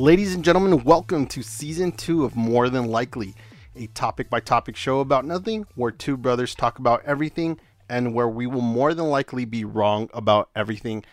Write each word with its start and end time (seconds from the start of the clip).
Ladies 0.00 0.34
and 0.34 0.42
gentlemen, 0.42 0.82
welcome 0.82 1.26
to 1.26 1.42
season 1.42 1.92
two 1.92 2.24
of 2.24 2.34
More 2.34 2.70
Than 2.70 2.86
Likely, 2.86 3.34
a 3.76 3.86
topic 3.88 4.30
by 4.30 4.40
topic 4.40 4.74
show 4.74 5.00
about 5.00 5.26
nothing 5.26 5.66
where 5.74 5.90
two 5.90 6.16
brothers 6.16 6.54
talk 6.54 6.78
about 6.78 7.04
everything 7.04 7.60
and 7.86 8.14
where 8.14 8.26
we 8.26 8.46
will 8.46 8.62
more 8.62 8.94
than 8.94 9.10
likely 9.10 9.44
be 9.44 9.62
wrong 9.62 10.08
about 10.14 10.48
everything. 10.56 11.04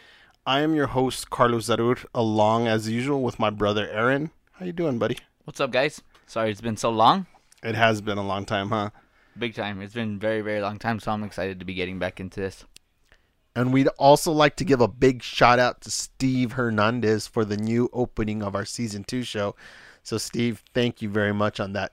I 0.46 0.62
am 0.62 0.74
your 0.74 0.88
host, 0.88 1.30
Carlos 1.30 1.68
Zarur, 1.68 2.06
along 2.16 2.70
as 2.70 2.88
usual 2.88 3.24
with 3.24 3.40
my 3.40 3.50
brother 3.50 3.90
Aaron. 3.90 4.32
How 4.54 4.66
you 4.66 4.72
doing, 4.72 4.98
buddy? 5.00 5.18
What's 5.44 5.60
up, 5.60 5.72
guys? 5.72 6.02
Sorry 6.26 6.50
it's 6.50 6.62
been 6.62 6.78
so 6.78 6.90
long. 6.90 7.26
It 7.62 7.76
has 7.76 8.00
been 8.00 8.18
a 8.18 8.26
long 8.26 8.46
time, 8.46 8.70
huh? 8.70 8.92
Big 9.38 9.54
time. 9.54 9.82
It's 9.82 9.96
been 9.96 10.18
very, 10.18 10.40
very 10.40 10.62
long 10.62 10.80
time, 10.80 11.02
so 11.02 11.12
I'm 11.12 11.26
excited 11.26 11.60
to 11.60 11.66
be 11.66 11.74
getting 11.74 12.00
back 12.00 12.22
into 12.22 12.40
this. 12.40 12.64
And 13.58 13.74
we'd 13.74 13.88
also 13.98 14.32
like 14.32 14.56
to 14.58 14.64
give 14.64 14.82
a 14.82 14.88
big 14.88 15.24
shout 15.24 15.58
out 15.58 15.82
to 15.82 15.90
Steve 15.90 16.52
Hernandez 16.52 17.26
for 17.26 17.44
the 17.44 17.58
new 17.58 17.90
opening 17.92 18.44
of 18.44 18.54
our 18.54 18.66
season 18.66 19.04
two 19.04 19.24
show. 19.24 19.56
So, 20.04 20.20
Steve, 20.20 20.64
thank 20.76 21.02
you 21.02 21.10
very 21.10 21.34
much 21.34 21.60
on 21.60 21.74
that. 21.74 21.92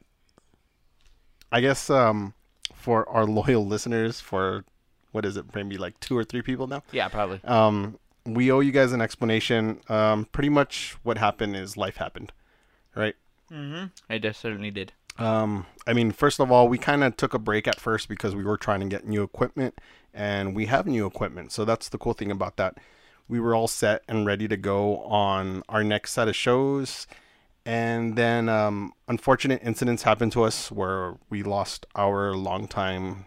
I 1.51 1.63
guess 1.63 1.89
um, 1.89 2.35
for 2.75 3.09
our 3.09 3.25
loyal 3.25 3.67
listeners, 3.67 4.21
for 4.21 4.67
what 5.13 5.25
is 5.25 5.39
it, 5.39 5.55
maybe 5.55 5.79
like 5.79 5.99
two 6.01 6.15
or 6.15 6.23
three 6.23 6.43
people 6.43 6.67
now? 6.67 6.83
Yeah, 6.93 7.09
probably. 7.09 7.41
Um, 7.45 7.99
we 8.27 8.53
owe 8.53 8.61
you 8.61 8.71
guys 8.71 8.93
an 8.93 9.01
explanation. 9.01 9.81
Um, 9.89 10.27
pretty 10.27 10.51
much 10.51 10.99
what 11.03 11.17
happened 11.17 11.56
is 11.56 11.78
life 11.78 11.97
happened, 11.97 12.31
right? 12.95 13.15
Mm-hmm. 13.51 13.87
I 14.11 14.19
just 14.19 14.39
certainly 14.39 14.71
did. 14.71 14.93
Um, 15.17 15.65
I 15.87 15.95
mean, 15.95 16.11
first 16.11 16.41
of 16.41 16.51
all, 16.53 16.69
we 16.69 16.77
kind 16.77 17.05
of 17.05 17.17
took 17.17 17.33
a 17.33 17.39
break 17.39 17.67
at 17.67 17.81
first 17.81 18.09
because 18.09 18.34
we 18.34 18.45
were 18.45 18.56
trying 18.59 18.81
to 18.81 18.87
get 18.87 19.06
new 19.06 19.23
equipment, 19.23 19.78
and 20.15 20.55
we 20.55 20.67
have 20.67 20.87
new 20.87 21.07
equipment. 21.07 21.53
So 21.53 21.65
that's 21.65 21.89
the 21.89 21.98
cool 21.98 22.12
thing 22.15 22.31
about 22.31 22.57
that. 22.57 22.79
We 23.29 23.41
were 23.41 23.55
all 23.55 23.69
set 23.69 24.03
and 24.09 24.25
ready 24.27 24.47
to 24.48 24.56
go 24.56 24.98
on 24.98 25.62
our 25.69 25.83
next 25.83 26.12
set 26.12 26.29
of 26.29 26.37
shows, 26.37 27.06
and 27.67 28.17
then 28.17 28.48
um, 28.48 28.93
unfortunate 29.09 29.61
incidents 29.62 30.03
happened 30.03 30.33
to 30.33 30.43
us 30.45 30.71
where 30.71 31.17
we 31.31 31.43
lost 31.43 31.87
our 31.95 32.34
longtime 32.34 33.25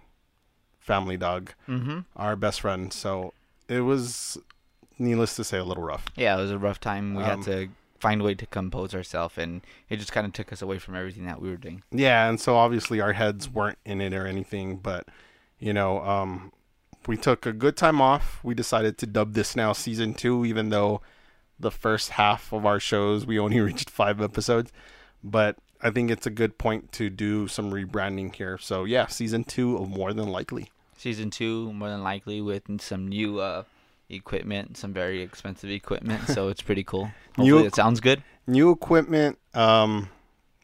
family 0.79 1.17
dog, 1.17 1.51
Mm-hmm. 1.67 1.99
our 2.15 2.35
best 2.35 2.61
friend. 2.61 2.93
So 2.93 3.33
it 3.67 3.81
was, 3.81 4.37
needless 4.99 5.35
to 5.35 5.43
say, 5.43 5.57
a 5.57 5.63
little 5.63 5.83
rough. 5.83 6.05
Yeah, 6.15 6.37
it 6.37 6.41
was 6.41 6.51
a 6.51 6.57
rough 6.59 6.79
time. 6.79 7.15
We 7.15 7.23
Um, 7.23 7.29
had 7.29 7.45
to 7.51 7.69
find 7.99 8.21
a 8.21 8.23
way 8.23 8.35
to 8.35 8.45
compose 8.45 8.93
ourselves, 8.93 9.37
and 9.37 9.61
it 9.89 9.97
just 9.97 10.11
kind 10.11 10.25
of 10.27 10.33
took 10.33 10.53
us 10.53 10.61
away 10.61 10.77
from 10.77 10.95
everything 10.95 11.25
that 11.25 11.41
we 11.41 11.49
were 11.49 11.57
doing. 11.57 11.81
Yeah, 11.91 12.29
and 12.29 12.39
so 12.39 12.55
obviously 12.55 13.01
our 13.01 13.13
heads 13.13 13.49
weren't 13.49 13.79
in 13.85 13.99
it 14.01 14.13
or 14.13 14.27
anything, 14.27 14.77
but 14.77 15.07
you 15.59 15.73
know, 15.73 16.01
um, 16.03 16.51
we 17.07 17.17
took 17.17 17.45
a 17.45 17.53
good 17.53 17.77
time 17.77 18.01
off. 18.01 18.39
We 18.43 18.53
decided 18.53 18.97
to 18.99 19.05
dub 19.07 19.33
this 19.33 19.55
now 19.55 19.73
season 19.73 20.13
two, 20.13 20.45
even 20.45 20.69
though 20.69 21.01
the 21.59 21.71
first 21.71 22.11
half 22.11 22.53
of 22.53 22.65
our 22.65 22.79
shows 22.79 23.25
we 23.25 23.39
only 23.39 23.59
reached 23.69 23.89
five 23.89 24.21
episodes. 24.21 24.71
But 25.23 25.57
I 25.81 25.89
think 25.89 26.11
it's 26.11 26.25
a 26.25 26.31
good 26.31 26.57
point 26.57 26.91
to 26.93 27.09
do 27.09 27.47
some 27.47 27.71
rebranding 27.71 28.33
here. 28.35 28.57
So 28.57 28.83
yeah, 28.83 29.07
season 29.07 29.43
two 29.43 29.77
of 29.77 29.89
More 29.89 30.13
Than 30.13 30.29
Likely. 30.29 30.71
Season 30.97 31.29
two, 31.29 31.71
more 31.73 31.89
than 31.89 32.01
likely, 32.01 32.41
with 32.41 32.81
some 32.81 33.07
new 33.07 33.39
uh, 33.39 33.63
equipment, 34.09 34.77
some 34.77 34.93
very 34.93 35.21
expensive 35.21 35.69
equipment. 35.69 36.27
so 36.27 36.47
it's 36.47 36.63
pretty 36.63 36.83
cool. 36.83 37.05
Hopefully, 37.35 37.63
equ- 37.63 37.67
it 37.67 37.75
sounds 37.75 37.99
good. 37.99 38.23
New 38.47 38.71
equipment. 38.71 39.37
Um, 39.53 40.09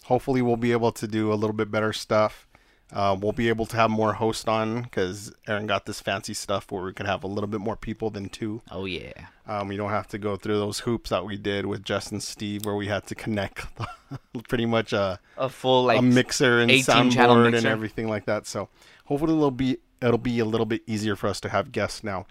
hopefully 0.06 0.42
we'll 0.42 0.58
be 0.58 0.72
able 0.72 0.92
to 0.94 1.08
do 1.08 1.32
a 1.32 1.36
little 1.36 1.53
bit 1.53 1.70
better 1.70 1.94
stuff. 1.94 2.48
Uh, 2.94 3.18
we'll 3.20 3.31
be 3.31 3.50
able 3.50 3.66
to 3.66 3.76
have 3.76 3.90
more 3.90 4.14
hosts 4.14 4.48
on 4.48 4.84
because 4.84 5.34
Aaron 5.48 5.66
got 5.66 5.86
this 5.88 6.00
fancy 6.00 6.34
stuff 6.36 6.72
where 6.72 6.84
we 6.84 6.94
can 6.94 7.08
have 7.08 7.24
a 7.24 7.28
little 7.28 7.48
bit 7.48 7.59
more 7.59 7.76
people 7.76 8.12
than 8.12 8.30
two. 8.30 8.62
Oh 8.70 8.86
yeah. 8.86 9.14
Um, 9.48 9.68
we 9.68 9.78
don't 9.78 9.90
have 9.90 10.08
to 10.09 10.20
go 10.20 10.36
through 10.36 10.59
those 10.59 10.80
hoops 10.80 11.09
that 11.09 11.26
we 11.26 11.36
did 11.36 11.66
with 11.66 11.84
Justin 11.84 12.20
Steve, 12.20 12.66
where 12.66 12.76
we 12.76 12.88
had 12.88 13.08
to 13.08 13.16
connect 13.16 13.66
pretty 14.48 14.68
much 14.68 14.94
a, 14.94 15.20
A 15.38 15.50
full 15.50 15.86
like 15.86 16.00
a 16.00 16.02
mixer 16.03 16.59
and 16.59 16.70
18 16.70 17.12
channel 17.12 17.36
soundboard 17.36 17.58
and 17.58 17.66
everything 17.66 18.08
like 18.08 18.26
that. 18.26 18.46
So 18.46 18.70
hopefully 19.06 19.34
it'll 19.34 19.50
be 19.52 19.78
it'll 20.02 20.18
be 20.20 20.40
a 20.40 20.46
little 20.46 20.68
bit 20.68 20.84
easier 20.86 21.16
for 21.16 21.28
us 21.28 21.40
to 21.42 21.50
have 21.50 21.72
guests 21.72 22.03
now, 22.03 22.28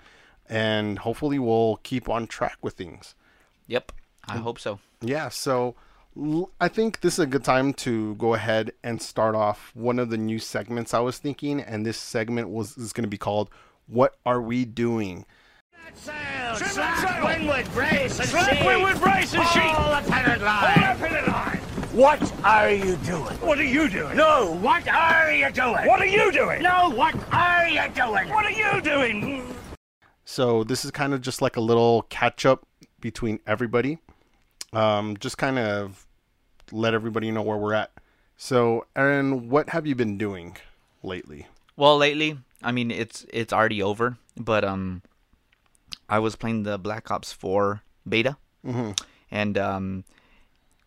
and 0.49 1.01
hopefully 1.01 1.41
we'll 1.41 1.81
keep 1.83 2.09
on 2.09 2.29
track 2.29 2.59
with 2.63 2.75
things. 2.75 3.17
Yep. 3.67 3.93
I 4.29 4.37
hope 4.37 4.61
so. 4.61 4.79
Yeah. 5.01 5.29
So 5.29 5.75
I 6.61 6.69
think 6.69 7.01
this 7.01 7.15
is 7.15 7.19
a 7.21 7.27
good 7.27 7.45
time 7.45 7.73
to 7.75 8.15
go 8.17 8.35
ahead 8.35 8.73
and 8.85 9.01
start 9.01 9.35
off 9.35 9.71
one 9.75 9.99
of 9.99 10.11
the 10.11 10.19
new 10.19 10.39
segments 10.39 10.93
I 10.93 11.01
was 11.01 11.17
thinking, 11.19 11.61
and 11.61 11.87
this 11.87 11.97
segment 11.97 12.51
was 12.51 12.77
is 12.77 12.93
going 12.93 13.05
to 13.05 13.09
be 13.09 13.17
called 13.19 13.49
"What 13.87 14.17
Are 14.27 14.41
We 14.43 14.65
Doing." 14.67 15.25
Sail, 15.95 16.55
Trim 16.57 16.69
slack 16.71 17.09
sail. 17.09 17.25
windward, 17.27 17.73
brace 17.73 18.19
and 18.21 18.29
Slack 18.29 18.57
sheet. 18.57 18.67
windward, 18.67 19.01
brace 19.01 19.35
and 19.35 19.47
sheet. 19.49 19.63
Hold 19.63 20.05
the 20.05 20.11
pennant 20.11 20.43
line. 20.43 20.79
up 20.85 20.97
in 21.03 21.13
the 21.25 21.31
line. 21.31 21.59
What 21.93 22.45
are 22.45 22.71
you 22.71 22.97
doing? 22.97 23.35
What 23.41 23.59
are 23.59 23.65
you 23.65 23.89
doing? 23.89 24.17
No, 24.17 24.55
what 24.61 24.87
are 24.89 25.31
you 25.33 25.51
doing? 25.51 25.87
What 25.87 26.01
are 26.01 26.07
you 26.07 26.31
doing? 26.33 26.63
No, 26.63 26.91
what 26.91 27.15
are 27.33 27.69
you 27.69 27.83
doing? 27.95 28.29
What 28.31 28.45
are 28.47 28.51
you 28.51 28.81
doing? 28.81 29.55
So 30.25 30.65
this 30.65 30.85
is 30.85 30.91
kind 30.91 31.13
of 31.15 31.21
just 31.21 31.43
like 31.43 31.57
a 31.57 31.61
little 31.61 32.03
catch 32.09 32.47
up 32.47 32.67
between 33.01 33.41
everybody. 33.47 33.99
Um, 34.73 35.17
just 35.19 35.39
kind 35.39 35.59
of 35.59 36.07
let 36.71 36.95
everybody 36.95 37.31
know 37.31 37.43
where 37.43 37.59
we're 37.59 37.75
at. 37.75 37.91
So, 38.37 38.87
Aaron, 38.97 39.49
what 39.51 39.71
have 39.71 39.87
you 39.87 39.95
been 39.95 40.17
doing 40.19 40.57
lately? 41.03 41.47
Well, 41.77 41.97
lately, 41.99 42.39
I 42.63 42.73
mean, 42.73 42.91
it's 42.91 43.27
it's 43.33 43.53
already 43.53 43.83
over, 43.83 44.17
but 44.37 44.65
um, 44.65 45.03
I 46.09 46.19
was 46.19 46.37
playing 46.37 46.63
the 46.65 46.79
Black 46.79 47.11
Ops 47.11 47.33
4 47.33 47.83
beta, 48.09 48.37
Mhm. 48.67 48.99
and 49.31 49.59
um, 49.59 50.05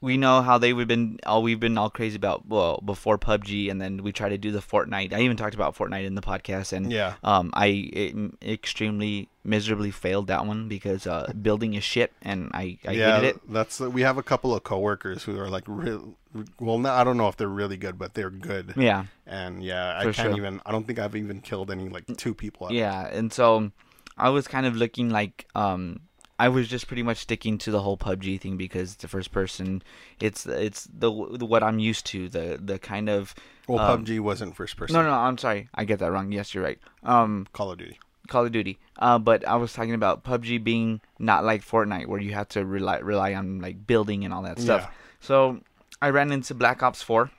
we 0.06 0.18
know 0.18 0.42
how 0.44 0.60
they've 0.60 0.88
been 0.88 1.20
all 1.26 1.42
we've 1.42 1.60
been 1.60 1.78
all 1.78 1.90
crazy 1.90 2.16
about. 2.16 2.48
Well, 2.48 2.80
before 2.86 3.18
PUBG, 3.18 3.72
and 3.72 3.82
then 3.82 4.04
we 4.04 4.12
try 4.12 4.30
to 4.30 4.38
do 4.38 4.52
the 4.52 4.60
Fortnite. 4.60 5.12
I 5.14 5.22
even 5.22 5.36
talked 5.36 5.56
about 5.56 5.76
Fortnite 5.76 6.06
in 6.06 6.14
the 6.14 6.22
podcast, 6.22 6.72
and 6.74 6.92
Yeah. 6.92 7.16
um, 7.24 7.50
I 7.54 7.68
it, 7.92 8.16
extremely 8.44 9.28
miserably 9.44 9.90
failed 9.92 10.28
that 10.28 10.46
one 10.46 10.68
because 10.68 11.08
uh, 11.08 11.34
building 11.42 11.74
is 11.74 11.84
shit, 11.84 12.14
and 12.22 12.52
I 12.54 12.78
I 12.88 12.92
yeah, 12.92 13.16
hated 13.16 13.36
it. 13.36 13.42
that's 13.52 13.80
we 13.80 14.04
have 14.04 14.18
a 14.20 14.24
couple 14.24 14.54
of 14.56 14.64
coworkers 14.64 15.24
who 15.24 15.40
are 15.40 15.50
like 15.50 15.64
real. 15.68 16.16
Well, 16.60 16.78
no, 16.78 16.92
I 16.92 17.04
don't 17.04 17.18
know 17.18 17.28
if 17.28 17.38
they're 17.38 17.48
really 17.48 17.78
good, 17.78 17.98
but 17.98 18.14
they're 18.14 18.30
good. 18.30 18.74
Yeah. 18.78 19.06
And 19.26 19.64
yeah, 19.64 19.98
I 19.98 20.04
can't 20.04 20.16
sure. 20.16 20.38
even. 20.38 20.62
I 20.66 20.72
don't 20.72 20.86
think 20.86 21.00
I've 21.00 21.16
even 21.16 21.42
killed 21.42 21.72
any 21.72 21.90
like 21.90 22.06
two 22.18 22.36
people. 22.36 22.68
At 22.68 22.74
Yeah, 22.74 23.08
and 23.08 23.34
so 23.34 23.72
I 24.18 24.30
was 24.30 24.48
kind 24.48 24.66
of 24.68 24.76
looking 24.76 25.10
like 25.10 25.48
um 25.56 26.02
I 26.38 26.50
was 26.50 26.68
just 26.68 26.88
pretty 26.88 27.04
much 27.04 27.18
sticking 27.18 27.58
to 27.60 27.72
the 27.72 27.82
whole 27.82 27.98
PUBG 27.98 28.42
thing 28.42 28.58
because 28.58 28.94
it's 28.94 29.02
the 29.02 29.08
first 29.08 29.32
person. 29.32 29.82
It's 30.20 30.46
it's 30.46 30.84
the, 30.86 31.10
the 31.32 31.46
what 31.46 31.64
I'm 31.64 31.80
used 31.80 32.06
to. 32.08 32.28
The 32.28 32.60
the 32.62 32.78
kind 32.78 33.10
of 33.10 33.34
Well, 33.68 33.80
um, 33.80 34.06
PUBG 34.06 34.20
wasn't 34.20 34.56
first 34.56 34.76
person. 34.76 34.94
No, 34.94 35.04
no, 35.04 35.12
I'm 35.12 35.38
sorry. 35.38 35.70
I 35.74 35.86
get 35.86 36.00
that 36.00 36.12
wrong. 36.12 36.32
Yes, 36.32 36.54
you're 36.54 36.64
right. 36.64 36.80
Um, 37.04 37.48
Call 37.54 37.72
of 37.72 37.78
Duty. 37.78 38.00
Call 38.28 38.46
of 38.46 38.52
Duty. 38.52 38.80
Uh, 38.98 39.18
but 39.18 39.48
I 39.48 39.56
was 39.56 39.72
talking 39.72 39.94
about 39.94 40.24
PUBG 40.24 40.62
being 40.64 41.00
not 41.20 41.46
like 41.46 41.64
Fortnite, 41.64 42.08
where 42.08 42.20
you 42.20 42.34
have 42.34 42.50
to 42.50 42.66
rely 42.66 42.98
rely 43.00 43.34
on 43.34 43.60
like 43.60 43.88
building 43.88 44.26
and 44.26 44.34
all 44.34 44.42
that 44.44 44.60
stuff. 44.60 44.82
Yeah. 44.84 44.92
So 45.22 45.62
I 46.02 46.10
ran 46.10 46.32
into 46.32 46.54
Black 46.54 46.84
Ops 46.84 47.02
4. 47.02 47.32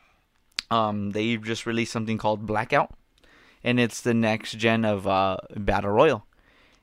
Um, 0.70 1.10
they 1.10 1.36
just 1.36 1.66
released 1.66 1.92
something 1.92 2.18
called 2.18 2.46
Blackout, 2.46 2.92
and 3.62 3.78
it's 3.78 4.00
the 4.00 4.14
next 4.14 4.52
gen 4.58 4.84
of 4.84 5.06
uh, 5.06 5.36
Battle 5.54 5.90
Royale. 5.90 6.26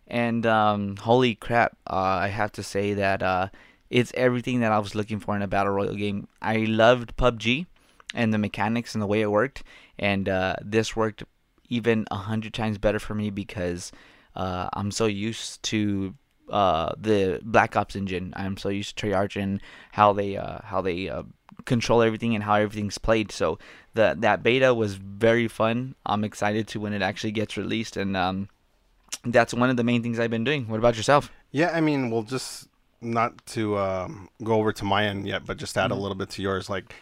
And 0.08 0.46
um, 0.46 0.98
holy 0.98 1.36
crap, 1.36 1.78
uh, 1.88 1.96
I 1.96 2.28
have 2.28 2.52
to 2.54 2.64
say 2.64 2.94
that 2.94 3.24
uh, 3.24 3.50
it's 3.90 4.12
everything 4.16 4.60
that 4.60 4.72
I 4.72 4.80
was 4.80 4.96
looking 4.96 5.20
for 5.20 5.36
in 5.36 5.42
a 5.42 5.48
Battle 5.48 5.74
Royale 5.74 5.96
game. 5.96 6.28
I 6.42 6.58
loved 6.58 7.16
PUBG 7.18 7.66
and 8.14 8.34
the 8.34 8.38
mechanics 8.38 8.94
and 8.94 9.02
the 9.02 9.08
way 9.08 9.22
it 9.22 9.32
worked, 9.32 9.64
and 9.98 10.30
uh, 10.30 10.56
this 10.62 10.96
worked 10.96 11.24
even 11.70 12.06
a 12.12 12.16
hundred 12.16 12.54
times 12.54 12.78
better 12.78 13.00
for 13.00 13.16
me 13.16 13.30
because 13.30 13.92
uh, 14.36 14.70
I'm 14.74 14.92
so 14.92 15.06
used 15.06 15.64
to 15.64 16.14
uh, 16.50 16.94
the 16.98 17.40
Black 17.44 17.76
Ops 17.76 17.96
engine. 17.96 18.34
I'm 18.36 18.58
so 18.58 18.70
used 18.70 18.98
to 18.98 19.08
Treyarch 19.08 19.42
and 19.42 19.62
how 19.94 20.14
they 20.14 20.38
uh, 20.38 20.60
how 20.64 20.82
they 20.82 21.10
control 21.66 22.02
everything 22.02 22.36
and 22.36 22.44
how 22.44 22.56
everything's 22.56 22.98
played. 22.98 23.32
So 23.32 23.58
the 23.94 24.16
that 24.20 24.44
beta 24.44 24.74
was 24.74 24.96
very 24.96 25.48
fun. 25.48 25.96
I'm 26.06 26.24
excited 26.24 26.68
to 26.70 26.80
when 26.80 26.94
it 26.94 27.02
actually 27.02 27.32
gets 27.32 27.58
released, 27.58 27.98
and 27.98 28.18
um, 28.18 28.50
that's 29.26 29.54
one 29.54 29.70
of 29.70 29.78
the 29.78 29.84
main 29.84 30.04
things 30.04 30.20
I've 30.20 30.30
been 30.32 30.44
doing. 30.44 30.68
What 30.68 30.80
about 30.80 30.96
yourself? 30.98 31.32
Yeah, 31.52 31.72
I 31.74 31.82
mean, 31.82 32.10
we'll 32.10 32.24
just 32.24 32.68
not 33.02 33.46
to 33.48 33.78
um, 33.78 34.30
go 34.44 34.56
over 34.56 34.72
to 34.74 34.86
my 34.86 35.06
end 35.06 35.28
yet, 35.28 35.46
but 35.46 35.58
just 35.58 35.78
add 35.78 35.92
a 35.92 35.96
little 35.96 36.16
bit 36.16 36.30
to 36.32 36.42
yours. 36.42 36.70
Like, 36.70 36.94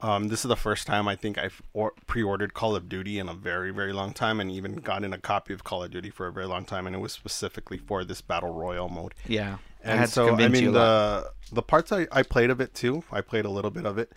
um, 0.00 0.28
this 0.28 0.44
is 0.44 0.48
the 0.48 0.56
first 0.56 0.86
time 0.86 1.06
I 1.06 1.16
think 1.16 1.36
I've 1.36 1.60
or- 1.74 1.92
pre-ordered 2.06 2.54
Call 2.54 2.74
of 2.74 2.88
Duty 2.88 3.18
in 3.18 3.28
a 3.28 3.34
very, 3.34 3.70
very 3.70 3.92
long 3.92 4.12
time, 4.14 4.40
and 4.40 4.50
even 4.50 4.76
gotten 4.76 5.12
a 5.12 5.18
copy 5.18 5.52
of 5.52 5.62
Call 5.64 5.84
of 5.84 5.90
Duty 5.90 6.10
for 6.10 6.26
a 6.26 6.32
very 6.32 6.46
long 6.46 6.64
time, 6.64 6.86
and 6.86 6.96
it 6.96 7.00
was 7.00 7.12
specifically 7.12 7.76
for 7.78 8.04
this 8.04 8.20
battle 8.22 8.54
royale 8.54 8.88
mode. 8.88 9.14
Yeah, 9.26 9.58
I 9.84 9.90
And 9.90 10.00
to 10.00 10.06
so, 10.08 10.34
I 10.34 10.48
mean, 10.48 10.72
the 10.72 11.30
the 11.52 11.62
parts 11.62 11.92
I, 11.92 12.06
I 12.10 12.22
played 12.22 12.50
of 12.50 12.60
it 12.60 12.72
too. 12.74 13.04
I 13.12 13.20
played 13.20 13.44
a 13.44 13.50
little 13.50 13.70
bit 13.70 13.84
of 13.84 13.98
it. 13.98 14.12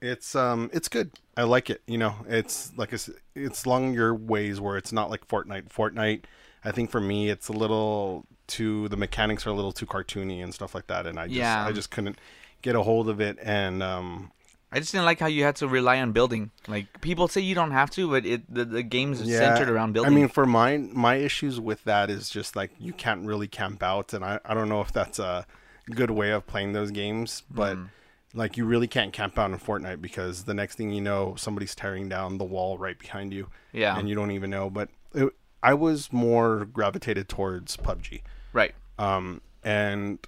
It's 0.00 0.34
um, 0.34 0.70
it's 0.72 0.88
good. 0.88 1.10
I 1.36 1.42
like 1.42 1.70
it. 1.70 1.82
You 1.86 1.98
know, 1.98 2.14
it's 2.28 2.72
like 2.76 2.92
it's 2.92 3.10
it's 3.34 3.64
along 3.64 3.92
your 3.94 4.14
ways 4.14 4.60
where 4.60 4.76
it's 4.76 4.92
not 4.92 5.10
like 5.10 5.26
Fortnite. 5.28 5.68
Fortnite, 5.68 6.24
I 6.64 6.72
think 6.72 6.90
for 6.90 7.00
me, 7.00 7.30
it's 7.30 7.48
a 7.48 7.52
little 7.52 8.26
too. 8.46 8.88
The 8.88 8.96
mechanics 8.96 9.46
are 9.46 9.50
a 9.50 9.54
little 9.54 9.72
too 9.72 9.86
cartoony 9.86 10.42
and 10.42 10.52
stuff 10.52 10.74
like 10.74 10.86
that, 10.88 11.06
and 11.06 11.18
I 11.18 11.26
just 11.26 11.36
Yeah. 11.36 11.66
I 11.66 11.72
just 11.72 11.90
couldn't 11.90 12.18
get 12.62 12.74
a 12.74 12.82
hold 12.82 13.08
of 13.08 13.20
it 13.20 13.38
and 13.40 13.84
um, 13.84 14.32
I 14.70 14.80
just 14.80 14.92
didn't 14.92 15.06
like 15.06 15.18
how 15.18 15.26
you 15.28 15.44
had 15.44 15.56
to 15.56 15.68
rely 15.68 16.00
on 16.00 16.12
building. 16.12 16.50
Like 16.66 17.00
people 17.00 17.26
say 17.28 17.40
you 17.40 17.54
don't 17.54 17.70
have 17.70 17.90
to, 17.92 18.10
but 18.10 18.26
it 18.26 18.52
the, 18.52 18.64
the 18.66 18.82
game's 18.82 19.22
yeah, 19.22 19.38
centered 19.38 19.70
around 19.70 19.92
building. 19.92 20.12
I 20.12 20.14
mean, 20.14 20.28
for 20.28 20.44
my 20.44 20.76
my 20.76 21.16
issues 21.16 21.58
with 21.58 21.84
that 21.84 22.10
is 22.10 22.28
just 22.28 22.54
like 22.54 22.70
you 22.78 22.92
can't 22.92 23.24
really 23.24 23.48
camp 23.48 23.82
out, 23.82 24.12
and 24.12 24.24
I 24.24 24.40
I 24.44 24.54
don't 24.54 24.68
know 24.68 24.82
if 24.82 24.92
that's 24.92 25.18
a 25.18 25.46
good 25.90 26.10
way 26.10 26.32
of 26.32 26.46
playing 26.46 26.72
those 26.72 26.90
games, 26.90 27.42
but. 27.50 27.76
Mm. 27.76 27.88
Like 28.34 28.58
you 28.58 28.66
really 28.66 28.86
can't 28.86 29.10
camp 29.10 29.38
out 29.38 29.50
in 29.50 29.58
Fortnite 29.58 30.02
because 30.02 30.44
the 30.44 30.52
next 30.52 30.74
thing 30.74 30.92
you 30.92 31.00
know, 31.00 31.34
somebody's 31.38 31.74
tearing 31.74 32.10
down 32.10 32.36
the 32.36 32.44
wall 32.44 32.76
right 32.76 32.96
behind 32.96 33.32
you, 33.32 33.48
yeah, 33.72 33.98
and 33.98 34.06
you 34.06 34.14
don't 34.14 34.32
even 34.32 34.50
know. 34.50 34.68
But 34.68 34.90
it, 35.14 35.32
I 35.62 35.74
was 35.74 36.12
more 36.12 36.64
gravitated 36.64 37.28
towards 37.28 37.76
PUBG. 37.76 38.22
right. 38.52 38.74
Um, 38.98 39.42
and 39.62 40.18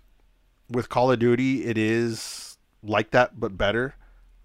with 0.69 0.89
Call 0.89 1.11
of 1.11 1.19
Duty, 1.19 1.65
it 1.65 1.77
is 1.77 2.57
like 2.83 3.11
that, 3.11 3.41
but 3.41 3.57
better, 3.57 3.95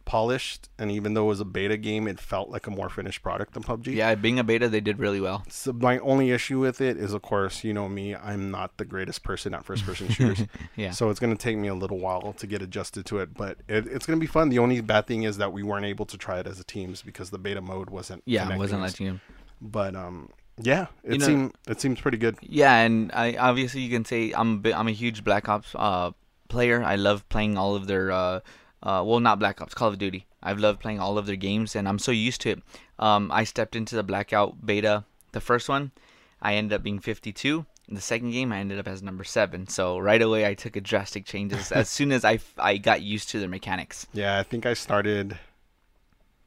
polished. 0.05 0.69
And 0.79 0.91
even 0.91 1.13
though 1.13 1.25
it 1.25 1.27
was 1.29 1.39
a 1.39 1.45
beta 1.45 1.77
game, 1.77 2.07
it 2.07 2.19
felt 2.19 2.49
like 2.49 2.65
a 2.65 2.71
more 2.71 2.89
finished 2.89 3.21
product 3.21 3.53
than 3.53 3.63
PUBG. 3.63 3.93
Yeah, 3.93 4.15
being 4.15 4.39
a 4.39 4.43
beta, 4.43 4.67
they 4.67 4.79
did 4.79 4.97
really 4.99 5.21
well. 5.21 5.43
So 5.49 5.73
my 5.73 5.99
only 5.99 6.31
issue 6.31 6.59
with 6.59 6.81
it 6.81 6.97
is, 6.97 7.13
of 7.13 7.21
course, 7.21 7.63
you 7.63 7.73
know 7.73 7.87
me, 7.87 8.15
I'm 8.15 8.49
not 8.49 8.77
the 8.77 8.85
greatest 8.85 9.23
person 9.23 9.53
at 9.53 9.65
first-person 9.65 10.09
shooters. 10.09 10.47
Yeah. 10.75 10.91
So 10.91 11.09
it's 11.09 11.19
going 11.19 11.35
to 11.35 11.41
take 11.41 11.57
me 11.57 11.67
a 11.67 11.75
little 11.75 11.99
while 11.99 12.33
to 12.33 12.47
get 12.47 12.61
adjusted 12.61 13.05
to 13.07 13.19
it, 13.19 13.33
but 13.33 13.57
it, 13.67 13.87
it's 13.87 14.05
going 14.05 14.19
to 14.19 14.21
be 14.21 14.27
fun. 14.27 14.49
The 14.49 14.59
only 14.59 14.81
bad 14.81 15.07
thing 15.07 15.23
is 15.23 15.37
that 15.37 15.53
we 15.53 15.63
weren't 15.63 15.85
able 15.85 16.05
to 16.07 16.17
try 16.17 16.39
it 16.39 16.47
as 16.47 16.59
a 16.59 16.63
teams 16.63 17.01
because 17.01 17.29
the 17.29 17.37
beta 17.37 17.61
mode 17.61 17.89
wasn't. 17.89 18.23
Yeah, 18.25 18.51
it 18.51 18.57
wasn't 18.57 18.81
us. 18.81 18.91
letting 18.91 19.05
you. 19.05 19.19
But 19.61 19.95
um, 19.95 20.29
yeah, 20.61 20.87
it 21.03 21.13
You 21.21 21.27
know- 21.27 21.51
it 21.67 21.81
seems 21.81 21.99
pretty 21.99 22.17
good. 22.17 22.37
Yeah, 22.41 22.75
and 22.77 23.11
I 23.13 23.35
obviously 23.35 23.81
you 23.81 23.89
can 23.89 24.05
say 24.05 24.31
I'm 24.33 24.53
a 24.55 24.57
bit, 24.57 24.75
I'm 24.77 24.87
a 24.87 24.91
huge 24.91 25.23
Black 25.23 25.49
Ops 25.49 25.75
uh 25.75 26.11
player. 26.47 26.83
I 26.83 26.95
love 26.95 27.27
playing 27.29 27.57
all 27.57 27.75
of 27.75 27.87
their 27.87 28.11
uh 28.11 28.39
uh 28.83 29.03
well 29.05 29.19
not 29.19 29.39
Black 29.39 29.61
Ops, 29.61 29.73
Call 29.73 29.89
of 29.89 29.97
Duty. 29.97 30.25
I've 30.43 30.59
loved 30.59 30.79
playing 30.79 30.99
all 30.99 31.17
of 31.17 31.25
their 31.25 31.35
games 31.35 31.75
and 31.75 31.87
I'm 31.87 31.99
so 31.99 32.11
used 32.11 32.41
to 32.41 32.49
it. 32.51 32.63
Um 32.99 33.31
I 33.31 33.43
stepped 33.43 33.75
into 33.75 33.95
the 33.95 34.03
Blackout 34.03 34.65
beta, 34.65 35.03
the 35.31 35.41
first 35.41 35.67
one. 35.69 35.91
I 36.41 36.55
ended 36.55 36.73
up 36.75 36.83
being 36.83 36.99
52. 36.99 37.65
In 37.87 37.93
the 37.95 38.01
second 38.01 38.31
game, 38.31 38.51
I 38.51 38.57
ended 38.59 38.79
up 38.79 38.87
as 38.87 39.03
number 39.03 39.23
seven. 39.23 39.67
So 39.67 39.99
right 39.99 40.21
away, 40.21 40.45
I 40.47 40.53
took 40.55 40.75
a 40.75 40.81
drastic 40.81 41.25
changes 41.25 41.71
as 41.71 41.87
soon 41.89 42.11
as 42.11 42.25
I, 42.25 42.33
f- 42.35 42.53
I 42.57 42.77
got 42.77 43.01
used 43.03 43.29
to 43.29 43.39
their 43.39 43.47
mechanics. 43.49 44.07
Yeah, 44.13 44.39
I 44.39 44.43
think 44.43 44.65
I 44.65 44.73
started. 44.73 45.37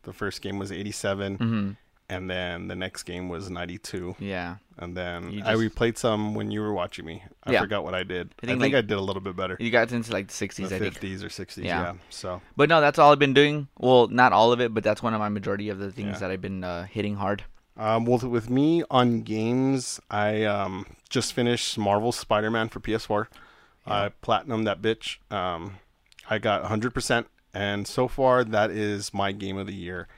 The 0.03 0.13
first 0.13 0.43
game 0.43 0.59
was 0.59 0.73
87, 0.73 1.37
hmm 1.37 1.71
and 2.09 2.29
then 2.31 2.69
the 2.69 2.75
next 2.75 3.03
game 3.05 3.29
was 3.29 3.51
92, 3.51 4.17
Yeah, 4.19 4.57
and 4.79 4.97
then 4.97 5.31
You 5.33 5.43
I 5.45 5.55
replayed 5.55 5.99
some 5.99 6.35
when 6.35 6.51
you 6.51 6.61
were 6.61 6.73
watching 6.73 7.05
me. 7.05 7.23
I 7.45 7.53
Yeah. 7.53 7.61
forgot 7.61 7.85
what 7.85 7.95
I 7.95 8.03
did. 8.03 8.29
I 8.43 8.47
I 8.47 8.47
think, 8.47 8.61
think, 8.63 8.73
like- 8.75 8.79
I 8.85 8.87
did 8.87 8.97
a 8.97 9.01
little 9.01 9.21
bit 9.23 9.37
better. 9.37 9.57
you 9.61 9.71
got 9.71 9.93
into 9.93 10.13
like 10.13 10.29
the 10.29 10.35
60s, 10.35 10.69
The 10.71 10.77
I 10.77 10.79
think. 10.79 10.95
50s 10.95 11.23
or 11.23 11.29
60s, 11.29 11.65
Yeah. 11.65 11.81
yeah. 11.83 11.93
So 12.11 12.41
But 12.57 12.69
no, 12.69 12.81
that's 12.81 12.99
all 12.99 13.13
I've 13.13 13.19
been 13.19 13.35
doing. 13.35 13.69
Well, 13.79 14.09
not 14.09 14.33
all 14.33 14.53
of 14.53 14.61
it, 14.61 14.73
but 14.73 14.83
that's 14.85 15.03
one 15.03 15.15
of 15.15 15.21
my 15.21 15.29
majority 15.29 15.69
of 15.69 15.79
the 15.79 15.91
things 15.93 16.15
Yeah. 16.15 16.19
that 16.21 16.31
I've 16.31 16.41
been 16.43 16.65
uh, 16.65 16.85
hitting 16.87 17.17
hard. 17.17 17.45
Um, 17.77 18.07
well, 18.07 18.19
with 18.19 18.51
me 18.51 18.83
on 18.91 19.21
games, 19.23 20.01
I 20.11 20.43
um, 20.45 20.85
just 21.09 21.33
finished 21.33 21.79
Marvel 21.79 22.11
Spider-Man 22.11 22.71
for 22.71 22.81
PS4. 22.81 23.27
I 23.87 24.09
platinum 24.21 24.65
that 24.65 24.83
bitch. 24.83 25.19
Um, 25.33 25.77
I 26.29 26.39
got 26.39 26.65
100%, 26.65 27.27
and 27.55 27.87
so 27.87 28.07
far 28.09 28.45
that 28.45 28.71
is 28.71 29.15
my 29.15 29.31
game 29.33 29.57
of 29.57 29.67
the 29.67 29.75
year. 29.75 30.09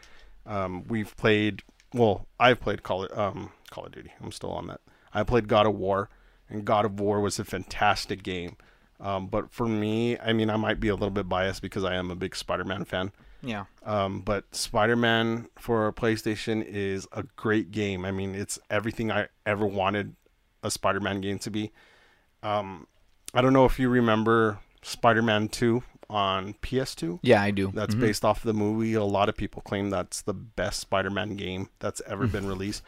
Um, 0.47 0.85
we've 0.89 1.15
played, 1.17 1.63
well, 1.93 2.27
I've 2.39 2.61
played 2.61 2.83
Call 2.83 3.05
of, 3.05 3.19
um, 3.19 3.53
Call 3.71 3.87
of 3.87 3.93
Duty. 3.93 4.13
I'm 4.23 4.33
still 4.33 4.53
on 4.53 4.67
that. 4.69 4.81
I 5.13 5.23
played 5.23 5.49
God 5.49 5.67
of 5.67 5.75
War, 5.75 6.09
and 6.49 6.65
God 6.65 6.85
of 6.85 7.01
War 7.01 7.21
was 7.21 7.39
a 7.39 7.45
fantastic 7.45 8.23
game. 8.23 8.57
Um, 9.01 9.29
but 9.29 9.51
for 9.51 9.67
me, 9.67 10.19
I 10.19 10.33
mean, 10.33 10.51
I 10.51 10.57
might 10.57 10.79
be 10.79 10.89
a 10.89 10.95
little 10.95 11.11
bit 11.11 11.29
biased 11.29 11.63
because 11.63 11.85
I 11.85 11.95
am 11.95 12.11
a 12.11 12.15
big 12.17 12.37
Spider-Man 12.37 12.85
fan. 12.85 13.13
Yeah. 13.43 13.65
Um, 13.85 14.21
but 14.21 14.55
Spider-Man 14.55 15.49
for 15.59 15.91
PlayStation 15.93 16.63
is 16.65 17.09
a 17.13 17.23
great 17.37 17.71
game. 17.71 18.05
I 18.05 18.11
mean, 18.11 18.35
it's 18.35 18.59
everything 18.69 19.11
I 19.11 19.29
ever 19.47 19.67
wanted 19.67 20.15
a 20.63 20.71
Spider-Man 20.71 21.23
game 21.23 21.39
to 21.41 21.51
be. 21.51 21.73
Um, 22.43 22.87
I 23.33 23.41
don't 23.41 23.53
know 23.53 23.65
if 23.65 23.79
you 23.79 23.89
remember 23.89 24.59
Spider-Man 24.83 25.49
2 25.49 25.83
on 26.11 26.55
PS2. 26.63 27.21
Yeah, 27.23 27.41
I 27.41 27.51
do. 27.51 27.71
That's 27.75 27.95
Mhm. 27.95 28.01
based 28.01 28.25
off 28.25 28.43
the 28.43 28.53
movie. 28.53 28.95
A 28.95 29.05
lot 29.05 29.29
of 29.29 29.37
people 29.37 29.63
claim 29.63 29.89
that's 29.91 30.21
the 30.23 30.35
best 30.35 30.81
Spider-Man 30.81 31.37
game 31.37 31.69
that's 31.79 32.03
ever 32.07 32.27
been 32.27 32.47
released. 32.47 32.83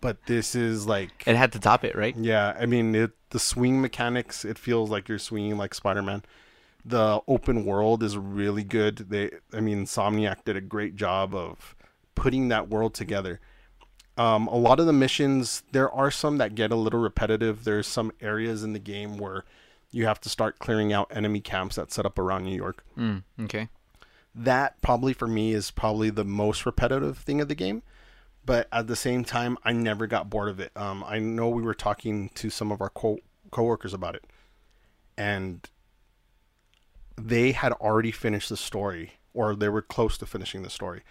But 0.00 0.18
this 0.26 0.54
is 0.54 0.86
like 0.86 1.22
It 1.26 1.34
had 1.36 1.52
to 1.52 1.58
top 1.58 1.82
it, 1.84 1.96
right? 1.96 2.14
yeah, 2.16 2.54
I 2.60 2.66
mean 2.66 2.94
it, 2.94 3.12
the 3.30 3.38
swing 3.38 3.80
mechanics. 3.80 4.44
It 4.44 4.58
feels 4.58 4.90
like 4.90 5.08
you're 5.08 5.18
swinging 5.18 5.56
like 5.56 5.72
Spider-Man. 5.74 6.22
The 6.84 7.20
open 7.26 7.64
world 7.64 8.02
is 8.02 8.18
really 8.18 8.64
good. 8.64 8.96
They, 9.08 9.30
I 9.54 9.60
mean, 9.60 9.86
Insomniac 9.86 10.44
did 10.44 10.56
a 10.56 10.60
great 10.60 10.96
job 10.96 11.34
of 11.34 11.74
putting 12.14 12.48
that 12.48 12.68
world 12.68 12.92
together. 12.92 13.40
Um, 14.18 14.46
a 14.48 14.56
lot 14.56 14.78
of 14.78 14.86
the 14.86 14.92
missions, 14.92 15.62
there 15.72 15.90
are 15.90 16.10
some 16.10 16.36
that 16.38 16.54
get 16.54 16.70
a 16.70 16.76
little 16.76 17.00
repetitive. 17.00 17.64
There's 17.64 17.86
some 17.86 18.12
areas 18.20 18.62
in 18.62 18.74
the 18.74 18.78
game 18.78 19.16
where 19.16 19.44
you 19.94 20.06
have 20.06 20.20
to 20.20 20.28
start 20.28 20.58
clearing 20.58 20.92
out 20.92 21.06
enemy 21.14 21.40
camps 21.40 21.76
that 21.76 21.92
set 21.92 22.04
up 22.04 22.18
around 22.18 22.44
New 22.44 22.56
York. 22.56 22.84
Mm, 22.98 23.22
okay. 23.42 23.68
That 24.34 24.80
probably 24.82 25.12
for 25.12 25.28
me 25.28 25.52
is 25.52 25.70
probably 25.70 26.10
the 26.10 26.24
most 26.24 26.66
repetitive 26.66 27.18
thing 27.18 27.40
of 27.40 27.46
the 27.46 27.54
game. 27.54 27.82
But 28.44 28.68
at 28.72 28.88
the 28.88 28.96
same 28.96 29.24
time, 29.24 29.56
I 29.64 29.72
never 29.72 30.06
got 30.06 30.28
bored 30.28 30.48
of 30.48 30.58
it. 30.58 30.72
Um, 30.76 31.04
I 31.06 31.20
know 31.20 31.48
we 31.48 31.62
were 31.62 31.74
talking 31.74 32.28
to 32.34 32.50
some 32.50 32.72
of 32.72 32.80
our 32.80 32.90
co- 32.90 33.20
coworkers 33.52 33.94
about 33.94 34.16
it, 34.16 34.24
and 35.16 35.66
they 37.16 37.52
had 37.52 37.72
already 37.72 38.10
finished 38.10 38.50
the 38.50 38.56
story, 38.56 39.12
or 39.32 39.54
they 39.54 39.68
were 39.68 39.80
close 39.80 40.18
to 40.18 40.26
finishing 40.26 40.62
the 40.62 40.68
story. 40.68 41.02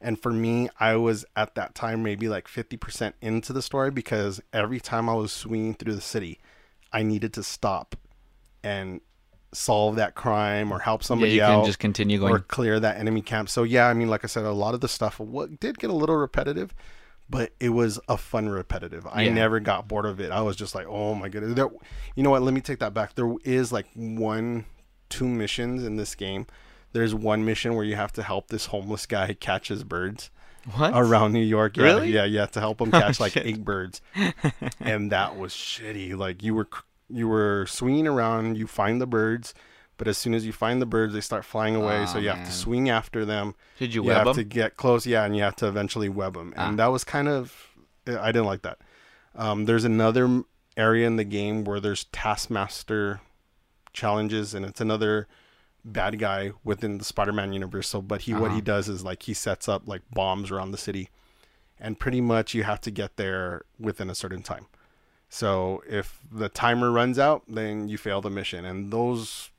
And 0.00 0.22
for 0.22 0.30
me, 0.30 0.68
I 0.78 0.94
was 0.96 1.24
at 1.34 1.56
that 1.56 1.74
time 1.74 2.04
maybe 2.04 2.28
like 2.28 2.46
50% 2.46 3.14
into 3.20 3.52
the 3.52 3.62
story 3.62 3.90
because 3.90 4.40
every 4.52 4.78
time 4.78 5.08
I 5.08 5.14
was 5.14 5.32
swinging 5.32 5.74
through 5.74 5.94
the 5.94 6.00
city, 6.00 6.38
I 6.92 7.02
needed 7.02 7.32
to 7.32 7.42
stop 7.42 7.96
and 8.62 9.00
solve 9.52 9.96
that 9.96 10.14
crime 10.14 10.70
or 10.72 10.78
help 10.80 11.00
Yeah, 11.02 11.06
somebody 11.06 11.32
you 11.32 11.42
out 11.42 11.60
can 11.60 11.64
just 11.64 11.78
continue 11.78 12.18
going. 12.18 12.32
or 12.34 12.38
clear 12.40 12.78
that 12.80 12.98
enemy 12.98 13.22
camp. 13.22 13.48
So 13.48 13.62
yeah, 13.62 13.86
I 13.88 13.94
mean, 13.94 14.08
like 14.08 14.24
I 14.24 14.26
said, 14.26 14.44
a 14.44 14.52
lot 14.52 14.74
of 14.74 14.80
the 14.80 14.88
stuff 14.88 15.18
what 15.18 15.58
did 15.60 15.78
get 15.78 15.88
a 15.90 15.94
little 15.94 16.16
repetitive, 16.16 16.74
but 17.30 17.52
it 17.58 17.70
was 17.70 17.98
a 18.08 18.16
fun 18.18 18.48
repetitive. 18.48 19.06
I 19.10 19.22
Yeah. 19.22 19.32
never 19.34 19.58
got 19.60 19.88
bored 19.88 20.04
of 20.06 20.20
it. 20.20 20.30
I 20.30 20.42
was 20.42 20.54
just 20.56 20.74
like, 20.74 20.86
oh 20.86 21.14
my 21.14 21.28
goodness. 21.30 21.54
There, 21.54 21.68
you 22.14 22.22
know 22.22 22.30
what? 22.30 22.42
Let 22.42 22.52
me 22.52 22.60
take 22.60 22.78
that 22.80 22.92
back. 22.92 23.14
There 23.14 23.32
is 23.44 23.72
like 23.72 23.86
one, 23.94 24.66
two 25.08 25.26
missions 25.28 25.82
in 25.82 25.96
this 25.96 26.14
game. 26.14 26.46
There's 26.92 27.14
one 27.14 27.44
mission 27.44 27.74
where 27.74 27.84
you 27.84 27.96
have 27.96 28.12
to 28.14 28.22
help 28.22 28.48
this 28.48 28.66
homeless 28.66 29.06
guy 29.06 29.32
catch 29.34 29.68
his 29.68 29.84
birds 29.84 30.30
What? 30.74 30.92
around 30.94 31.32
New 31.32 31.40
York. 31.44 31.76
Yeah, 31.78 31.84
Really? 31.84 32.10
Yeah, 32.12 32.24
you 32.24 32.38
have 32.38 32.52
to 32.52 32.60
help 32.60 32.80
him 32.80 32.88
oh, 32.94 33.00
catch 33.00 33.18
like 33.20 33.32
shit. 33.32 33.46
eight 33.46 33.64
birds, 33.64 34.00
and 34.80 35.12
that 35.12 35.36
was 35.36 35.52
shitty. 35.52 36.16
Like 36.16 36.42
you 36.42 36.54
were 36.54 36.66
you 37.08 37.28
were 37.28 37.66
swinging 37.68 38.06
around, 38.06 38.56
you 38.58 38.66
find 38.66 39.00
the 39.00 39.06
birds, 39.06 39.54
but 39.96 40.06
as 40.08 40.16
soon 40.18 40.34
as 40.34 40.46
you 40.46 40.52
find 40.52 40.80
the 40.80 40.86
birds, 40.86 41.12
they 41.14 41.20
start 41.20 41.44
flying 41.44 41.74
away. 41.74 42.06
so 42.06 42.18
Oh, 42.18 42.20
you 42.20 42.28
have 42.28 42.44
to 42.46 42.52
swing 42.52 42.88
after 42.88 43.24
them. 43.24 43.54
Did 43.78 43.94
you 43.94 44.02
You 44.02 44.08
web 44.08 44.26
have 44.26 44.36
to 44.36 44.44
get 44.44 44.76
close, 44.76 45.06
yeah, 45.06 45.24
and 45.24 45.36
you 45.36 45.42
have 45.42 45.56
to 45.56 45.66
eventually 45.68 46.08
web 46.08 46.34
them. 46.34 46.52
And 46.56 46.74
Ah. 46.80 46.84
that 46.84 46.92
was 46.92 47.04
kind 47.04 47.28
of 47.28 47.66
I 48.06 48.32
didn't 48.32 48.46
like 48.46 48.62
that. 48.62 48.78
Um, 49.34 49.64
there's 49.66 49.84
another 49.84 50.44
area 50.76 51.06
in 51.06 51.16
the 51.16 51.24
game 51.24 51.64
where 51.64 51.78
there's 51.80 52.04
Taskmaster 52.04 53.20
challenges, 53.92 54.54
and 54.54 54.64
it's 54.64 54.80
another 54.80 55.26
bad 55.84 56.18
guy 56.18 56.52
within 56.64 56.98
the 56.98 57.04
Spider-Man 57.04 57.52
universe. 57.52 57.88
So, 57.88 58.00
but 58.00 58.22
he 58.22 58.34
what 58.34 58.50
he 58.50 58.58
Uh-huh. 58.58 58.64
does 58.64 58.88
is 58.88 59.04
like 59.04 59.24
he 59.24 59.34
sets 59.34 59.68
up 59.68 59.86
like 59.86 60.02
bombs 60.12 60.50
around 60.50 60.70
the 60.70 60.78
city, 60.78 61.10
and 61.80 61.98
pretty 61.98 62.20
much 62.20 62.54
you 62.54 62.62
have 62.64 62.80
to 62.82 62.90
get 62.90 63.16
there 63.16 63.62
within 63.78 64.08
a 64.10 64.14
certain 64.14 64.42
time. 64.42 64.66
So 65.28 65.82
if 65.88 66.20
the 66.30 66.48
timer 66.48 66.90
runs 66.90 67.18
out, 67.18 67.42
then 67.48 67.88
you 67.88 67.98
fail 67.98 68.20
the 68.20 68.30
mission, 68.30 68.64
and 68.64 68.92
those 68.92 69.50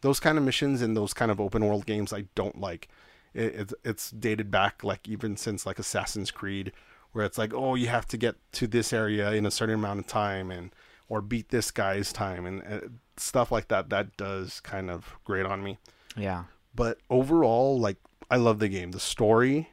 those 0.00 0.20
kind 0.20 0.36
of 0.36 0.44
missions 0.44 0.82
in 0.82 0.94
those 0.94 1.12
kind 1.14 1.30
of 1.30 1.40
open 1.40 1.64
world 1.64 1.86
games 1.86 2.12
I 2.12 2.26
don't 2.34 2.60
like. 2.60 2.88
It, 3.34 3.54
it's 3.54 3.74
it's 3.84 4.10
dated 4.10 4.50
back 4.50 4.84
like 4.84 5.08
even 5.08 5.36
since 5.36 5.66
like 5.66 5.78
Assassin's 5.78 6.30
Creed, 6.30 6.72
where 7.12 7.24
it's 7.24 7.38
like 7.38 7.52
oh 7.52 7.74
you 7.74 7.88
have 7.88 8.06
to 8.08 8.16
get 8.16 8.36
to 8.52 8.66
this 8.66 8.92
area 8.92 9.32
in 9.32 9.44
a 9.44 9.50
certain 9.50 9.76
amount 9.76 10.00
of 10.00 10.06
time 10.06 10.50
and 10.50 10.72
or 11.08 11.20
beat 11.20 11.50
this 11.50 11.70
guy's 11.70 12.12
time 12.12 12.46
and 12.46 12.62
uh, 12.62 12.86
stuff 13.16 13.52
like 13.52 13.68
that. 13.68 13.90
That 13.90 14.16
does 14.16 14.60
kind 14.60 14.90
of 14.90 15.16
grate 15.24 15.46
on 15.46 15.62
me. 15.62 15.78
Yeah. 16.16 16.44
But 16.74 16.98
overall, 17.10 17.78
like 17.78 17.98
I 18.30 18.36
love 18.36 18.60
the 18.60 18.68
game. 18.68 18.92
The 18.92 19.00
story 19.00 19.70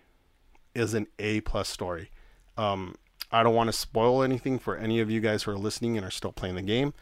is 0.76 0.94
an 0.94 1.08
A 1.18 1.42
plus 1.42 1.70
story. 1.70 2.12
Um, 2.58 2.96
I 3.32 3.44
don't 3.44 3.56
want 3.56 3.68
to 3.68 3.74
spoil 3.74 4.24
anything 4.24 4.60
for 4.60 4.76
any 4.76 5.00
of 5.00 5.10
you 5.10 5.22
guys 5.22 5.44
who 5.44 5.52
are 5.52 5.58
listening 5.58 5.98
and 5.98 6.06
are 6.06 6.12
still 6.12 6.32
playing 6.32 6.56
the 6.56 6.62
game, 6.62 6.94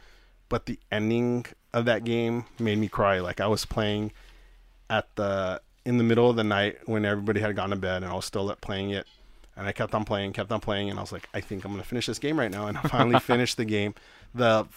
but 0.49 0.65
the 0.65 0.79
ending 0.91 1.45
of 1.73 1.85
that 1.85 2.03
game 2.03 2.45
made 2.59 2.77
me 2.77 2.87
cry. 2.87 3.19
Like 3.19 3.39
I 3.39 3.47
was 3.47 3.65
playing 3.65 4.11
at 4.89 5.07
the 5.15 5.61
in 5.85 5.97
the 5.97 6.03
middle 6.03 6.29
of 6.29 6.35
the 6.35 6.43
night 6.43 6.79
when 6.85 7.05
everybody 7.05 7.39
had 7.39 7.55
gone 7.55 7.69
to 7.69 7.75
bed, 7.75 8.03
and 8.03 8.11
I 8.11 8.15
was 8.15 8.25
still 8.25 8.49
up 8.49 8.61
playing 8.61 8.89
it. 8.91 9.07
And 9.55 9.65
I 9.65 9.71
kept 9.71 9.95
on 9.95 10.05
playing, 10.05 10.33
kept 10.33 10.51
on 10.51 10.59
playing, 10.59 10.89
and 10.89 10.99
I 10.99 11.01
was 11.01 11.11
like, 11.11 11.27
I 11.33 11.41
think 11.41 11.65
I'm 11.65 11.71
gonna 11.71 11.83
finish 11.83 12.05
this 12.05 12.19
game 12.19 12.37
right 12.37 12.51
now. 12.51 12.67
And 12.67 12.77
I 12.77 12.81
finally 12.81 13.19
finished 13.21 13.57
the 13.57 13.65
game. 13.65 13.95
The 14.35 14.67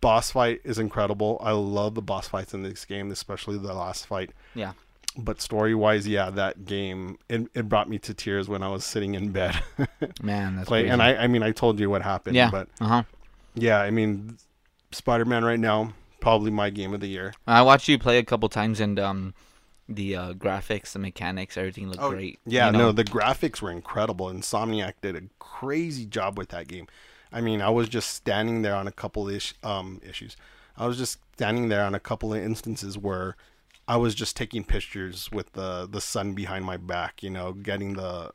boss 0.00 0.30
fight 0.32 0.60
is 0.64 0.78
incredible. 0.78 1.40
I 1.42 1.52
love 1.52 1.94
the 1.94 2.02
boss 2.02 2.28
fights 2.28 2.52
in 2.52 2.62
this 2.62 2.84
game, 2.84 3.10
especially 3.10 3.58
the 3.58 3.72
last 3.72 4.06
fight. 4.06 4.30
Yeah. 4.54 4.72
But 5.18 5.40
story 5.40 5.74
wise, 5.74 6.06
yeah, 6.06 6.28
that 6.30 6.64
game 6.66 7.18
it, 7.28 7.48
it 7.54 7.68
brought 7.68 7.88
me 7.88 7.98
to 8.00 8.12
tears 8.14 8.48
when 8.48 8.62
I 8.62 8.68
was 8.68 8.84
sitting 8.84 9.14
in 9.14 9.30
bed. 9.32 9.58
Man, 10.22 10.56
that's 10.56 10.68
Play, 10.68 10.88
and 10.88 11.02
I 11.02 11.14
I 11.16 11.26
mean 11.26 11.42
I 11.42 11.52
told 11.52 11.80
you 11.80 11.88
what 11.88 12.02
happened. 12.02 12.36
yeah. 12.36 12.50
But 12.50 12.68
uh 12.80 12.86
huh. 12.86 13.02
yeah, 13.54 13.80
I 13.80 13.90
mean 13.90 14.36
Spider 14.92 15.24
Man 15.24 15.44
right 15.44 15.58
now, 15.60 15.92
probably 16.20 16.50
my 16.50 16.70
game 16.70 16.92
of 16.92 17.00
the 17.00 17.06
year. 17.08 17.32
I 17.46 17.62
watched 17.62 17.88
you 17.88 17.98
play 17.98 18.18
a 18.18 18.24
couple 18.24 18.48
times, 18.48 18.78
and 18.80 18.98
um, 18.98 19.34
the 19.88 20.16
uh, 20.16 20.32
graphics, 20.34 20.92
the 20.92 20.98
mechanics, 20.98 21.56
everything 21.56 21.88
looked 21.88 22.00
great. 22.00 22.38
Oh, 22.40 22.50
Yeah, 22.50 22.66
you 22.66 22.72
know? 22.72 22.78
no, 22.78 22.92
the 22.92 23.04
graphics 23.04 23.62
were 23.62 23.70
incredible. 23.70 24.26
Insomniac 24.26 24.94
did 25.00 25.16
a 25.16 25.22
crazy 25.38 26.04
job 26.04 26.36
with 26.36 26.50
that 26.50 26.68
game. 26.68 26.86
I 27.32 27.40
mean, 27.40 27.60
I 27.60 27.70
was 27.70 27.88
just 27.88 28.10
standing 28.10 28.62
there 28.62 28.74
on 28.74 28.86
a 28.86 28.92
couple 28.92 29.28
ish 29.28 29.54
um 29.62 30.00
issues. 30.06 30.36
I 30.76 30.86
was 30.86 30.98
just 30.98 31.18
standing 31.34 31.68
there 31.68 31.84
on 31.84 31.94
a 31.94 32.00
couple 32.00 32.34
of 32.34 32.42
instances 32.42 32.98
where 32.98 33.34
I 33.88 33.96
was 33.96 34.14
just 34.14 34.36
taking 34.36 34.64
pictures 34.64 35.30
with 35.30 35.52
the 35.52 35.86
the 35.90 36.00
sun 36.00 36.34
behind 36.34 36.64
my 36.64 36.76
back, 36.76 37.22
you 37.22 37.30
know, 37.30 37.52
getting 37.52 37.94
the 37.94 38.32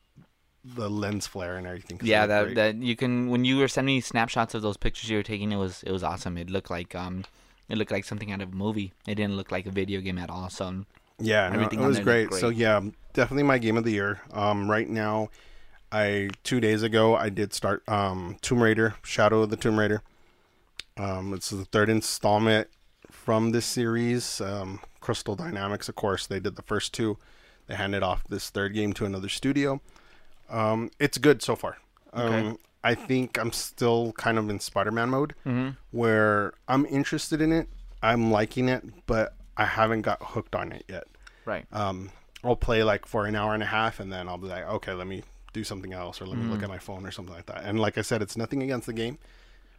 the 0.63 0.89
lens 0.89 1.27
flare 1.27 1.58
and 1.58 1.67
everything. 1.67 2.00
Yeah, 2.03 2.25
that 2.25 2.43
great. 2.43 2.55
that 2.55 2.75
you 2.75 2.96
can 2.96 3.29
when 3.29 3.46
you 3.46 3.58
were 3.58 3.67
sending 3.67 3.96
me 3.96 4.01
snapshots 4.01 4.53
of 4.53 4.62
those 4.62 4.77
pictures 4.77 5.10
you 5.10 5.17
were 5.17 5.24
taking, 5.24 5.51
it 5.51 5.58
was 5.58 5.84
it 5.84 5.91
was 5.91 6.03
awesome. 6.03 6.38
It 6.38 6.50
looked 6.50 6.70
like 6.70 6.96
um, 6.96 7.25
it 7.67 7.77
looked 7.77 7.91
like 7.91 8.05
something 8.05 8.31
out 8.31 8.41
of 8.41 8.53
a 8.53 8.55
movie. 8.55 8.93
It 9.08 9.15
didn't 9.15 9.36
look 9.36 9.51
like 9.51 9.65
a 9.65 9.72
video 9.72 10.01
game 10.01 10.17
at 10.17 10.29
all. 10.29 10.50
So 10.50 10.86
Yeah, 11.20 11.50
no, 11.50 11.62
it 11.62 11.77
was 11.77 11.98
there 11.98 12.03
great. 12.03 12.34
So 12.34 12.50
yeah, 12.50 12.81
definitely 13.13 13.43
my 13.43 13.58
game 13.58 13.77
of 13.77 13.84
the 13.84 13.91
year. 13.91 14.22
Um, 14.31 14.70
right 14.70 14.89
now, 14.89 15.29
I 15.91 16.29
two 16.43 16.62
days 16.62 16.84
ago 16.84 17.15
I 17.15 17.29
did 17.29 17.53
start 17.53 17.88
um 17.89 18.38
Tomb 18.41 18.62
Raider, 18.63 18.96
Shadow 19.03 19.41
of 19.41 19.50
the 19.50 19.58
Tomb 19.58 19.79
Raider. 19.79 20.03
Um, 20.98 21.34
it's 21.34 21.50
the 21.50 21.65
third 21.65 21.89
installment 21.89 22.67
from 23.10 23.51
this 23.51 23.65
series. 23.65 24.39
Um, 24.39 24.81
Crystal 25.01 25.36
Dynamics, 25.36 25.89
of 25.89 25.96
course, 25.96 26.25
they 26.27 26.39
did 26.39 26.55
the 26.55 26.62
first 26.62 26.93
two. 26.93 27.17
They 27.67 27.75
handed 27.75 28.03
off 28.03 28.24
this 28.29 28.50
third 28.50 28.74
game 28.74 28.93
to 28.93 29.05
another 29.05 29.29
studio. 29.29 29.81
Um, 30.50 30.89
it's 31.00 31.17
good 31.17 31.41
so 31.41 31.55
far. 31.55 31.77
Um, 32.13 32.34
Okay. 32.34 32.58
I 32.84 32.96
think 32.96 33.38
I'm 33.38 33.51
still 33.51 34.12
kind 34.13 34.39
of 34.39 34.50
in 34.50 34.60
Spider-Man 34.60 35.10
mode, 35.12 35.36
where 35.91 36.53
I'm 36.67 36.86
interested 36.88 37.39
in 37.41 37.51
it. 37.51 37.67
I'm 38.01 38.31
liking 38.31 38.70
it, 38.70 38.84
but 39.05 39.36
I 39.55 39.65
haven't 39.65 40.01
got 40.01 40.17
hooked 40.24 40.55
on 40.55 40.72
it 40.72 40.86
yet 40.89 41.03
right. 41.46 41.65
um, 41.72 42.10
I'll 42.43 42.55
play 42.55 42.84
like 42.84 43.05
for 43.05 43.25
an 43.27 43.36
hour 43.36 43.53
and 43.53 43.62
a 43.62 43.67
half, 43.67 44.00
and 44.00 44.12
then 44.12 44.27
I'll 44.27 44.39
be 44.39 44.48
like, 44.48 44.67
okay, 44.67 44.93
let 44.93 45.05
me 45.05 45.22
do 45.53 45.63
something 45.63 45.93
else, 45.93 46.20
or 46.22 46.25
let 46.25 46.39
me 46.39 46.46
look 46.46 46.63
at 46.63 46.70
my 46.70 46.79
phone 46.79 47.05
or 47.05 47.12
something 47.12 47.36
like 47.36 47.46
that. 47.48 47.63
And 47.65 47.79
like 47.79 48.00
I 48.00 48.01
said, 48.01 48.24
it's 48.24 48.36
nothing 48.36 48.63
against 48.63 48.88
the 48.88 48.93
game, 48.93 49.20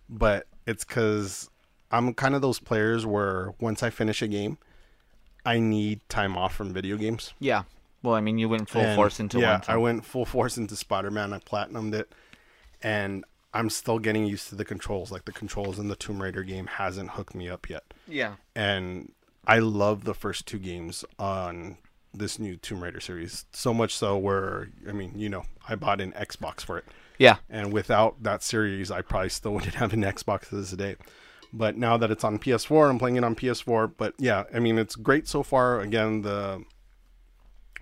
but 0.08 0.46
it's 0.66 0.84
because 0.84 1.50
I'm 1.90 2.14
kind 2.14 2.36
of 2.36 2.42
those 2.42 2.60
players 2.60 3.04
where 3.04 3.52
once 3.58 3.82
I 3.82 3.90
finish 3.90 4.22
a 4.22 4.28
game, 4.28 4.58
I 5.44 5.58
need 5.58 6.00
time 6.08 6.36
off 6.36 6.54
from 6.54 6.72
video 6.72 6.96
games. 6.96 7.32
Yeah. 7.40 7.64
Well, 8.02 8.14
I 8.14 8.20
mean, 8.20 8.38
you 8.38 8.48
went 8.48 8.68
full 8.68 8.82
And, 8.82 8.96
force 8.96 9.20
into 9.20 9.38
yeah, 9.40 9.52
one. 9.54 9.62
so- 9.64 9.72
I 9.72 9.76
went 9.76 10.04
full 10.04 10.24
force 10.24 10.56
into 10.56 10.74
Spider 10.76 11.10
Man. 11.10 11.32
I 11.32 11.38
platinumed 11.38 11.94
it, 11.94 12.12
and 12.82 13.24
I'm 13.54 13.70
still 13.70 13.98
getting 13.98 14.26
used 14.26 14.48
to 14.48 14.54
the 14.54 14.64
controls. 14.64 15.12
Like 15.12 15.24
the 15.24 15.32
controls 15.32 15.78
in 15.78 15.88
the 15.88 15.96
Tomb 15.96 16.22
Raider 16.22 16.42
game 16.42 16.66
hasn't 16.66 17.10
hooked 17.10 17.34
me 17.34 17.48
up 17.48 17.68
yet 17.68 17.84
Yeah. 18.08 18.34
and 18.56 19.12
I 19.46 19.58
love 19.58 20.04
the 20.04 20.14
first 20.14 20.46
two 20.46 20.58
games 20.58 21.04
on 21.18 21.76
this 22.14 22.38
new 22.38 22.56
Tomb 22.56 22.82
Raider 22.82 23.00
series. 23.00 23.44
So 23.52 23.74
much 23.74 23.94
so 23.94 24.16
where 24.16 24.68
I 24.88 24.92
mean, 24.92 25.12
you 25.16 25.28
know, 25.28 25.44
I 25.68 25.74
bought 25.76 26.00
an 26.00 26.12
Xbox 26.12 26.60
for 26.62 26.78
it, 26.78 26.84
Yeah. 27.18 27.36
and 27.50 27.72
without 27.72 28.22
that 28.22 28.42
series, 28.42 28.90
I 28.90 29.02
probably 29.02 29.28
still 29.30 29.52
wouldn't 29.54 29.74
have 29.82 29.92
an 29.92 30.02
Xbox 30.02 30.48
to 30.48 30.56
this 30.56 30.70
day. 30.72 30.96
But 31.52 31.76
now 31.76 31.96
that 31.98 32.10
it's 32.10 32.24
on 32.24 32.38
PS4, 32.38 32.88
I'm 32.88 32.98
playing 32.98 33.16
it 33.16 33.24
on 33.24 33.34
PS4. 33.34 33.92
But 33.96 34.14
yeah, 34.18 34.44
I 34.54 34.58
mean, 34.58 34.78
it's 34.78 34.96
great 34.96 35.28
so 35.28 35.42
far. 35.42 35.80
Again, 35.80 36.22
the 36.22 36.64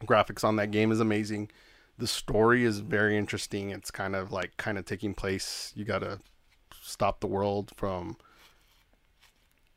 graphics 0.04 0.42
on 0.42 0.56
that 0.56 0.70
game 0.70 0.90
is 0.90 1.00
amazing. 1.00 1.50
The 1.98 2.06
story 2.06 2.64
is 2.64 2.80
very 2.80 3.16
interesting. 3.16 3.70
It's 3.70 3.90
kind 3.90 4.16
of 4.16 4.32
like 4.32 4.56
kind 4.56 4.78
of 4.78 4.86
taking 4.86 5.14
place. 5.14 5.72
You 5.76 5.84
gotta 5.84 6.18
stop 6.82 7.20
the 7.20 7.26
world 7.26 7.72
from 7.76 8.16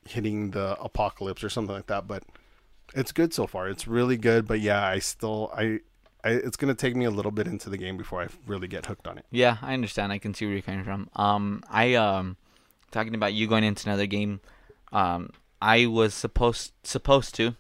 hitting 0.08 0.52
the 0.52 0.78
apocalypse 0.82 1.44
or 1.44 1.50
something 1.50 1.76
like 1.76 1.88
that. 1.88 2.08
But 2.08 2.24
it's 2.96 3.12
good 3.12 3.34
so 3.34 3.46
far. 3.46 3.68
It's 3.70 3.88
really 3.88 4.18
good. 4.18 4.48
But 4.48 4.60
yeah, 4.60 4.84
I 4.86 5.00
still 5.00 5.52
I, 5.56 5.82
I 6.24 6.32
it's 6.32 6.58
gonna 6.58 6.74
take 6.74 6.96
me 6.96 7.06
a 7.06 7.12
little 7.12 7.32
bit 7.32 7.46
into 7.46 7.70
the 7.70 7.78
game 7.78 7.98
before 7.98 8.24
I 8.24 8.28
really 8.48 8.68
get 8.68 8.88
hooked 8.88 9.08
on 9.08 9.20
it. 9.20 9.26
Yeah, 9.30 9.58
I 9.62 9.74
understand. 9.74 10.12
I 10.12 10.18
can 10.18 10.34
see 10.34 10.46
where 10.46 10.54
you're 10.54 10.64
coming 10.64 10.84
from. 10.84 11.10
Um, 11.16 11.64
I 11.70 11.94
um, 11.94 12.38
talking 12.94 13.16
about 13.16 13.34
you 13.34 13.48
going 13.48 13.64
into 13.64 13.90
another 13.90 14.06
game. 14.06 14.40
Um, 14.94 15.32
I 15.62 15.88
was 15.88 16.14
supposed 16.14 16.72
supposed 16.84 17.36
to, 17.36 17.56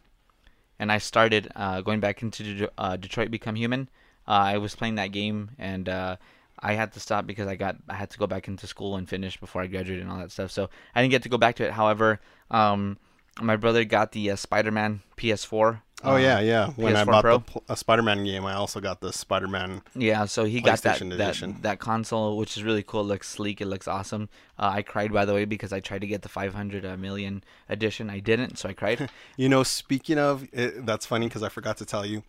and 0.79 0.91
I 0.91 0.99
started 0.99 1.51
uh, 1.55 1.81
going 1.81 1.99
back 1.99 2.21
into 2.21 2.43
De- 2.43 2.71
uh, 2.77 2.95
Detroit 2.95 3.31
Become 3.31 3.55
Human. 3.55 3.89
Uh, 4.27 4.55
I 4.55 4.57
was 4.57 4.75
playing 4.75 4.95
that 4.95 5.11
game, 5.11 5.51
and 5.57 5.89
uh, 5.89 6.15
I 6.59 6.73
had 6.73 6.93
to 6.93 6.99
stop 6.99 7.27
because 7.27 7.47
I 7.47 7.55
got 7.55 7.75
I 7.89 7.95
had 7.95 8.09
to 8.11 8.17
go 8.17 8.27
back 8.27 8.47
into 8.47 8.67
school 8.67 8.95
and 8.95 9.09
finish 9.09 9.37
before 9.37 9.61
I 9.61 9.67
graduated 9.67 10.03
and 10.03 10.11
all 10.11 10.19
that 10.19 10.31
stuff. 10.31 10.51
So 10.51 10.69
I 10.95 11.01
didn't 11.01 11.11
get 11.11 11.23
to 11.23 11.29
go 11.29 11.37
back 11.37 11.55
to 11.55 11.65
it. 11.65 11.71
However, 11.71 12.21
um, 12.51 12.97
my 13.41 13.55
brother 13.55 13.83
got 13.83 14.11
the 14.11 14.31
uh, 14.31 14.35
Spider-Man 14.35 15.01
PS4. 15.17 15.81
Oh 16.05 16.15
uh, 16.15 16.17
yeah, 16.17 16.39
yeah. 16.41 16.71
When 16.71 16.95
I 16.95 17.03
PS4 17.03 17.05
bought 17.05 17.21
Pro? 17.21 17.37
the 17.37 17.43
pl- 17.43 17.63
a 17.69 17.77
Spider-Man 17.77 18.23
game, 18.25 18.45
I 18.45 18.55
also 18.55 18.81
got 18.81 18.99
the 18.99 19.13
Spider-Man. 19.13 19.81
Yeah, 19.95 20.25
so 20.25 20.43
he 20.43 20.59
got 20.59 20.81
that, 20.81 20.99
that 20.99 21.61
that 21.61 21.79
console, 21.79 22.37
which 22.37 22.57
is 22.57 22.63
really 22.63 22.83
cool. 22.83 23.01
It 23.01 23.05
looks 23.05 23.29
sleek. 23.29 23.61
It 23.61 23.67
looks 23.67 23.87
awesome. 23.87 24.27
Uh, 24.59 24.71
I 24.73 24.81
cried 24.81 25.13
by 25.13 25.23
the 25.23 25.33
way 25.33 25.45
because 25.45 25.71
I 25.71 25.79
tried 25.79 26.01
to 26.01 26.07
get 26.07 26.21
the 26.21 26.29
500 26.29 26.85
uh, 26.85 26.97
million 26.97 27.43
edition. 27.69 28.09
I 28.09 28.19
didn't, 28.19 28.57
so 28.57 28.69
I 28.69 28.73
cried. 28.73 29.09
You 29.37 29.49
know, 29.49 29.63
speaking 29.63 30.19
of, 30.19 30.47
it, 30.51 30.85
that's 30.85 31.05
funny 31.05 31.27
because 31.27 31.41
I 31.43 31.49
forgot 31.49 31.77
to 31.77 31.85
tell 31.85 32.05
you. 32.05 32.23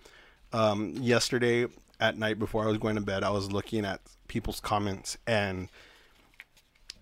Um, 0.52 0.94
yesterday 0.96 1.66
at 2.00 2.16
night 2.16 2.38
before 2.38 2.64
I 2.64 2.68
was 2.68 2.78
going 2.78 2.94
to 2.94 3.00
bed, 3.00 3.24
I 3.24 3.30
was 3.30 3.50
looking 3.50 3.84
at 3.84 4.00
people's 4.28 4.60
comments 4.60 5.18
and 5.26 5.68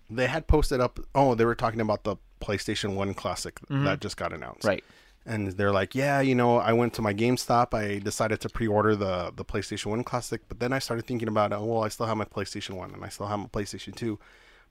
they 0.09 0.27
had 0.27 0.47
posted 0.47 0.81
up. 0.81 0.99
Oh, 1.13 1.35
they 1.35 1.45
were 1.45 1.55
talking 1.55 1.81
about 1.81 2.03
the 2.03 2.15
PlayStation 2.45 2.95
One 2.95 3.13
Classic 3.13 3.59
that 3.69 4.01
just 4.01 4.17
got 4.17 4.31
announced. 4.33 4.61
Mm-hmm. 4.61 4.67
right. 4.75 4.83
and 5.25 5.41
they're 5.57 5.71
like, 5.71 5.95
"Yeah, 5.95 6.19
you 6.29 6.35
know, 6.35 6.57
I 6.57 6.73
went 6.73 6.93
to 6.95 7.01
my 7.01 7.13
GameStop. 7.13 7.73
I 7.73 7.99
decided 7.99 8.39
to 8.41 8.49
pre-order 8.49 8.93
the 8.95 9.31
the 9.39 9.45
PlayStation 9.45 9.87
One 9.95 10.03
Classic, 10.03 10.41
but 10.49 10.59
then 10.59 10.71
I 10.73 10.79
started 10.79 11.05
thinking 11.07 11.29
about, 11.29 11.53
oh, 11.53 11.63
well, 11.69 11.83
I 11.83 11.89
still 11.89 12.05
have 12.11 12.17
my 12.17 12.25
PlayStation 12.35 12.73
One, 12.75 12.91
and 12.93 13.03
I 13.05 13.09
still 13.09 13.27
have 13.27 13.39
my 13.39 13.47
PlayStation 13.55 13.93
Two, 13.95 14.19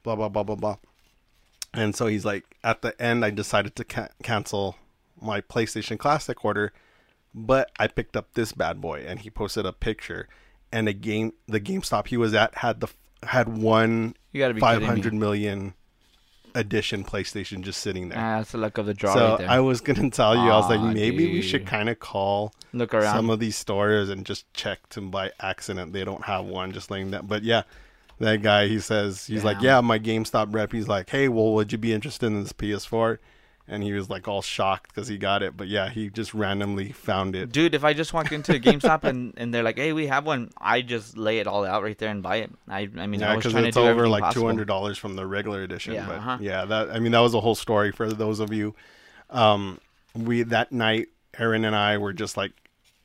blah 0.02 0.16
blah 0.16 0.28
blah 0.28 0.42
blah 0.42 0.56
blah." 0.56 0.76
And 1.74 1.96
so 1.96 2.06
he's 2.06 2.24
like, 2.32 2.44
at 2.62 2.82
the 2.82 2.92
end, 3.00 3.24
I 3.24 3.30
decided 3.30 3.74
to 3.76 3.84
ca- 3.84 4.12
cancel 4.22 4.76
my 5.20 5.40
PlayStation 5.40 5.98
Classic 5.98 6.44
order, 6.44 6.72
but 7.34 7.70
I 7.78 7.86
picked 7.86 8.14
up 8.16 8.34
this 8.34 8.52
bad 8.52 8.80
boy, 8.80 8.98
and 9.08 9.20
he 9.20 9.30
posted 9.30 9.64
a 9.64 9.72
picture, 9.72 10.28
and 10.70 10.86
the 10.86 10.92
game, 10.92 11.32
the 11.48 11.60
GameStop 11.60 12.08
he 12.08 12.18
was 12.18 12.34
at 12.34 12.56
had 12.56 12.80
the 12.80 12.88
had 13.22 13.48
one 13.48 14.14
You 14.32 14.40
gotta 14.40 14.52
be 14.54 14.60
five 14.60 14.80
me. 14.80 14.86
hundred 14.86 15.14
million 15.14 15.72
edition 16.54 17.04
PlayStation 17.04 17.62
just 17.62 17.80
sitting 17.80 18.08
there. 18.08 18.18
Ah, 18.18 18.38
that's 18.38 18.52
the 18.52 18.58
luck 18.58 18.78
of 18.78 18.86
the 18.86 18.94
draw 18.94 19.14
So 19.14 19.36
right. 19.38 19.48
I 19.48 19.60
was 19.60 19.80
gonna 19.80 20.10
tell 20.10 20.34
you, 20.34 20.42
I 20.42 20.56
was 20.56 20.68
like, 20.68 20.80
maybe 20.80 21.32
we 21.32 21.42
should 21.42 21.66
kind 21.66 21.88
of 21.88 21.98
call 21.98 22.54
Look 22.72 22.94
around. 22.94 23.14
some 23.14 23.30
of 23.30 23.40
these 23.40 23.56
stores 23.56 24.08
and 24.08 24.24
just 24.24 24.52
check 24.54 24.88
to 24.90 25.00
by 25.00 25.30
accident 25.40 25.92
they 25.92 26.04
don't 26.04 26.24
have 26.24 26.44
one, 26.44 26.72
just 26.72 26.90
laying 26.90 27.10
that. 27.12 27.26
But 27.28 27.42
yeah, 27.42 27.62
that 28.18 28.42
guy, 28.42 28.68
he 28.68 28.78
says 28.78 29.26
he's 29.26 29.44
like, 29.44 29.60
yeah, 29.60 29.80
my 29.80 29.98
GameStop 29.98 30.54
rep. 30.54 30.72
He's 30.72 30.88
like, 30.88 31.10
hey, 31.10 31.28
well, 31.28 31.52
would 31.54 31.72
you 31.72 31.78
be 31.78 31.92
interested 31.92 32.26
in 32.26 32.42
this 32.42 32.52
PS4? 32.52 33.18
And 33.72 33.82
he 33.82 33.92
was 33.92 34.10
like 34.10 34.28
all 34.28 34.42
shocked 34.42 34.94
because 34.94 35.08
he 35.08 35.16
got 35.16 35.42
it. 35.42 35.56
But 35.56 35.68
yeah, 35.68 35.88
he 35.88 36.10
just 36.10 36.34
randomly 36.34 36.92
found 36.92 37.34
it. 37.34 37.50
Dude, 37.50 37.74
if 37.74 37.84
I 37.84 37.94
just 37.94 38.12
walk 38.12 38.30
into 38.30 38.54
a 38.54 38.60
GameStop 38.60 39.04
and, 39.04 39.32
and 39.36 39.52
they're 39.52 39.62
like, 39.62 39.78
"Hey, 39.78 39.92
we 39.92 40.06
have 40.08 40.26
one," 40.26 40.50
I 40.58 40.82
just 40.82 41.16
lay 41.16 41.38
it 41.38 41.46
all 41.46 41.64
out 41.64 41.82
right 41.82 41.96
there 41.96 42.10
and 42.10 42.22
buy 42.22 42.36
it. 42.36 42.50
I 42.68 42.88
I 42.98 43.06
mean, 43.06 43.20
Yeah, 43.20 43.34
because 43.34 43.54
it's 43.54 43.76
over 43.76 44.08
like 44.08 44.34
two 44.34 44.44
hundred 44.44 44.68
dollars 44.68 44.98
from 44.98 45.16
the 45.16 45.26
regular 45.26 45.62
edition. 45.62 45.94
Yeah, 45.94 46.06
but 46.06 46.16
uh-huh. 46.16 46.38
yeah, 46.40 46.64
that 46.66 46.90
I 46.90 46.98
mean 46.98 47.12
that 47.12 47.20
was 47.20 47.34
a 47.34 47.40
whole 47.40 47.54
story 47.54 47.92
for 47.92 48.12
those 48.12 48.40
of 48.40 48.52
you. 48.52 48.74
Um, 49.30 49.80
we 50.14 50.42
that 50.42 50.72
night, 50.72 51.08
Aaron 51.38 51.64
and 51.64 51.74
I 51.74 51.96
were 51.96 52.12
just 52.12 52.36
like 52.36 52.52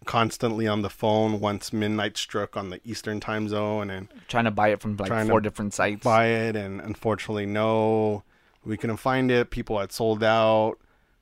constantly 0.05 0.67
on 0.67 0.81
the 0.81 0.89
phone 0.89 1.39
once 1.39 1.71
midnight 1.73 2.17
struck 2.17 2.57
on 2.57 2.69
the 2.69 2.79
Eastern 2.83 3.19
time 3.19 3.47
zone 3.47 3.89
and 3.89 4.07
Trying 4.27 4.45
to 4.45 4.51
buy 4.51 4.69
it 4.69 4.81
from 4.81 4.97
like 4.97 5.27
four 5.27 5.41
different 5.41 5.73
sites. 5.73 6.03
buy 6.03 6.27
it, 6.27 6.55
and 6.55 6.81
unfortunately, 6.81 7.45
no, 7.45 8.23
we 8.67 8.77
couldn't 8.77 8.97
find 8.97 9.31
it. 9.31 9.49
People 9.49 9.79
had 9.79 9.91
sold 9.91 10.23
out. 10.23 10.75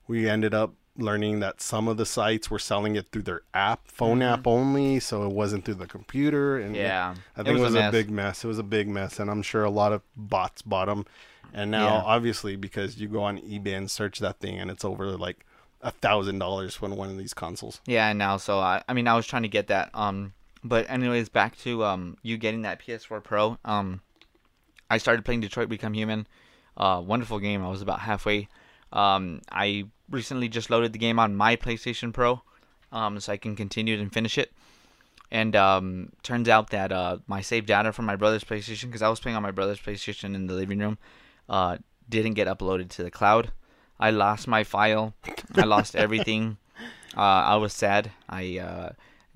We 0.07 0.27
ended 0.29 0.53
up 0.53 0.73
learning 0.97 1.41
that 1.41 1.61
some 1.61 1.87
of 1.87 1.97
the 1.97 2.05
sites 2.05 2.49
were 2.49 2.59
selling 2.59 2.95
it 2.95 3.07
through 3.11 3.23
their 3.23 3.41
app, 3.53 3.87
phone 3.87 4.21
app 4.21 4.47
only, 4.47 4.99
so 4.99 5.23
it 5.25 5.31
wasn't 5.33 5.65
through 5.65 5.75
the 5.75 5.87
computer. 5.87 6.57
And 6.57 6.75
Mm-hmm. 6.75 6.85
Yeah, 6.85 7.15
I 7.35 7.43
think 7.43 7.49
it 7.49 7.61
was 7.61 7.73
was, 7.73 7.75
a 7.75 7.87
a, 7.89 7.91
big 7.91 8.09
mess. 8.09 8.43
It 8.43 8.47
was 8.47 8.59
a 8.59 8.63
big 8.63 8.87
mess, 8.87 9.19
and 9.19 9.29
I'm 9.29 9.41
sure 9.41 9.63
a 9.63 9.69
lot 9.69 9.91
of 9.91 10.01
bots 10.15 10.61
bought 10.61 10.85
them. 10.87 11.05
And 11.53 11.71
now, 11.71 11.87
Yeah. 11.87 12.03
obviously, 12.03 12.55
because 12.55 12.97
you 12.97 13.07
go 13.07 13.23
on 13.23 13.39
eBay 13.39 13.77
and 13.77 13.89
search 13.91 14.19
that 14.19 14.39
thing, 14.39 14.57
and 14.59 14.71
it's 14.71 14.83
over 14.85 15.17
like 15.17 15.45
a 15.81 15.91
thousand 15.91 16.39
dollars 16.39 16.75
for 16.75 16.89
one 16.89 17.09
of 17.09 17.17
these 17.17 17.33
consoles. 17.33 17.79
Yeah, 17.85 18.09
and 18.09 18.17
now 18.17 18.37
so 18.37 18.59
I 18.59 18.83
I 18.89 18.93
mean 18.93 19.07
I 19.07 19.15
was 19.15 19.27
trying 19.27 19.43
to 19.43 19.47
get 19.49 19.67
that 19.67 19.91
um 19.93 20.33
but 20.63 20.89
anyways 20.89 21.29
back 21.29 21.57
to 21.59 21.83
um 21.83 22.17
you 22.23 22.37
getting 22.37 22.63
that 22.63 22.81
PS4 22.81 23.23
Pro 23.23 23.57
um 23.63 24.01
I 24.89 24.97
started 24.97 25.23
playing 25.25 25.41
Detroit 25.41 25.69
Become 25.69 25.93
Human 25.93 26.25
Uh, 26.77 27.01
wonderful 27.05 27.39
game. 27.39 27.63
I 27.63 27.69
was 27.69 27.81
about 27.81 27.99
halfway. 28.01 28.49
Um, 28.91 29.41
I 29.51 29.85
recently 30.09 30.49
just 30.49 30.69
loaded 30.69 30.93
the 30.93 30.99
game 30.99 31.19
on 31.19 31.35
my 31.35 31.55
PlayStation 31.55 32.13
Pro, 32.13 32.41
um, 32.91 33.19
so 33.19 33.33
I 33.33 33.37
can 33.37 33.55
continue 33.55 33.99
and 33.99 34.11
finish 34.11 34.37
it. 34.37 34.51
And 35.31 35.55
um, 35.55 36.11
turns 36.23 36.47
out 36.47 36.69
that 36.69 36.91
uh, 36.91 37.17
my 37.27 37.41
saved 37.41 37.67
data 37.67 37.91
from 37.91 38.05
my 38.05 38.15
brother's 38.15 38.43
PlayStation, 38.43 38.85
because 38.85 39.01
I 39.01 39.09
was 39.09 39.19
playing 39.19 39.35
on 39.35 39.43
my 39.43 39.51
brother's 39.51 39.79
PlayStation 39.79 40.35
in 40.35 40.47
the 40.47 40.53
living 40.53 40.79
room, 40.79 40.97
uh, 41.49 41.77
didn't 42.07 42.33
get 42.33 42.47
uploaded 42.47 42.89
to 42.89 43.03
the 43.03 43.11
cloud. 43.11 43.51
I 43.99 44.11
lost 44.11 44.47
my 44.47 44.63
file. 44.63 45.13
I 45.55 45.63
lost 45.63 45.95
everything. 45.95 46.57
Uh, 47.15 47.21
I 47.21 47.55
was 47.55 47.73
sad. 47.73 48.11
I 48.29 48.59
uh, 48.59 48.89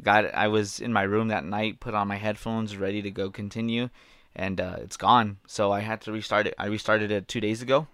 got. 0.03 0.33
I 0.33 0.47
was 0.47 0.79
in 0.79 0.93
my 0.93 1.03
room 1.03 1.29
that 1.29 1.45
night, 1.45 1.79
put 1.79 1.93
on 1.93 2.07
my 2.07 2.17
headphones, 2.17 2.77
ready 2.77 3.01
to 3.01 3.11
go 3.11 3.29
continue, 3.31 3.89
and 4.35 4.59
uh, 4.61 4.75
it's 4.79 4.97
gone. 4.97 5.37
So 5.47 5.71
I 5.71 5.79
had 5.81 6.01
to 6.01 6.11
restart 6.11 6.47
it. 6.47 6.55
I 6.57 6.67
restarted 6.67 7.11
it 7.11 7.27
two 7.27 7.39
days 7.41 7.61
ago. 7.61 7.87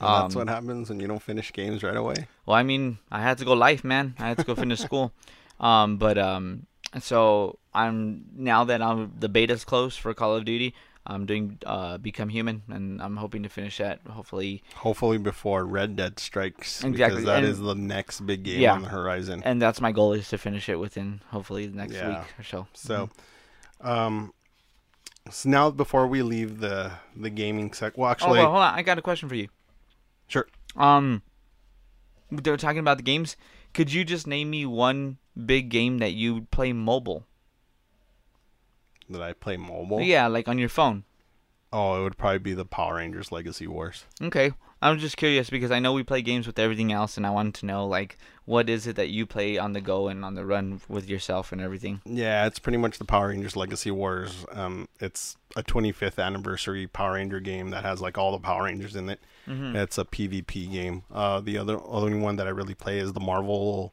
That's 0.00 0.34
Um, 0.34 0.40
what 0.40 0.48
happens 0.48 0.88
when 0.90 1.00
you 1.00 1.06
don't 1.06 1.22
finish 1.22 1.52
games 1.52 1.82
right 1.82 1.96
away. 1.96 2.26
Well, 2.44 2.56
I 2.56 2.62
mean, 2.62 2.98
I 3.10 3.22
had 3.22 3.38
to 3.38 3.44
go 3.44 3.54
life, 3.54 3.82
man. 3.84 4.14
I 4.18 4.28
had 4.28 4.38
to 4.38 4.44
go 4.44 4.54
finish 4.54 4.80
school. 4.80 5.12
Um, 5.58 5.96
but 5.96 6.18
um, 6.18 6.66
so 7.00 7.58
I'm 7.72 8.26
now 8.36 8.64
that 8.64 8.82
I'm 8.82 9.10
the 9.18 9.28
beta's 9.30 9.64
close 9.64 9.96
for 9.96 10.12
Call 10.12 10.36
of 10.36 10.44
Duty. 10.44 10.74
I'm 11.06 11.24
doing 11.24 11.58
uh, 11.64 11.96
Become 11.96 12.28
Human, 12.28 12.60
and 12.68 13.00
I'm 13.00 13.16
hoping 13.16 13.42
to 13.44 13.48
finish 13.48 13.78
that. 13.78 14.00
Hopefully, 14.06 14.62
Hopefully 14.74 15.16
before 15.16 15.64
Red 15.64 15.96
Dead 15.96 16.18
strikes, 16.18 16.84
Exactly, 16.84 17.22
because 17.22 17.24
that 17.24 17.38
and- 17.38 17.46
is 17.46 17.58
the 17.58 17.74
next 17.74 18.20
big 18.26 18.42
game 18.42 18.60
Yeah. 18.60 18.74
on 18.74 18.82
the 18.82 18.90
horizon. 18.90 19.40
and 19.46 19.62
that's 19.62 19.80
my 19.80 19.92
goal 19.92 20.12
is 20.12 20.28
to 20.28 20.36
finish 20.36 20.68
it 20.68 20.76
within 20.76 21.22
hopefully 21.30 21.66
the 21.68 21.76
next 21.78 21.94
Yeah. 21.94 22.08
week 22.18 22.28
or 22.38 22.42
so. 22.42 22.66
So, 22.74 23.08
um, 23.80 24.34
so 25.30 25.48
now 25.48 25.70
before 25.70 26.06
we 26.06 26.22
leave 26.22 26.60
the 26.60 26.92
the 27.16 27.30
gaming 27.30 27.72
sec, 27.72 27.96
well, 27.96 28.08
Oh, 28.08 28.12
actually, 28.12 28.38
well, 28.38 28.50
hold 28.50 28.62
on. 28.62 28.74
I 28.74 28.82
got 28.82 28.98
a 28.98 29.02
question 29.02 29.28
for 29.28 29.34
you. 29.34 29.48
sure. 30.28 30.46
Um, 30.76 31.22
they 32.30 32.50
were 32.50 32.56
talking 32.56 32.80
about 32.80 32.96
the 32.98 33.02
games. 33.02 33.36
Could 33.72 33.92
you 33.92 34.04
just 34.04 34.26
name 34.26 34.50
me 34.50 34.66
one 34.66 35.18
big 35.36 35.68
game 35.68 35.98
that 35.98 36.12
you 36.12 36.42
play 36.50 36.72
mobile? 36.72 37.24
Did 39.10 39.20
I 39.22 39.32
play 39.32 39.56
mobile? 39.56 40.00
Yeah, 40.00 40.26
like 40.26 40.48
on 40.48 40.58
your 40.58 40.68
phone. 40.68 41.04
Oh, 41.78 42.00
it 42.00 42.02
would 42.04 42.16
probably 42.16 42.38
be 42.38 42.54
the 42.54 42.64
Power 42.64 42.94
Rangers 42.96 43.30
Legacy 43.30 43.66
Wars. 43.66 44.04
Okay. 44.22 44.52
I'm 44.80 44.98
just 44.98 45.16
curious 45.16 45.50
because 45.50 45.70
I 45.70 45.78
know 45.78 45.92
we 45.92 46.02
play 46.02 46.22
games 46.22 46.46
with 46.46 46.58
everything 46.58 46.90
else, 46.92 47.16
and 47.16 47.26
I 47.26 47.30
wanted 47.30 47.54
to 47.54 47.66
know 47.66 47.86
like 47.86 48.16
what 48.46 48.70
is 48.70 48.86
it 48.86 48.96
that 48.96 49.08
you 49.08 49.26
play 49.26 49.58
on 49.58 49.72
the 49.74 49.80
go 49.80 50.08
and 50.08 50.24
on 50.24 50.34
the 50.34 50.44
run 50.46 50.80
with 50.88 51.08
yourself 51.08 51.52
and 51.52 51.60
everything. 51.60 52.00
Yeah, 52.04 52.46
it's 52.46 52.58
pretty 52.58 52.78
much 52.78 52.98
the 52.98 53.04
Power 53.04 53.28
Rangers 53.28 53.56
Legacy 53.56 53.90
Wars. 53.90 54.46
Um, 54.52 54.88
it's 55.00 55.36
a 55.56 55.62
25th 55.62 56.22
anniversary 56.22 56.86
Power 56.86 57.14
Ranger 57.14 57.40
game 57.40 57.70
that 57.70 57.84
has 57.84 58.00
like 58.00 58.16
all 58.16 58.32
the 58.32 58.38
Power 58.38 58.64
Rangers 58.64 58.96
in 58.96 59.08
it. 59.10 59.20
Mm-hmm. 59.46 59.76
It's 59.76 59.98
a 59.98 60.04
PvP 60.04 60.70
game. 60.72 61.02
Uh, 61.12 61.40
the 61.40 61.58
other 61.58 61.78
only 61.84 62.18
one 62.18 62.36
that 62.36 62.46
I 62.46 62.50
really 62.50 62.74
play 62.74 62.98
is 62.98 63.12
the 63.12 63.20
Marvel 63.20 63.92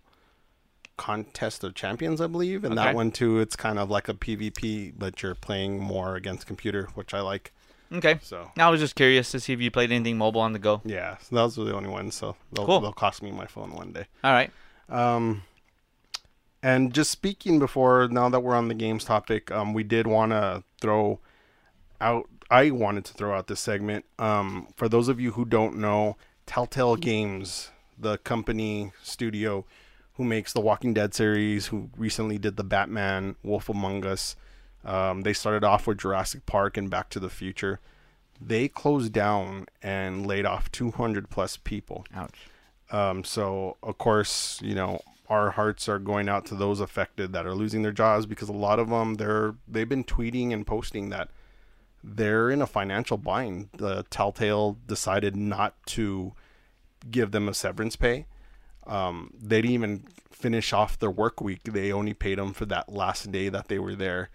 Contest 0.98 1.64
of 1.64 1.74
Champions, 1.76 2.22
I 2.22 2.28
believe, 2.28 2.64
and 2.64 2.74
Okay. 2.78 2.86
that 2.86 2.96
one 2.96 3.12
too. 3.12 3.40
It's 3.40 3.56
kind 3.56 3.80
of 3.80 3.90
like 3.90 4.08
a 4.10 4.14
PvP, 4.14 4.94
but 4.98 5.24
you're 5.24 5.36
playing 5.36 5.80
more 5.80 6.16
against 6.16 6.46
computer, 6.46 6.90
which 6.94 7.14
I 7.14 7.22
like. 7.22 7.52
Okay. 7.94 8.20
So 8.24 8.50
now 8.58 8.68
I 8.68 8.72
was 8.72 8.80
just 8.80 8.96
curious 8.96 9.32
to 9.32 9.40
see 9.40 9.54
if 9.54 9.62
you 9.62 9.70
played 9.70 9.92
anything 9.92 10.18
mobile 10.18 10.42
on 10.42 10.54
the 10.54 10.60
go. 10.60 10.82
yeah, 10.84 11.18
so 11.18 11.36
those 11.36 11.60
are 11.60 11.64
the 11.64 11.76
only 11.76 11.90
ones. 11.90 12.16
So 12.16 12.36
they'll, 12.52 12.66
Cool. 12.66 12.80
they'll 12.82 12.92
cost 12.94 13.22
me 13.22 13.32
my 13.32 13.46
phone 13.46 13.72
one 13.72 13.92
day. 13.94 14.06
All 14.24 14.32
right. 14.34 14.52
Um, 14.90 15.44
and 16.62 16.94
just 16.94 17.12
speaking 17.12 17.60
before, 17.60 18.08
now 18.10 18.30
that 18.30 18.40
we're 18.40 18.56
on 18.56 18.68
the 18.68 18.74
games 18.74 19.04
topic, 19.04 19.52
um, 19.52 19.74
we 19.74 19.84
did 19.84 20.08
want 20.08 20.32
to 20.32 20.64
throw 20.82 21.20
out. 22.02 22.30
I 22.50 22.72
wanted 22.72 23.06
to 23.06 23.14
throw 23.14 23.36
out 23.36 23.48
this 23.48 23.60
segment. 23.60 24.06
Um, 24.20 24.68
for 24.76 24.88
those 24.88 25.08
of 25.08 25.20
you 25.20 25.32
who 25.32 25.46
don't 25.46 25.78
know, 25.78 26.18
Telltale 26.46 26.96
Games, 26.96 27.72
the 27.98 28.18
company 28.20 28.92
studio 29.02 29.66
who 30.16 30.24
makes 30.24 30.54
the 30.54 30.62
Walking 30.62 30.94
Dead 30.94 31.14
series, 31.14 31.68
who 31.68 31.90
recently 31.98 32.38
did 32.38 32.56
the 32.56 32.64
Batman, 32.64 33.36
Wolf 33.44 33.68
Among 33.70 34.06
Us. 34.06 34.36
Um, 34.86 35.22
they 35.22 35.34
started 35.34 35.64
off 35.64 35.88
with 35.88 36.00
Jurassic 36.00 36.46
Park 36.46 36.78
and 36.78 36.90
Back 36.90 37.10
to 37.12 37.20
the 37.20 37.30
Future. 37.30 37.80
They 38.42 38.68
closed 38.68 39.14
down 39.14 39.68
and 39.82 40.26
laid 40.26 40.46
off 40.46 40.72
200 40.72 41.30
plus 41.30 41.58
people. 41.58 42.06
Ouch. 42.14 42.48
Um, 42.92 43.24
so 43.24 43.78
of 43.82 43.98
course, 43.98 44.60
you 44.62 44.76
know, 44.76 45.02
our 45.30 45.52
hearts 45.52 45.88
are 45.88 46.00
going 46.00 46.28
out 46.28 46.46
to 46.48 46.56
those 46.56 46.80
affected 46.80 47.34
that 47.34 47.46
are 47.46 47.56
losing 47.56 47.82
their 47.82 47.92
jobs 47.92 48.26
because 48.26 48.50
a 48.50 48.54
lot 48.54 48.78
of 48.80 48.90
them 48.90 49.16
they're 49.16 49.56
they've 49.68 49.88
been 49.88 50.04
tweeting 50.04 50.52
and 50.52 50.68
posting 50.68 51.10
that 51.10 51.30
they're 52.04 52.52
in 52.52 52.62
a 52.62 52.68
financial 52.68 53.18
bind. 53.18 53.70
The 53.78 54.04
Telltale 54.10 54.78
decided 54.86 55.36
not 55.36 55.76
to 55.88 56.34
give 57.10 57.32
them 57.32 57.48
a 57.48 57.54
severance 57.54 57.96
pay. 57.96 58.26
Um, 58.86 59.32
they 59.42 59.62
didn't 59.62 59.74
even 59.74 60.04
finish 60.30 60.74
off 60.74 61.00
their 61.00 61.12
work 61.12 61.40
week. 61.40 61.64
They 61.64 61.92
only 61.94 62.14
paid 62.14 62.38
them 62.38 62.54
for 62.54 62.66
that 62.66 62.92
last 62.92 63.32
day 63.32 63.48
that 63.50 63.70
they 63.70 63.80
were 63.80 63.96
there, 63.96 64.30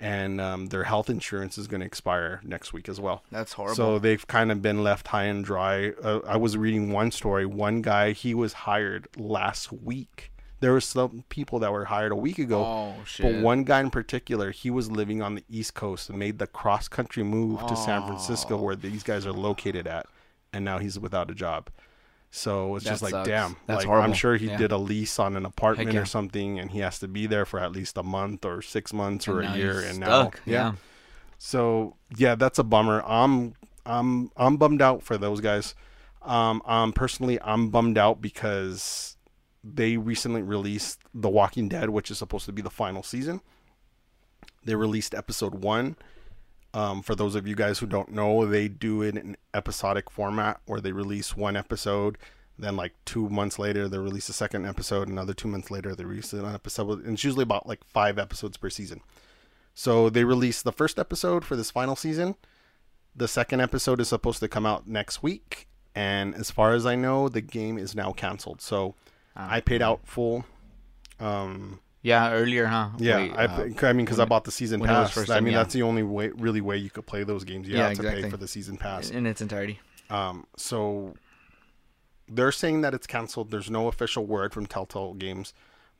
and 0.00 0.40
um, 0.40 0.66
their 0.66 0.84
health 0.84 1.10
insurance 1.10 1.58
is 1.58 1.66
going 1.66 1.80
to 1.80 1.86
expire 1.86 2.40
next 2.44 2.72
week 2.72 2.88
as 2.88 3.00
well. 3.00 3.22
That's 3.32 3.52
horrible. 3.54 3.74
So 3.76 3.98
they've 3.98 4.26
kind 4.26 4.52
of 4.52 4.62
been 4.62 4.82
left 4.84 5.08
high 5.08 5.24
and 5.24 5.44
dry. 5.44 5.90
Uh, 6.02 6.20
I 6.26 6.36
was 6.36 6.56
reading 6.56 6.92
one 6.92 7.10
story. 7.10 7.46
One 7.46 7.82
guy 7.82 8.12
he 8.12 8.34
was 8.34 8.52
hired 8.52 9.08
last 9.16 9.72
week. 9.72 10.30
There 10.60 10.72
were 10.72 10.80
some 10.80 11.24
people 11.28 11.60
that 11.60 11.72
were 11.72 11.84
hired 11.84 12.10
a 12.10 12.16
week 12.16 12.38
ago. 12.40 12.64
Oh, 12.64 12.94
But 13.20 13.36
one 13.36 13.62
guy 13.62 13.78
in 13.80 13.90
particular, 13.90 14.50
he 14.50 14.70
was 14.70 14.90
living 14.90 15.22
on 15.22 15.36
the 15.36 15.44
East 15.48 15.74
Coast 15.74 16.08
and 16.10 16.18
made 16.18 16.38
the 16.38 16.48
cross 16.48 16.88
country 16.88 17.22
move 17.22 17.64
to 17.68 17.76
San 17.76 18.04
Francisco, 18.06 18.56
Oh. 18.56 18.62
where 18.62 18.74
these 18.76 19.04
guys 19.04 19.24
are 19.24 19.32
located 19.32 19.86
at, 19.86 20.06
and 20.52 20.64
now 20.64 20.78
he's 20.78 20.98
without 20.98 21.30
a 21.30 21.34
job. 21.34 21.68
So 22.30 22.76
it's 22.76 22.84
That 22.84 22.90
just 22.90 23.02
like, 23.02 23.10
sucks. 23.12 23.28
damn. 23.28 23.56
That's 23.66 23.86
like, 23.86 23.88
I'm 24.04 24.12
sure 24.12 24.36
he 24.36 24.48
Yeah. 24.48 24.56
did 24.58 24.70
a 24.72 24.76
lease 24.76 25.18
on 25.18 25.34
an 25.36 25.46
apartment 25.46 25.92
yeah. 25.94 26.00
or 26.00 26.04
something, 26.04 26.58
and 26.58 26.70
he 26.70 26.80
has 26.80 26.98
to 26.98 27.08
be 27.08 27.26
there 27.26 27.46
for 27.46 27.58
at 27.58 27.72
least 27.72 27.96
a 27.96 28.02
month 28.02 28.44
or 28.44 28.60
six 28.60 28.92
months 28.92 29.26
or 29.26 29.40
And 29.40 29.54
a 29.54 29.58
year. 29.58 29.80
And 29.80 29.98
now, 30.00 30.22
stuck. 30.22 30.40
Yeah. 30.44 30.72
so 31.38 31.96
yeah, 32.16 32.34
that's 32.34 32.58
a 32.58 32.64
bummer. 32.64 33.02
I'm 33.06 33.54
I'm 33.86 34.30
I'm 34.36 34.56
bummed 34.58 34.82
out 34.82 35.02
for 35.02 35.16
those 35.16 35.40
guys. 35.40 35.74
Um, 36.22 36.60
um 36.66 36.92
personally, 36.92 37.38
I'm 37.42 37.70
bummed 37.70 37.96
out 37.96 38.20
because 38.20 39.16
they 39.64 39.96
recently 39.96 40.42
released 40.42 41.00
The 41.14 41.28
Walking 41.30 41.68
Dead, 41.68 41.90
which 41.90 42.10
is 42.10 42.18
supposed 42.18 42.44
to 42.46 42.52
be 42.52 42.60
the 42.62 42.70
final 42.70 43.02
season. 43.02 43.40
They 44.64 44.74
released 44.74 45.14
episode 45.14 45.54
one. 45.54 45.96
Um, 46.78 47.02
for 47.02 47.16
those 47.16 47.34
of 47.34 47.44
you 47.44 47.56
guys 47.56 47.80
who 47.80 47.86
don't 47.86 48.12
know, 48.12 48.46
they 48.46 48.68
do 48.68 49.02
it 49.02 49.16
in 49.16 49.36
episodic 49.52 50.08
format 50.08 50.60
where 50.66 50.80
they 50.80 50.92
release 50.92 51.36
one 51.36 51.56
episode, 51.56 52.16
then 52.56 52.76
like 52.76 52.92
two 53.04 53.28
months 53.28 53.58
later 53.58 53.88
they 53.88 53.98
release 53.98 54.28
a 54.28 54.32
second 54.32 54.64
episode, 54.64 55.08
another 55.08 55.34
two 55.34 55.48
months 55.48 55.72
later 55.72 55.96
they 55.96 56.04
release 56.04 56.32
an 56.32 56.44
episode. 56.44 57.04
And 57.04 57.14
it's 57.14 57.24
usually 57.24 57.42
about 57.42 57.66
like 57.66 57.82
five 57.82 58.16
episodes 58.16 58.56
per 58.56 58.70
season. 58.70 59.00
So 59.74 60.08
they 60.08 60.22
released 60.22 60.62
the 60.62 60.70
first 60.70 61.00
episode 61.00 61.44
for 61.44 61.56
this 61.56 61.72
final 61.72 61.96
season. 61.96 62.36
The 63.16 63.26
second 63.26 63.60
episode 63.60 64.00
is 64.00 64.06
supposed 64.06 64.38
to 64.38 64.46
come 64.46 64.64
out 64.64 64.86
next 64.86 65.20
week, 65.20 65.66
and 65.96 66.32
as 66.36 66.52
far 66.52 66.74
as 66.74 66.86
I 66.86 66.94
know, 66.94 67.28
the 67.28 67.40
game 67.40 67.76
is 67.76 67.96
now 67.96 68.12
canceled. 68.12 68.60
So 68.60 68.94
I 69.34 69.60
paid 69.60 69.82
out 69.82 70.02
full. 70.04 70.44
Um, 71.18 71.80
Yeah, 72.02 72.30
earlier, 72.32 72.66
huh? 72.66 72.90
yeah, 72.98 73.16
Wait, 73.16 73.32
I, 73.32 73.44
uh, 73.46 73.68
I 73.82 73.92
mean, 73.92 74.04
because 74.06 74.20
I 74.20 74.24
bought 74.24 74.44
the 74.44 74.52
season 74.52 74.78
when 74.80 74.88
it 74.88 74.92
was 74.92 75.08
pass. 75.08 75.14
first 75.14 75.30
I 75.30 75.34
time, 75.34 75.44
mean, 75.44 75.52
yeah. 75.52 75.58
that's 75.58 75.74
the 75.74 75.82
only 75.82 76.04
way, 76.04 76.28
really 76.28 76.60
way 76.60 76.76
you 76.76 76.90
could 76.90 77.06
play 77.06 77.24
those 77.24 77.42
games. 77.44 77.66
You 77.68 77.76
Yeah, 77.76 77.88
have 77.88 77.96
to 77.96 78.02
pay 78.02 78.08
exactly. 78.10 78.30
for 78.30 78.36
the 78.36 78.46
season 78.48 78.76
pass. 78.76 79.10
in 79.10 79.26
its 79.26 79.40
entirety. 79.40 79.80
Um, 80.08 80.46
so 80.56 81.14
they're 82.28 82.52
saying 82.52 82.82
that 82.82 82.94
it's 82.94 83.06
canceled. 83.06 83.50
There's 83.50 83.70
no 83.70 83.88
official 83.88 84.24
word 84.26 84.52
from 84.52 84.66
Telltale 84.66 85.14
Games, 85.14 85.52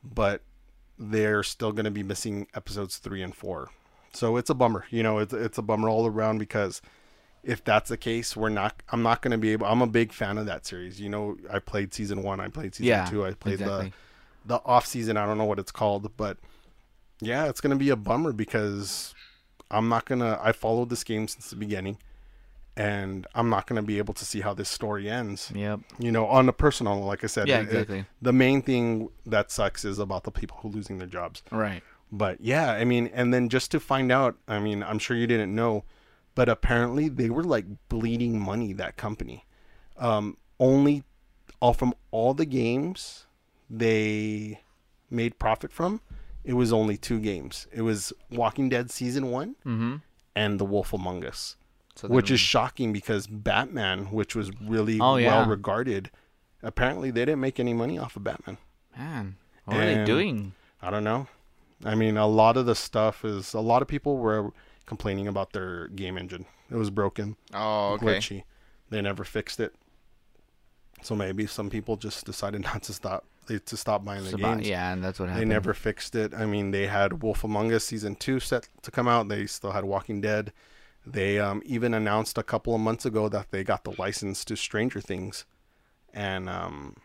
but 0.05 0.43
they're 0.99 1.43
still 1.43 1.73
going 1.73 1.85
to 1.85 1.91
be 1.91 2.03
missing 2.03 2.47
episodes 2.55 2.99
three 2.99 3.23
and 3.23 3.35
four. 3.35 3.71
So 4.13 4.37
it's 4.37 4.51
a 4.51 4.55
bummer. 4.55 4.85
You 4.91 5.03
know, 5.03 5.19
it's 5.19 5.33
it's 5.35 5.59
a 5.59 5.63
bummer 5.63 5.89
all 5.89 6.07
around 6.07 6.39
because 6.39 6.81
if 7.43 7.63
that's 7.65 7.89
the 7.91 7.97
case, 7.97 8.37
we're 8.37 8.49
not. 8.49 8.83
I'm 8.91 9.03
not 9.03 9.21
going 9.23 9.33
to 9.33 9.39
be 9.39 9.51
able. 9.53 9.67
I'm 9.67 9.83
a 9.83 9.87
big 9.87 10.13
fan 10.13 10.39
of 10.39 10.47
that 10.47 10.65
series. 10.67 11.01
You 11.01 11.09
know, 11.09 11.37
I 11.53 11.59
played 11.59 11.93
season 11.93 12.23
one. 12.23 12.41
I 12.41 12.49
played 12.49 12.75
season 12.75 12.87
Yeah, 12.89 13.05
two. 13.07 13.25
I 13.27 13.33
played 13.33 13.61
exactly. 13.61 13.89
the 13.89 13.93
the 14.44 14.61
off 14.64 14.87
season. 14.87 15.16
I 15.16 15.27
don't 15.27 15.38
know 15.38 15.44
what 15.44 15.59
it's 15.59 15.72
called, 15.72 16.11
but 16.16 16.37
yeah, 17.20 17.46
it's 17.48 17.61
going 17.61 17.70
to 17.70 17.77
be 17.77 17.90
a 17.90 17.96
bummer 17.96 18.33
because 18.33 19.14
I'm 19.70 19.88
not 19.88 20.05
gonna. 20.07 20.38
I 20.42 20.53
followed 20.53 20.88
this 20.90 21.05
game 21.05 21.29
since 21.29 21.51
the 21.51 21.57
beginning, 21.57 21.98
and 22.77 23.27
I'm 23.35 23.51
not 23.51 23.66
gonna 23.66 23.83
be 23.83 23.98
able 23.98 24.14
to 24.14 24.24
see 24.24 24.40
how 24.40 24.55
this 24.55 24.68
story 24.68 25.11
ends. 25.11 25.53
Yep. 25.55 25.81
You 25.98 26.12
know, 26.12 26.27
on 26.27 26.48
a 26.48 26.53
personal, 26.53 27.01
like 27.01 27.24
I 27.24 27.27
said, 27.27 27.48
Yeah, 27.48 27.59
it- 27.61 27.62
it- 27.62 27.70
exactly. 27.72 28.05
the 28.22 28.33
main 28.33 28.62
thing 28.62 29.11
that 29.27 29.51
sucks 29.51 29.85
is 29.85 29.98
about 29.98 30.24
the 30.24 30.31
people 30.31 30.59
who 30.62 30.68
losing 30.68 30.98
their 30.98 31.07
jobs. 31.09 31.42
Right. 31.51 31.83
But 32.11 32.40
yeah, 32.40 32.72
I 32.72 32.85
mean, 32.85 33.09
and 33.12 33.35
then 33.35 33.48
just 33.51 33.70
to 33.72 33.81
find 33.81 34.11
out, 34.11 34.37
I 34.46 34.59
mean, 34.61 34.83
I'm 34.83 34.98
sure 34.98 35.14
you 35.16 35.27
didn't 35.27 35.55
know, 35.55 35.85
but 36.35 36.48
apparently 36.48 37.09
they 37.11 37.29
were 37.29 37.44
like 37.44 37.66
bleeding 37.90 38.40
money. 38.40 38.72
That 38.72 38.96
company, 38.96 39.44
um, 39.98 40.38
only 40.59 41.03
all 41.61 41.74
from 41.74 41.92
all 42.11 42.33
the 42.33 42.46
games 42.46 43.27
they 43.70 44.61
made 45.11 45.38
profit 45.38 45.72
from, 45.72 46.00
it 46.44 46.54
was 46.54 46.72
only 46.72 46.96
two 46.96 47.18
games. 47.20 47.66
It 47.72 47.83
was 47.83 48.12
Walking 48.31 48.68
Dead 48.68 48.90
season 48.90 49.31
one 49.31 49.57
Mm-hmm. 49.66 49.96
and 50.37 50.59
The 50.59 50.64
Wolf 50.64 50.92
Among 50.92 51.24
Us. 51.24 51.57
So 51.96 52.09
which 52.09 52.31
is 52.31 52.38
shocking 52.40 52.92
because 52.92 53.26
Batman, 53.26 54.07
which 54.12 54.37
was 54.37 54.50
really 54.61 55.00
Oh, 55.00 55.16
yeah. 55.16 55.40
well 55.40 55.48
regarded, 55.50 56.11
apparently 56.62 57.11
they 57.11 57.22
didn't 57.24 57.40
make 57.40 57.59
any 57.59 57.74
money 57.74 57.98
off 57.98 58.14
of 58.16 58.24
Batman. 58.24 58.59
man. 58.96 59.37
What 59.64 59.76
are 59.78 59.94
they 59.94 60.04
doing? 60.04 60.52
I 60.81 60.90
don't 60.90 61.04
know. 61.04 61.26
I 61.85 61.94
mean, 61.94 62.16
a 62.16 62.26
lot 62.26 62.57
of 62.57 62.66
the 62.66 62.74
stuff 62.74 63.24
is 63.24 63.52
a 63.52 63.61
lot 63.61 63.83
of 63.83 63.88
people 63.88 64.16
were 64.18 64.52
complaining 64.87 65.28
about 65.28 65.52
their 65.52 65.88
game 65.88 66.16
engine. 66.16 66.46
It 66.70 66.76
was 66.76 66.90
broken, 66.90 67.37
Oh, 67.52 67.98
glitchy. 68.00 68.44
They 68.90 69.02
never 69.02 69.24
fixed 69.24 69.61
it. 69.61 69.74
So 71.02 71.14
maybe 71.14 71.46
some 71.46 71.68
people 71.70 71.96
just 71.96 72.24
decided 72.24 72.62
not 72.62 72.83
to 72.85 72.92
stop 72.92 73.24
they, 73.49 73.59
to 73.59 73.77
stop 73.77 74.05
buying 74.05 74.23
the 74.25 74.35
about- 74.35 74.59
games. 74.59 74.69
yeah, 74.69 74.93
and 74.93 75.03
that's 75.03 75.19
what 75.19 75.29
happened. 75.29 75.51
They 75.51 75.55
never 75.55 75.75
fixed 75.75 76.15
it. 76.15 76.33
I 76.35 76.47
mean, 76.47 76.71
they 76.71 76.87
had 76.87 77.23
Wolf 77.23 77.43
Among 77.43 77.73
Us 77.73 77.85
season 77.85 78.15
two 78.15 78.39
set 78.39 78.69
to 78.83 78.91
come 78.93 79.09
out. 79.09 79.29
They 79.29 79.47
still 79.47 79.73
had 79.73 79.85
Walking 79.85 80.21
Dead. 80.21 80.53
They 81.07 81.39
um, 81.41 81.63
even 81.65 81.95
announced 81.95 82.39
a 82.39 82.43
couple 82.43 82.75
of 82.75 82.81
months 82.81 83.05
ago 83.07 83.29
that 83.31 83.51
they 83.51 83.65
got 83.65 83.83
the 83.85 83.95
license 83.99 84.45
to 84.45 84.57
Stranger 84.57 85.01
Things, 85.01 85.45
and 86.15 86.49
um, 86.49 86.97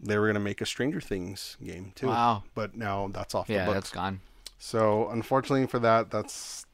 they 0.00 0.18
were 0.18 0.26
gonna 0.26 0.40
make 0.40 0.60
a 0.60 0.66
Stranger 0.66 1.00
Things 1.00 1.56
game 1.64 1.92
too. 1.94 2.06
Wow. 2.08 2.42
But 2.54 2.74
now 2.74 3.08
that's 3.12 3.34
off 3.34 3.48
Yeah, 3.50 3.66
the 3.66 3.74
that's 3.74 3.90
books. 3.90 3.94
gone. 3.94 4.20
So 4.58 5.08
unfortunately 5.10 5.66
for 5.66 5.78
that, 5.80 6.10
that's 6.10 6.64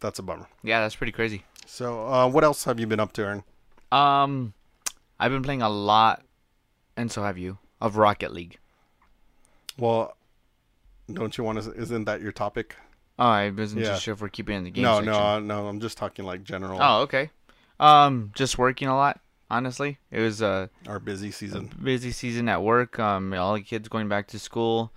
that's 0.00 0.18
a 0.18 0.22
bummer. 0.22 0.48
Yeah, 0.64 0.80
that's 0.80 0.96
pretty 0.96 1.12
crazy. 1.12 1.44
So 1.66 2.06
uh, 2.06 2.28
what 2.28 2.42
else 2.42 2.64
have 2.64 2.80
you 2.80 2.86
been 2.88 2.98
up 3.00 3.12
to, 3.14 3.22
Aaron? 3.22 3.44
Um, 3.92 4.54
I've 5.20 5.30
been 5.30 5.42
playing 5.42 5.62
a 5.62 5.68
lot, 5.68 6.24
and 6.96 7.12
so 7.12 7.22
have 7.22 7.38
you, 7.38 7.58
of 7.82 7.96
Rocket 7.96 8.32
League. 8.32 8.58
Well, 9.78 10.16
don't 11.12 11.36
you 11.36 11.44
want 11.44 11.62
to? 11.62 11.72
Isn't 11.74 12.04
that 12.04 12.20
your 12.22 12.32
topic? 12.32 12.76
Oh, 13.18 13.26
I 13.26 13.50
wasn't 13.50 13.82
Yeah. 13.82 13.98
sure 13.98 14.14
if 14.14 14.20
we're 14.22 14.28
keeping 14.28 14.56
in 14.56 14.64
the 14.64 14.70
game 14.70 14.84
no, 14.84 14.94
section. 14.96 15.12
no, 15.12 15.18
uh, 15.18 15.38
no. 15.40 15.66
I'm 15.68 15.80
just 15.80 15.98
talking 15.98 16.24
like 16.24 16.44
general. 16.44 16.78
Oh, 16.80 17.02
okay. 17.02 17.30
Um, 17.80 18.30
just 18.34 18.56
working 18.58 18.88
a 18.88 18.96
lot. 18.96 19.20
Honestly, 19.50 19.98
it 20.10 20.20
was 20.20 20.40
a 20.40 20.70
Our 20.86 20.98
busy 20.98 21.30
season. 21.30 21.70
busy 21.82 22.10
season 22.12 22.48
at 22.48 22.62
work. 22.62 22.98
Um, 22.98 23.34
all 23.34 23.52
the 23.54 23.60
kids 23.60 23.88
going 23.88 24.08
back 24.08 24.28
to 24.28 24.38
school. 24.38 24.92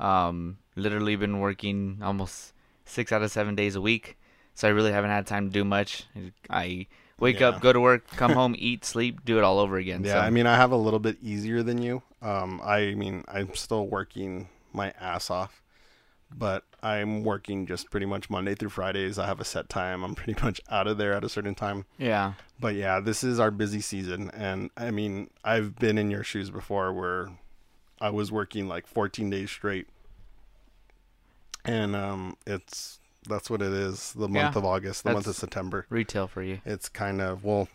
Um, 0.00 0.58
literally 0.74 1.14
been 1.14 1.38
working 1.38 1.98
almost 2.02 2.52
six 2.84 3.12
out 3.12 3.22
of 3.22 3.30
seven 3.30 3.54
days 3.54 3.76
a 3.76 3.80
week. 3.80 4.16
So 4.54 4.66
I 4.66 4.72
really 4.72 4.90
haven't 4.92 5.10
had 5.10 5.26
time 5.26 5.46
to 5.48 5.52
do 5.52 5.62
much. 5.64 6.04
I 6.48 6.86
wake 7.20 7.38
Yeah. 7.40 7.48
up, 7.50 7.60
go 7.60 7.72
to 7.72 7.78
work, 7.80 8.08
come 8.08 8.32
home, 8.40 8.56
eat, 8.58 8.84
sleep, 8.84 9.24
do 9.24 9.38
it 9.38 9.44
all 9.44 9.58
over 9.60 9.76
again. 9.76 10.02
Yeah, 10.04 10.14
so, 10.14 10.18
I 10.20 10.30
mean, 10.30 10.46
I 10.46 10.56
have 10.56 10.72
a 10.72 10.76
little 10.76 10.98
bit 10.98 11.18
easier 11.22 11.62
than 11.62 11.80
you. 11.82 12.02
Um, 12.22 12.60
I 12.62 12.94
mean, 12.94 13.24
I'm 13.28 13.54
still 13.54 13.86
working 13.86 14.48
my 14.72 14.92
ass 15.00 15.30
off, 15.30 15.62
but 16.36 16.64
I'm 16.82 17.24
working 17.24 17.66
just 17.66 17.90
pretty 17.90 18.06
much 18.06 18.28
Monday 18.28 18.54
through 18.54 18.68
Fridays. 18.70 19.18
I 19.18 19.26
have 19.26 19.40
a 19.40 19.44
set 19.44 19.68
time. 19.68 20.02
I'm 20.04 20.14
pretty 20.14 20.40
much 20.44 20.60
out 20.70 20.86
of 20.86 20.98
there 20.98 21.12
at 21.14 21.24
a 21.24 21.28
certain 21.28 21.54
time. 21.54 21.86
yeah, 21.98 22.34
But 22.60 22.74
yeah, 22.74 23.00
this 23.00 23.24
is 23.24 23.40
our 23.40 23.50
busy 23.50 23.80
season, 23.80 24.30
and 24.34 24.70
I 24.76 24.90
mean, 24.90 25.30
I've 25.44 25.76
been 25.76 25.96
in 25.98 26.10
your 26.10 26.22
shoes 26.24 26.50
before 26.50 26.92
where 26.92 27.30
I 28.00 28.10
was 28.10 28.30
working 28.30 28.68
like 28.68 28.86
14 28.86 29.30
days 29.30 29.50
straight, 29.50 29.86
and 31.64 31.94
um, 31.96 32.36
it's 32.46 32.98
that's 33.28 33.50
what 33.50 33.60
it 33.62 33.72
is. 33.72 34.12
The 34.12 34.28
month 34.28 34.54
Yeah, 34.54 34.58
of 34.58 34.64
August, 34.64 35.04
the 35.04 35.12
month 35.12 35.26
of 35.26 35.36
September. 35.36 35.86
retail 35.90 36.26
for 36.26 36.42
you. 36.42 36.60
It's 36.64 36.88
kind 36.88 37.20
of 37.20 37.44
well, 37.44 37.68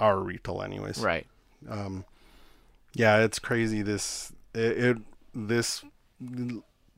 our 0.00 0.18
retail, 0.20 0.62
anyways 0.62 0.98
Right. 0.98 1.26
um 1.68 2.04
yeah 2.94 3.18
it's 3.18 3.38
crazy 3.38 3.82
this 3.82 4.32
it, 4.54 4.78
it 4.78 4.96
this 5.34 5.84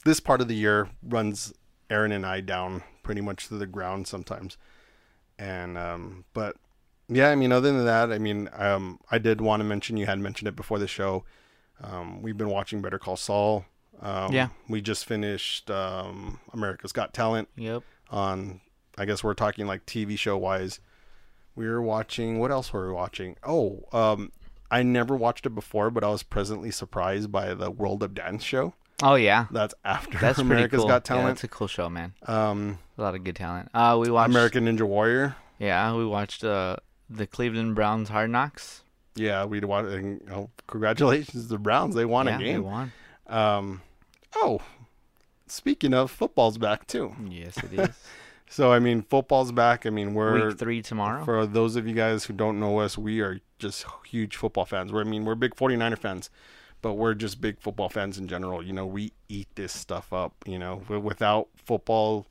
this 0.05 0.21
part 0.21 0.41
of 0.41 0.49
the 0.49 0.55
year 0.55 0.89
runs 1.03 1.53
aaron 1.91 2.13
and 2.13 2.25
i 2.27 2.41
down 2.41 2.83
pretty 3.03 3.21
much 3.21 3.49
to 3.49 3.55
the 3.55 3.67
ground 3.67 4.07
sometimes 4.07 4.57
and 5.39 5.77
um 5.77 6.25
but 6.33 6.57
yeah 7.09 7.29
i 7.31 7.35
mean 7.35 7.53
other 7.53 7.73
than 7.73 7.85
that 7.85 8.11
i 8.13 8.19
mean 8.19 8.49
um 8.55 8.99
i 9.11 9.19
did 9.19 9.41
want 9.41 9.61
to 9.61 9.65
mention 9.65 9.97
you 9.97 10.07
had 10.07 10.19
mentioned 10.19 10.49
it 10.49 10.57
before 10.57 10.79
the 10.79 10.87
show 10.89 11.25
um 11.83 12.23
we've 12.23 12.39
been 12.39 12.49
watching 12.51 12.81
better 12.81 12.99
call 12.99 13.17
saul 13.17 13.65
um 14.01 14.33
Yeah. 14.33 14.49
we 14.69 14.81
just 14.81 15.05
finished 15.05 15.71
um 15.71 16.41
america's 16.53 16.93
got 16.93 17.13
talent 17.13 17.49
Yep. 17.57 17.83
on 18.11 18.61
I 18.99 19.07
guess 19.07 19.25
we're 19.25 19.33
talking 19.33 19.67
like 19.67 19.87
TV 19.87 20.19
show 20.19 20.37
wise. 20.37 20.79
We 21.55 21.67
were 21.67 21.81
watching 21.81 22.39
what 22.39 22.51
else 22.51 22.71
were 22.75 22.87
we 22.89 22.93
watching? 22.93 23.37
Oh, 23.43 23.85
um 23.91 24.33
I 24.73 24.83
never 24.83 25.15
watched 25.15 25.47
it 25.47 25.55
before, 25.55 25.91
but 25.91 26.03
I 26.03 26.09
was 26.09 26.23
presently 26.23 26.71
surprised 26.71 27.31
by 27.31 27.55
the 27.55 27.71
World 27.71 28.03
of 28.03 28.15
Dance 28.15 28.43
show. 28.43 28.75
Oh 29.03 29.15
yeah. 29.17 29.47
That's 29.51 29.75
after 29.85 30.17
That's 30.19 30.39
America's 30.39 30.79
cool. 30.81 30.89
Got 30.89 30.95
Yeah, 31.09 31.17
Talent. 31.17 31.27
that's 31.29 31.45
a 31.45 31.49
cool 31.49 31.67
show, 31.67 31.89
man. 31.91 32.15
um 32.27 32.79
A 32.97 33.03
lot 33.03 33.15
of 33.15 33.23
good 33.25 33.37
talent. 33.37 33.69
Uh, 33.75 33.99
we 34.01 34.11
watched. 34.11 34.31
American 34.31 34.65
Ninja 34.67 34.83
Warrior. 34.87 35.37
Yeah, 35.59 35.95
we 35.95 36.07
watched 36.07 36.43
uh 36.45 36.77
the 37.11 37.27
Cleveland 37.27 37.75
Browns 37.75 38.09
Hard 38.09 38.31
Knocks. 38.31 38.83
Yeah, 39.15 39.45
we'd 39.45 39.65
watch 39.67 39.85
and, 39.87 40.23
oh, 40.33 40.49
congratulations 40.67 41.43
to 41.45 41.49
the 41.51 41.59
Browns. 41.59 41.95
They 41.95 42.05
won 42.07 42.27
yeah, 42.27 42.37
a 42.37 42.39
they 42.39 42.45
game. 42.45 42.63
won. 42.65 42.93
Um 43.27 43.83
oh, 44.37 44.61
speaking 45.47 45.93
of 45.95 46.11
football's 46.11 46.57
back 46.59 46.87
too. 46.87 47.15
Yes, 47.29 47.57
it 47.59 47.73
is. 47.79 47.89
So 48.53 48.71
I 48.71 48.81
mean 48.81 49.01
football's 49.01 49.51
back. 49.51 49.87
I 49.87 49.91
mean 49.91 50.13
we're 50.13 50.49
Week 50.49 50.59
three 50.59 50.83
tomorrow. 50.83 51.25
For 51.25 51.47
those 51.47 51.75
of 51.75 51.89
you 51.89 51.95
guys 51.95 52.25
who 52.25 52.35
don't 52.35 52.61
know 52.61 52.81
us, 52.81 52.99
we 52.99 53.21
are 53.21 53.41
just 53.59 53.87
huge 54.07 54.37
football 54.37 54.67
fans. 54.67 54.93
We're, 54.93 55.01
I 55.01 55.05
mean, 55.05 55.25
we're 55.25 55.37
big 55.37 55.55
49er 55.57 55.97
fans, 55.99 56.29
but 56.83 56.95
we're 56.95 57.15
just 57.15 57.41
big 57.41 57.61
football 57.61 57.89
fans 57.89 58.19
in 58.19 58.29
general. 58.29 58.63
You 58.63 58.75
know, 58.75 58.85
we 58.85 59.13
eat 59.31 59.49
this 59.55 59.73
stuff 59.73 60.13
up. 60.13 60.35
You 60.45 60.59
know, 60.59 60.83
without 60.87 61.49
football, 61.57 62.27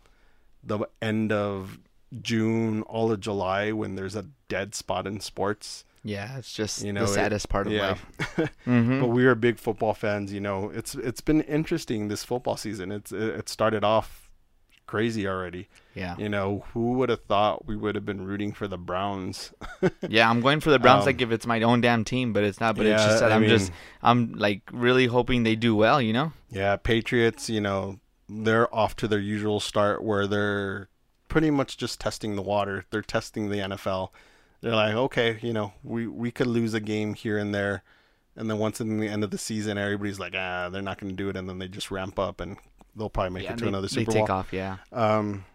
the 0.63 0.81
end 1.01 1.31
of 1.31 1.79
June, 2.21 2.83
all 2.83 3.11
of 3.11 3.19
July, 3.19 3.71
when 3.71 3.95
there's 3.95 4.15
a 4.15 4.27
dead 4.47 4.75
spot 4.75 5.07
in 5.07 5.21
sports, 5.21 5.85
yeah, 6.03 6.37
it's 6.37 6.53
just 6.53 6.83
you 6.83 6.93
know, 6.93 7.05
the 7.05 7.11
it- 7.11 7.15
saddest 7.15 7.49
part 7.49 7.65
of 7.65 7.73
yeah. 7.73 7.89
life. 7.89 8.51
hmm 8.65 8.99
but 8.99 9.07
we 9.07 9.25
are 9.25 9.33
big 9.33 9.57
football 9.57 9.95
fans. 9.95 10.31
You 10.31 10.41
know, 10.41 10.69
it's 10.69 10.93
it's 10.93 11.21
been 11.21 11.41
interesting 11.41 12.09
this 12.09 12.23
football 12.23 12.57
season. 12.57 12.91
It's 12.91 13.11
it, 13.11 13.23
it 13.39 13.49
started 13.49 13.83
off 13.83 14.20
crazy 14.91 15.25
already. 15.25 15.69
Yeah, 15.95 16.17
You 16.17 16.27
know, 16.27 16.65
who 16.73 16.93
would 16.93 17.07
have 17.07 17.23
thought 17.23 17.65
we 17.65 17.77
would 17.77 17.95
have 17.95 18.05
been 18.05 18.25
rooting 18.25 18.51
for 18.51 18.67
the 18.67 18.77
Browns? 18.77 19.53
yeah. 20.09 20.29
I'm 20.29 20.41
going 20.41 20.59
for 20.59 20.69
the 20.69 20.79
Browns 20.79 21.03
Um, 21.03 21.05
like 21.05 21.21
if 21.21 21.31
it's 21.31 21.47
my 21.47 21.61
own 21.61 21.79
damn 21.79 22.03
team, 22.03 22.33
but 22.33 22.43
it's 22.43 22.59
not. 22.59 22.75
But 22.75 22.87
it's 22.87 23.03
just 23.03 23.21
that 23.21 23.31
I 23.31 23.35
I'm 23.35 23.47
just 23.47 23.71
I'm 24.01 24.33
like 24.33 24.63
really 24.73 25.05
hoping 25.05 25.43
they 25.43 25.55
do 25.55 25.73
well. 25.73 26.01
You 26.01 26.11
know. 26.11 26.33
Yeah, 26.49 26.75
Patriots, 26.75 27.49
you 27.49 27.61
know, 27.61 27.99
they're 28.27 28.73
off 28.75 28.97
to 28.97 29.07
their 29.07 29.19
usual 29.19 29.61
start 29.61 30.03
where 30.03 30.27
they're 30.27 30.89
pretty 31.29 31.51
much 31.51 31.77
just 31.77 32.01
testing 32.01 32.35
the 32.35 32.41
water. 32.41 32.85
They're 32.91 33.01
testing 33.01 33.49
the 33.49 33.59
NFL. 33.59 34.09
They're 34.59 34.75
like, 34.75 34.93
okay, 34.93 35.39
you 35.41 35.53
know, 35.53 35.71
we, 35.83 36.05
we 36.05 36.31
could 36.31 36.47
lose 36.47 36.73
a 36.73 36.81
game 36.81 37.13
here 37.13 37.37
and 37.37 37.55
there. 37.55 37.83
And 38.35 38.49
then 38.49 38.57
once 38.59 38.81
in 38.81 38.99
the 38.99 39.07
end 39.07 39.23
of 39.23 39.31
the 39.31 39.37
season, 39.37 39.77
everybody's 39.77 40.19
like, 40.19 40.33
ah, 40.37 40.69
they're 40.69 40.81
not 40.81 40.99
going 40.99 41.09
to 41.09 41.15
do 41.15 41.29
it. 41.29 41.37
And 41.37 41.47
then 41.47 41.59
they 41.59 41.69
just 41.69 41.89
ramp 41.91 42.19
up 42.19 42.41
and 42.41 42.57
they'll 42.95 43.09
probably 43.09 43.31
make 43.31 43.43
yeah, 43.43 43.53
it 43.53 43.57
to 43.59 43.63
they, 43.65 43.69
another 43.69 43.87
they 43.87 43.93
Super 44.01 44.11
take 44.11 44.27
Bowl. 44.27 44.37
off. 44.37 44.51
Yeah. 44.53 44.77
Um, 44.91 45.45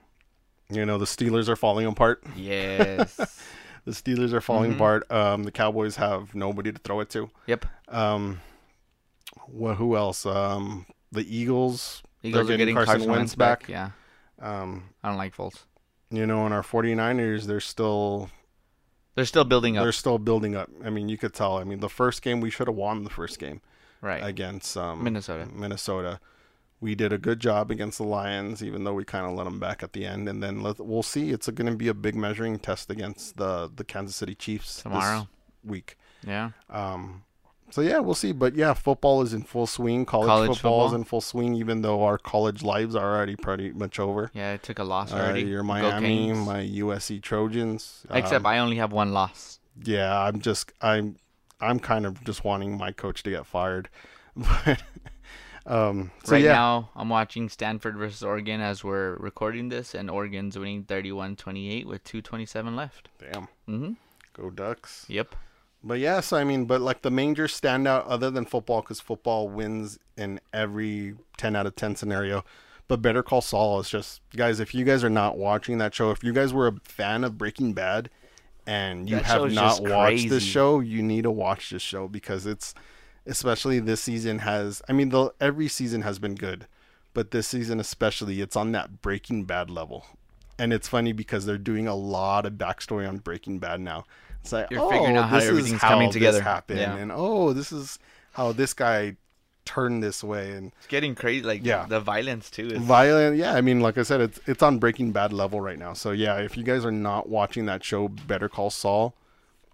you 0.71 0.85
know, 0.85 0.99
the 0.99 1.05
Steelers 1.05 1.49
are 1.49 1.57
falling 1.57 1.87
apart. 1.87 2.23
Yes. 2.37 3.43
The 3.87 3.93
Steelers 3.93 4.33
are 4.33 4.41
falling 4.41 4.73
Mhm. 4.73 4.75
apart. 4.75 5.13
Um, 5.13 5.45
the 5.45 5.53
Cowboys 5.53 5.95
have 5.95 6.35
nobody 6.35 6.73
to 6.73 6.79
throw 6.81 6.99
it 6.99 7.09
to. 7.11 7.31
yep. 7.47 7.67
Um, 7.87 8.41
what? 9.47 9.77
Who 9.77 9.97
else? 9.97 10.27
Um, 10.27 10.87
the 11.13 11.21
Eagles. 11.23 12.03
Eagles 12.25 12.49
they're 12.49 12.55
are 12.57 12.59
getting 12.59 12.75
Carson, 12.75 13.09
Wentz 13.09 13.37
back. 13.37 13.69
Yeah. 13.69 13.91
Um, 14.41 14.91
I 15.05 15.09
don't 15.09 15.17
like 15.19 15.37
Foles. 15.37 15.67
you 16.11 16.27
know, 16.27 16.45
in 16.49 16.53
our 16.53 16.63
49ers, 16.65 17.45
they're 17.47 17.61
still 17.61 18.29
They're 19.15 19.25
still 19.25 19.45
building 19.45 19.77
up. 19.79 19.85
they're 19.85 19.93
still 19.93 20.19
building 20.19 20.57
up. 20.57 20.69
I 20.85 20.91
mean, 20.91 21.09
you 21.09 21.17
could 21.17 21.33
tell. 21.33 21.57
I 21.59 21.63
mean, 21.63 21.79
the 21.79 21.89
first 21.89 22.23
game 22.23 22.41
we 22.41 22.51
should 22.51 22.67
have 22.67 22.77
won 22.77 23.05
the 23.05 23.11
first 23.11 23.39
game 23.39 23.61
right. 24.01 24.21
against 24.25 24.77
um, 24.77 25.05
Minnesota. 25.05 25.47
Minnesota. 25.55 26.19
We 26.81 26.95
did 26.95 27.13
a 27.13 27.19
good 27.19 27.41
job 27.41 27.71
against 27.71 27.97
the 27.99 28.05
Lions, 28.05 28.63
even 28.63 28.85
though 28.85 28.93
we 28.95 29.05
kind 29.05 29.25
of 29.27 29.33
let 29.33 29.45
them 29.45 29.59
back 29.59 29.83
at 29.83 29.93
the 29.95 30.05
end. 30.05 30.29
And 30.29 30.43
then 30.43 30.63
let, 30.63 30.79
we'll 30.79 31.03
see. 31.03 31.31
It's 31.31 31.49
going 31.49 31.71
to 31.71 31.77
be 31.77 31.89
a 31.89 31.95
big 31.95 32.15
measuring 32.15 32.59
test 32.59 32.91
against 32.91 33.37
the 33.39 33.71
the 33.75 33.85
Kansas 33.85 34.17
City 34.17 34.35
Chiefs 34.35 34.83
Tomorrow. 34.83 35.21
this 35.21 35.71
week. 35.71 35.97
yeah. 36.27 36.51
Um, 36.69 37.23
so 37.71 37.81
yeah, 37.81 37.99
we'll 37.99 38.15
see. 38.15 38.31
But 38.33 38.55
yeah, 38.55 38.75
football 38.75 39.23
is 39.23 39.33
in 39.35 39.43
full 39.43 39.67
swing. 39.67 40.05
College, 40.05 40.29
College 40.29 40.51
football, 40.53 40.87
is 40.89 40.93
in 40.93 41.05
full 41.05 41.21
swing, 41.23 41.55
even 41.55 41.81
though 41.83 42.05
our 42.05 42.19
college 42.19 42.63
lives 42.63 42.95
are 42.95 43.17
already 43.17 43.37
pretty 43.37 43.73
much 43.73 43.99
over. 43.99 44.31
Yeah. 44.35 44.53
It 44.53 44.63
took 44.63 44.79
a 44.79 44.85
loss 44.85 45.13
Uh, 45.13 45.17
already. 45.17 45.43
your 45.43 45.63
Go 45.63 45.67
Miami, 45.69 46.33
my 46.35 46.63
USC 46.63 47.21
Trojans. 47.23 48.05
Except 48.11 48.45
um, 48.45 48.47
I 48.47 48.59
only 48.59 48.77
have 48.77 48.93
one 48.93 49.13
loss. 49.13 49.59
yeah, 49.83 50.17
I'm 50.21 50.41
just 50.41 50.73
I'm 50.83 51.17
I'm 51.61 51.79
kind 51.81 52.05
of 52.07 52.23
just 52.25 52.45
wanting 52.45 52.77
my 52.77 52.93
coach 52.93 53.23
to 53.23 53.31
get 53.31 53.47
fired. 53.47 53.89
But 54.37 54.83
um 55.67 56.11
so 56.25 56.33
right 56.33 56.43
yeah. 56.43 56.53
now, 56.53 56.91
I'm 56.95 57.09
watching 57.09 57.49
Stanford 57.49 57.97
versus 57.97 58.23
Oregon 58.23 58.61
as 58.61 58.85
we're 58.85 59.17
recording 59.17 59.69
this, 59.69 59.95
and 59.95 60.11
Oregon's 60.11 60.59
winning 60.59 60.85
31-28 60.85 61.87
with 61.87 62.05
2:27 62.05 62.77
left. 62.77 63.09
Damn. 63.19 63.49
Mm-hmm. 63.69 63.93
Go 64.33 64.51
Ducks. 64.51 65.07
Yep. 65.09 65.35
But 65.83 65.99
yes, 65.99 66.33
I 66.33 66.45
mean, 66.45 66.65
but 66.65 66.81
like 66.81 67.03
the 67.03 67.11
major 67.11 67.47
standout 67.47 68.05
other 68.07 68.31
than 68.31 68.45
football 68.45 68.83
cuz 68.83 69.01
football 69.01 69.49
wins 69.49 69.99
in 70.17 70.41
every 70.53 71.15
10 71.37 71.55
out 71.55 71.67
of 71.67 71.77
10 71.77 71.97
scenario. 71.97 72.45
But 72.89 73.03
Better 73.03 73.23
Call 73.23 73.41
Saul 73.41 73.81
is 73.81 73.89
just 73.89 74.21
guys, 74.37 74.61
if 74.61 74.75
you 74.75 74.85
guys 74.85 75.03
are 75.03 75.11
not 75.11 75.37
watching 75.37 75.79
that 75.79 75.95
show, 75.95 76.11
if 76.11 76.23
you 76.23 76.33
guys 76.33 76.53
were 76.53 76.69
a 76.69 76.75
fan 76.85 77.25
of 77.25 77.37
Breaking 77.37 77.73
Bad 77.73 78.11
and 78.67 79.09
you 79.09 79.17
That 79.17 79.25
have 79.27 79.53
not 79.53 79.81
watched 79.83 80.29
this 80.29 80.43
show, 80.43 80.81
you 80.81 81.03
need 81.03 81.23
to 81.23 81.31
watch 81.31 81.71
this 81.71 81.83
show 81.83 82.09
because 82.09 82.47
it's 82.47 82.75
especially 83.27 83.79
this 83.81 84.01
season 84.01 84.41
has 84.41 84.83
I 84.89 84.93
mean 84.93 85.09
the 85.11 85.33
every 85.41 85.69
season 85.69 86.03
has 86.03 86.19
been 86.19 86.35
good, 86.35 86.67
but 87.15 87.31
this 87.31 87.49
season 87.49 87.81
especially 87.81 88.41
it's 88.41 88.57
on 88.57 88.73
that 88.73 89.03
Breaking 89.03 89.45
Bad 89.45 89.71
level. 89.71 90.07
And 90.59 90.73
it's 90.73 90.89
funny 90.89 91.13
because 91.13 91.45
they're 91.45 91.59
doing 91.59 91.87
a 91.87 91.95
lot 91.95 92.47
of 92.47 92.55
backstory 92.55 93.07
on 93.07 93.19
Breaking 93.19 93.59
Bad 93.59 93.79
now. 93.81 94.07
It's 94.41 94.53
like, 94.53 94.71
You're 94.71 94.81
oh, 94.81 94.91
figuring 94.91 95.17
out 95.17 95.29
how 95.29 95.37
this 95.37 95.45
is 95.45 95.51
everything's 95.51 95.83
how 95.83 95.89
coming 95.91 96.07
this 96.09 96.15
together. 96.15 96.41
happened, 96.41 96.79
Yeah. 96.81 96.97
and 96.97 97.13
oh, 97.15 97.53
this 97.53 97.73
is 97.73 97.99
how 98.33 98.53
this 98.53 98.73
guy 98.73 99.17
turned 99.67 100.03
this 100.03 100.23
way, 100.25 100.53
and 100.53 100.73
It's 100.79 100.87
getting 100.87 101.15
crazy. 101.15 101.43
Like 101.45 101.63
Yeah. 101.65 101.85
the 101.87 102.01
violence 102.01 102.49
too. 102.51 102.69
Is, 102.69 102.81
violent. 102.81 103.37
Yeah, 103.37 103.53
I 103.55 103.61
mean, 103.61 103.81
like 103.81 103.99
I 103.99 104.03
said, 104.03 104.21
it's 104.23 104.41
it's 104.47 104.63
on 104.63 104.79
Breaking 104.79 105.13
Bad 105.13 105.33
level 105.33 105.61
right 105.61 105.79
now. 105.79 105.93
So 105.93 106.13
yeah, 106.13 106.37
if 106.39 106.57
you 106.57 106.63
guys 106.63 106.87
are 106.87 106.93
not 106.93 107.29
watching 107.29 107.67
that 107.67 107.85
show, 107.85 108.09
Better 108.09 108.49
Call 108.49 108.71
Saul, 108.71 109.15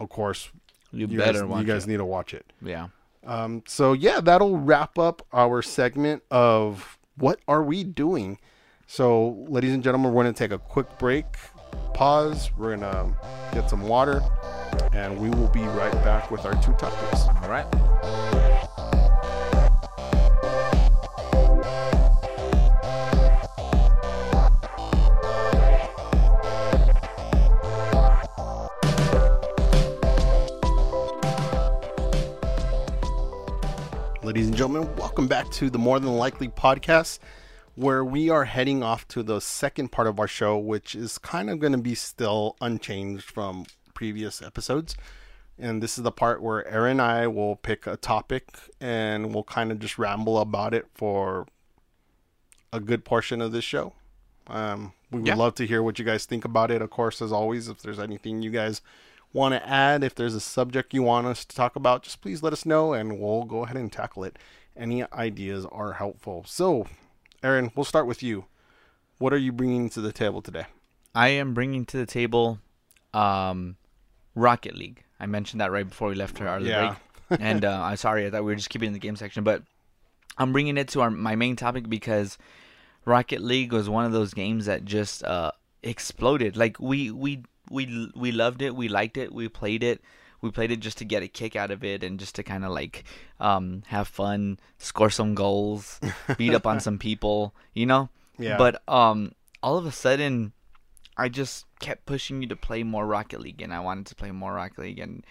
of 0.01 0.09
course, 0.09 0.51
you, 0.91 1.07
you 1.07 1.19
better 1.19 1.41
guys, 1.41 1.45
watch 1.49 1.61
you 1.61 1.67
guys 1.67 1.85
it. 1.85 1.89
need 1.91 1.99
to 1.99 2.05
watch 2.05 2.35
it. 2.35 2.47
Yeah. 2.61 2.89
Um, 3.25 3.63
so 3.67 3.93
yeah, 3.93 4.21
that'll 4.21 4.59
wrap 4.59 4.99
up 4.99 5.27
our 5.33 5.63
segment 5.63 6.23
of 6.31 6.99
what 7.17 7.41
are 7.47 7.63
we 7.63 7.85
doing. 7.85 8.39
So, 8.87 9.47
ladies 9.49 9.73
and 9.73 9.83
gentlemen, 9.83 10.13
we're 10.13 10.25
gonna 10.25 10.35
take 10.35 10.51
a 10.51 10.59
quick 10.59 10.99
break, 10.99 11.25
pause. 11.95 12.51
We're 12.57 12.77
gonna 12.77 13.15
get 13.53 13.71
some 13.71 13.83
water, 13.83 14.23
and 14.93 15.19
we 15.19 15.31
will 15.31 15.49
be 15.49 15.63
right 15.63 15.93
back 16.05 16.31
with 16.31 16.45
our 16.45 16.55
two 16.63 16.73
topics. 16.73 17.23
All 17.43 17.49
right. 17.49 18.69
Ladies 34.23 34.47
and 34.49 34.57
gentlemen, 34.57 34.95
welcome 34.97 35.27
back 35.27 35.51
to 35.53 35.69
the 35.69 35.79
More 35.79 35.99
Than 35.99 36.13
Likely 36.17 36.49
podcast, 36.49 37.19
where 37.75 38.05
we 38.05 38.31
are 38.31 38.45
heading 38.45 38.83
off 38.83 39.07
to 39.09 39.23
the 39.23 39.41
second 39.41 39.91
part 39.91 40.07
of 40.07 40.21
our 40.21 40.29
show, 40.29 40.57
which 40.59 40.95
is 40.95 41.19
kind 41.19 41.51
of 41.51 41.59
going 41.59 41.73
to 41.73 41.79
be 41.79 41.95
still 41.97 42.57
unchanged 42.61 43.25
from 43.25 43.67
previous 43.95 44.41
episodes. 44.41 44.97
And 45.59 45.83
this 45.83 45.99
is 45.99 46.05
the 46.05 46.13
part 46.13 46.41
where 46.43 46.67
Aaron 46.69 46.93
and 46.93 47.03
I 47.03 47.27
will 47.27 47.57
pick 47.57 47.87
a 47.87 47.97
topic 47.97 48.49
and 48.81 49.35
we'll 49.35 49.45
kind 49.45 49.73
of 49.73 49.79
just 49.81 49.99
ramble 49.99 50.39
about 50.39 50.73
it 50.73 50.87
for 50.95 51.47
a 52.73 52.81
good 52.81 53.05
portion 53.05 53.41
of 53.41 53.53
this 53.53 53.65
show. 53.65 53.93
Um, 54.47 54.93
we 55.11 55.19
would 55.19 55.27
Yeah. 55.29 55.35
love 55.35 55.55
to 55.57 55.67
hear 55.67 55.83
what 55.83 55.99
you 55.99 56.05
guys 56.05 56.27
think 56.27 56.45
about 56.45 56.71
it. 56.71 56.81
Of 56.81 56.91
course, 56.91 57.21
as 57.21 57.33
always, 57.33 57.69
if 57.69 57.83
there's 57.83 57.99
anything 57.99 58.41
you 58.43 58.51
guys 58.51 58.81
want 59.33 59.55
to 59.55 59.67
add, 59.69 60.05
if 60.05 60.15
there's 60.15 60.35
a 60.35 60.41
subject 60.41 60.93
you 60.95 61.03
want 61.03 61.27
us 61.27 61.45
to 61.45 61.57
talk 61.57 61.77
about, 61.77 62.03
just 62.03 62.21
please 62.21 62.43
let 62.43 62.53
us 62.53 62.67
know 62.67 62.93
and 62.93 63.19
we'll 63.19 63.45
go 63.45 63.65
ahead 63.65 63.77
and 63.77 63.91
tackle 63.93 64.25
it. 64.25 64.39
Any 64.77 65.05
ideas 65.13 65.67
are 65.73 65.95
helpful. 65.95 66.45
So, 66.47 66.87
Aaron, 67.43 67.71
we'll 67.75 67.85
start 67.85 68.07
with 68.07 68.23
you. 68.23 68.47
What 69.19 69.33
are 69.33 69.39
you 69.39 69.53
bringing 69.53 69.89
to 69.91 70.01
the 70.01 70.13
table 70.13 70.43
today? 70.43 70.67
I 71.15 71.29
am 71.29 71.55
bringing 71.55 71.85
to 71.87 71.97
the 71.97 72.07
table 72.07 72.59
um, 73.15 73.77
Rocket 74.35 74.75
League. 74.77 75.05
I 75.21 75.27
mentioned 75.27 75.61
that 75.61 75.71
right 75.71 75.89
before 75.89 76.09
we 76.09 76.15
left 76.15 76.41
our 76.41 76.59
Yeah. 76.61 76.97
break. 77.29 77.41
and 77.41 77.65
uh, 77.65 77.83
I'm 77.83 77.97
sorry, 77.97 78.27
I 78.27 78.31
thought 78.31 78.45
we 78.45 78.53
were 78.53 78.57
just 78.57 78.71
keeping 78.71 78.89
in 78.89 78.93
the 78.93 78.99
game 78.99 79.17
section, 79.17 79.45
but 79.45 79.63
I'm 80.39 80.53
bringing 80.53 80.77
it 80.77 80.89
to 80.89 81.01
our 81.03 81.11
my 81.11 81.35
main 81.37 81.57
topic 81.57 81.89
because 81.89 82.37
Rocket 83.05 83.41
League 83.43 83.73
was 83.73 83.89
one 83.89 84.05
of 84.05 84.13
those 84.13 84.35
games 84.35 84.67
that 84.67 84.85
just 84.85 85.23
uh, 85.25 85.53
exploded. 85.83 86.57
Like 86.57 86.79
we 86.81 87.11
we 87.11 87.43
we 87.73 88.11
we 88.15 88.31
loved 88.31 88.63
it, 88.63 88.77
we 88.77 88.89
liked 88.89 89.17
it, 89.17 89.33
we 89.33 89.49
played 89.49 89.83
it. 89.83 90.03
We 90.41 90.51
played 90.51 90.73
it 90.73 90.81
just 90.81 90.99
to 90.99 91.05
get 91.05 91.23
a 91.23 91.29
kick 91.29 91.55
out 91.55 91.71
of 91.71 91.85
it 91.85 92.03
and 92.03 92.19
just 92.19 92.35
to 92.35 92.43
kind 92.43 92.65
of 92.65 92.73
like 92.73 93.05
um, 93.39 93.85
have 93.87 94.09
fun, 94.09 94.59
score 94.77 95.09
some 95.09 95.37
goals, 95.37 96.01
beat 96.37 96.53
up 96.53 96.67
on 96.67 96.81
some 96.81 96.99
people, 96.99 97.55
you 97.75 97.87
know. 97.87 98.09
Yeah. 98.39 98.57
But 98.59 98.83
um, 98.89 99.33
all 99.63 99.79
of 99.79 99.87
a 99.87 99.93
sudden, 99.93 100.53
I 101.17 101.29
just 101.29 101.67
kept 101.79 102.07
pushing 102.07 102.43
you 102.43 102.49
to 102.49 102.57
play 102.57 102.83
more 102.83 103.07
Rocket 103.07 103.41
League, 103.41 103.63
and 103.63 103.73
I 103.73 103.79
wanted 103.79 104.07
to 104.07 104.17
play 104.17 104.33
more 104.33 104.55
Rocket 104.55 104.81
League 104.81 104.99
and 104.99 105.25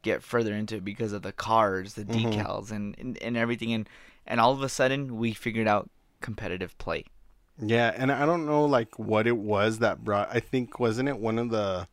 get 0.00 0.22
further 0.22 0.54
into 0.54 0.76
it 0.76 0.84
because 0.86 1.12
of 1.12 1.20
the 1.20 1.32
cars, 1.32 1.92
the 1.92 2.04
decals, 2.04 2.70
and, 2.70 2.96
and 2.98 3.18
and 3.22 3.36
everything. 3.36 3.74
And 3.74 3.86
and 4.26 4.40
all 4.40 4.52
of 4.52 4.62
a 4.62 4.70
sudden, 4.70 5.18
we 5.18 5.34
figured 5.34 5.68
out 5.68 5.90
competitive 6.22 6.78
play. 6.78 7.04
Yeah, 7.60 7.92
and 7.96 8.12
I 8.12 8.26
don't 8.26 8.46
know 8.46 8.64
like 8.66 8.98
what 8.98 9.26
it 9.26 9.36
was 9.36 9.78
that 9.78 10.04
brought. 10.04 10.28
I 10.34 10.40
think 10.40 10.78
wasn't 10.78 11.08
it 11.08 11.18
one 11.18 11.38
of 11.38 11.50
the 11.50 11.88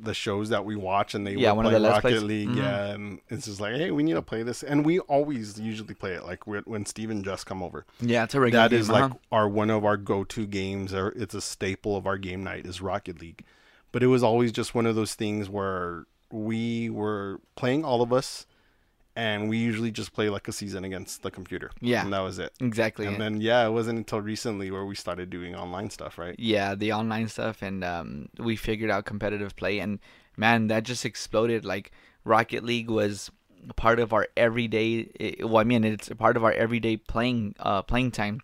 the 0.00 0.14
shows 0.14 0.48
that 0.48 0.64
we 0.64 0.74
watch 0.76 1.14
and 1.14 1.26
they 1.26 1.34
Yeah, 1.34 1.52
one 1.52 1.66
of 1.66 1.72
the 1.72 1.80
Rocket 1.80 2.00
Plays. 2.00 2.22
League. 2.22 2.48
Mhm. 2.48 2.56
Yeah, 2.56 2.86
and 2.86 3.20
it's 3.28 3.44
just 3.44 3.60
like, 3.60 3.74
hey, 3.74 3.90
we 3.90 4.02
need 4.02 4.14
to 4.14 4.22
play 4.22 4.42
this, 4.42 4.62
and 4.62 4.84
we 4.84 4.98
always 5.00 5.60
usually 5.60 5.92
play 5.94 6.12
it 6.12 6.24
like 6.24 6.46
when 6.46 6.62
when 6.64 6.86
Steve 6.86 7.10
and 7.10 7.22
Jess 7.24 7.44
come 7.44 7.62
over. 7.62 7.84
Yeah, 8.00 8.24
it's 8.24 8.34
a 8.34 8.40
regular 8.40 8.64
That 8.64 8.70
game. 8.70 8.80
is 8.80 8.88
like 8.88 9.04
uh-huh. 9.04 9.14
our 9.30 9.48
one 9.48 9.70
of 9.70 9.84
our 9.84 9.96
go 9.98 10.24
to 10.24 10.46
games, 10.46 10.94
or 10.94 11.10
it's 11.10 11.34
a 11.34 11.40
staple 11.40 11.96
of 11.96 12.06
our 12.06 12.16
game 12.18 12.42
night 12.42 12.64
is 12.66 12.80
Rocket 12.80 13.20
League. 13.20 13.44
But 13.92 14.02
it 14.02 14.08
was 14.08 14.22
always 14.22 14.50
just 14.52 14.74
one 14.74 14.86
of 14.86 14.96
those 14.96 15.14
things 15.14 15.48
where 15.48 16.06
we 16.32 16.90
were 16.90 17.40
playing 17.54 17.84
all 17.84 18.02
of 18.02 18.12
us, 18.12 18.46
and 19.16 19.48
we 19.48 19.58
usually 19.58 19.90
just 19.90 20.12
play 20.12 20.28
like 20.28 20.48
a 20.48 20.52
season 20.52 20.84
against 20.84 21.22
the 21.22 21.30
computer. 21.30 21.70
Yeah. 21.80 22.02
and 22.02 22.12
that 22.12 22.20
was 22.20 22.38
it. 22.38 22.52
exactly. 22.60 23.06
And 23.06 23.20
then 23.20 23.40
yeah, 23.40 23.66
it 23.66 23.70
wasn't 23.70 23.98
until 23.98 24.20
recently 24.20 24.70
where 24.70 24.84
we 24.84 24.94
started 24.94 25.30
doing 25.30 25.54
online 25.54 25.90
stuff, 25.90 26.18
right? 26.18 26.34
yeah, 26.38 26.74
the 26.74 26.92
online 26.92 27.28
stuff, 27.28 27.62
and 27.62 27.84
um, 27.84 28.28
we 28.38 28.56
figured 28.56 28.90
out 28.90 29.04
competitive 29.04 29.54
play, 29.56 29.78
and 29.78 29.98
man, 30.36 30.66
that 30.68 30.82
just 30.84 31.04
exploded. 31.04 31.64
Like 31.64 31.92
Rocket 32.24 32.64
League 32.64 32.90
was 32.90 33.30
part 33.76 34.00
of 34.00 34.12
our 34.12 34.28
everyday. 34.36 35.08
It, 35.14 35.48
well, 35.48 35.58
I 35.58 35.64
mean, 35.64 35.84
it's 35.84 36.10
a 36.10 36.16
part 36.16 36.36
of 36.36 36.44
our 36.44 36.52
everyday 36.52 36.96
playing 36.96 37.54
uh, 37.60 37.82
playing 37.82 38.10
time. 38.12 38.40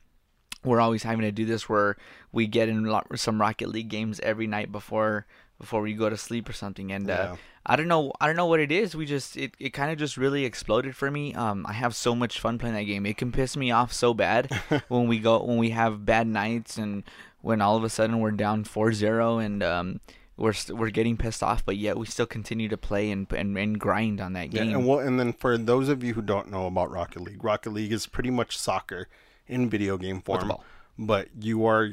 We're 0.63 0.81
always 0.81 1.05
having 1.05 1.23
to 1.23 1.33
do 1.33 1.47
this, 1.47 1.69
where 1.69 1.97
we 2.33 2.47
get 2.47 2.69
in 2.69 2.87
some 3.17 3.41
Rocket 3.41 3.71
League 3.71 3.89
games 3.89 4.21
every 4.21 4.47
night 4.47 4.71
before 4.71 5.27
before 5.61 5.83
we 5.83 5.93
go 5.93 6.11
to 6.11 6.17
sleep 6.17 6.49
or 6.49 6.53
something, 6.53 6.91
and 6.91 7.07
Yeah. 7.07 7.15
uh, 7.15 7.37
I 7.67 7.77
don't 7.77 7.87
know, 7.89 8.11
I 8.21 8.27
don't 8.27 8.37
know 8.37 8.47
what 8.47 8.59
it 8.59 8.73
is. 8.73 8.97
We 8.97 9.05
just 9.07 9.37
it, 9.37 9.53
it 9.61 9.71
kind 9.71 9.93
of 9.93 9.99
just 9.99 10.17
really 10.17 10.45
exploded 10.47 10.97
for 10.97 11.11
me. 11.11 11.35
Um, 11.35 11.65
I 11.69 11.75
have 11.75 11.95
so 11.95 12.15
much 12.17 12.41
fun 12.41 12.59
playing 12.59 12.75
that 12.75 12.85
game. 12.85 13.05
It 13.07 13.19
can 13.19 13.31
piss 13.31 13.57
me 13.57 13.71
off 13.71 13.93
so 13.93 14.15
bad 14.15 14.51
when 14.89 15.07
we 15.07 15.19
go 15.21 15.45
when 15.45 15.59
we 15.59 15.71
have 15.71 16.05
bad 16.07 16.27
nights 16.27 16.79
and 16.79 17.05
when 17.43 17.61
all 17.61 17.77
of 17.77 17.85
a 17.85 17.89
sudden 17.91 18.19
we're 18.19 18.31
down 18.33 18.65
4-0 18.65 19.45
and 19.45 19.63
um 19.63 20.01
we're 20.37 20.55
st- 20.55 20.79
we're 20.79 20.89
getting 20.89 21.19
pissed 21.19 21.43
off, 21.43 21.63
but 21.67 21.77
yet 21.77 21.99
we 21.99 22.07
still 22.07 22.25
continue 22.27 22.69
to 22.69 22.79
play 22.79 23.11
and 23.11 23.31
and, 23.31 23.57
and 23.59 23.79
grind 23.79 24.23
on 24.23 24.33
that 24.33 24.49
game. 24.51 24.71
Yeah, 24.71 24.77
and 24.79 24.87
well, 24.89 24.99
and 25.01 25.21
then 25.21 25.35
for 25.35 25.59
those 25.59 25.91
of 25.91 26.03
you 26.03 26.15
who 26.15 26.23
don't 26.23 26.51
know 26.51 26.67
about 26.67 26.91
Rocket 26.91 27.21
League, 27.21 27.45
Rocket 27.45 27.71
League 27.75 27.93
is 27.93 28.07
pretty 28.07 28.31
much 28.31 28.57
soccer 28.57 29.09
in 29.47 29.69
video 29.69 29.99
game 29.99 30.23
form, 30.23 30.51
but 30.99 31.29
you 31.39 31.67
are 31.67 31.93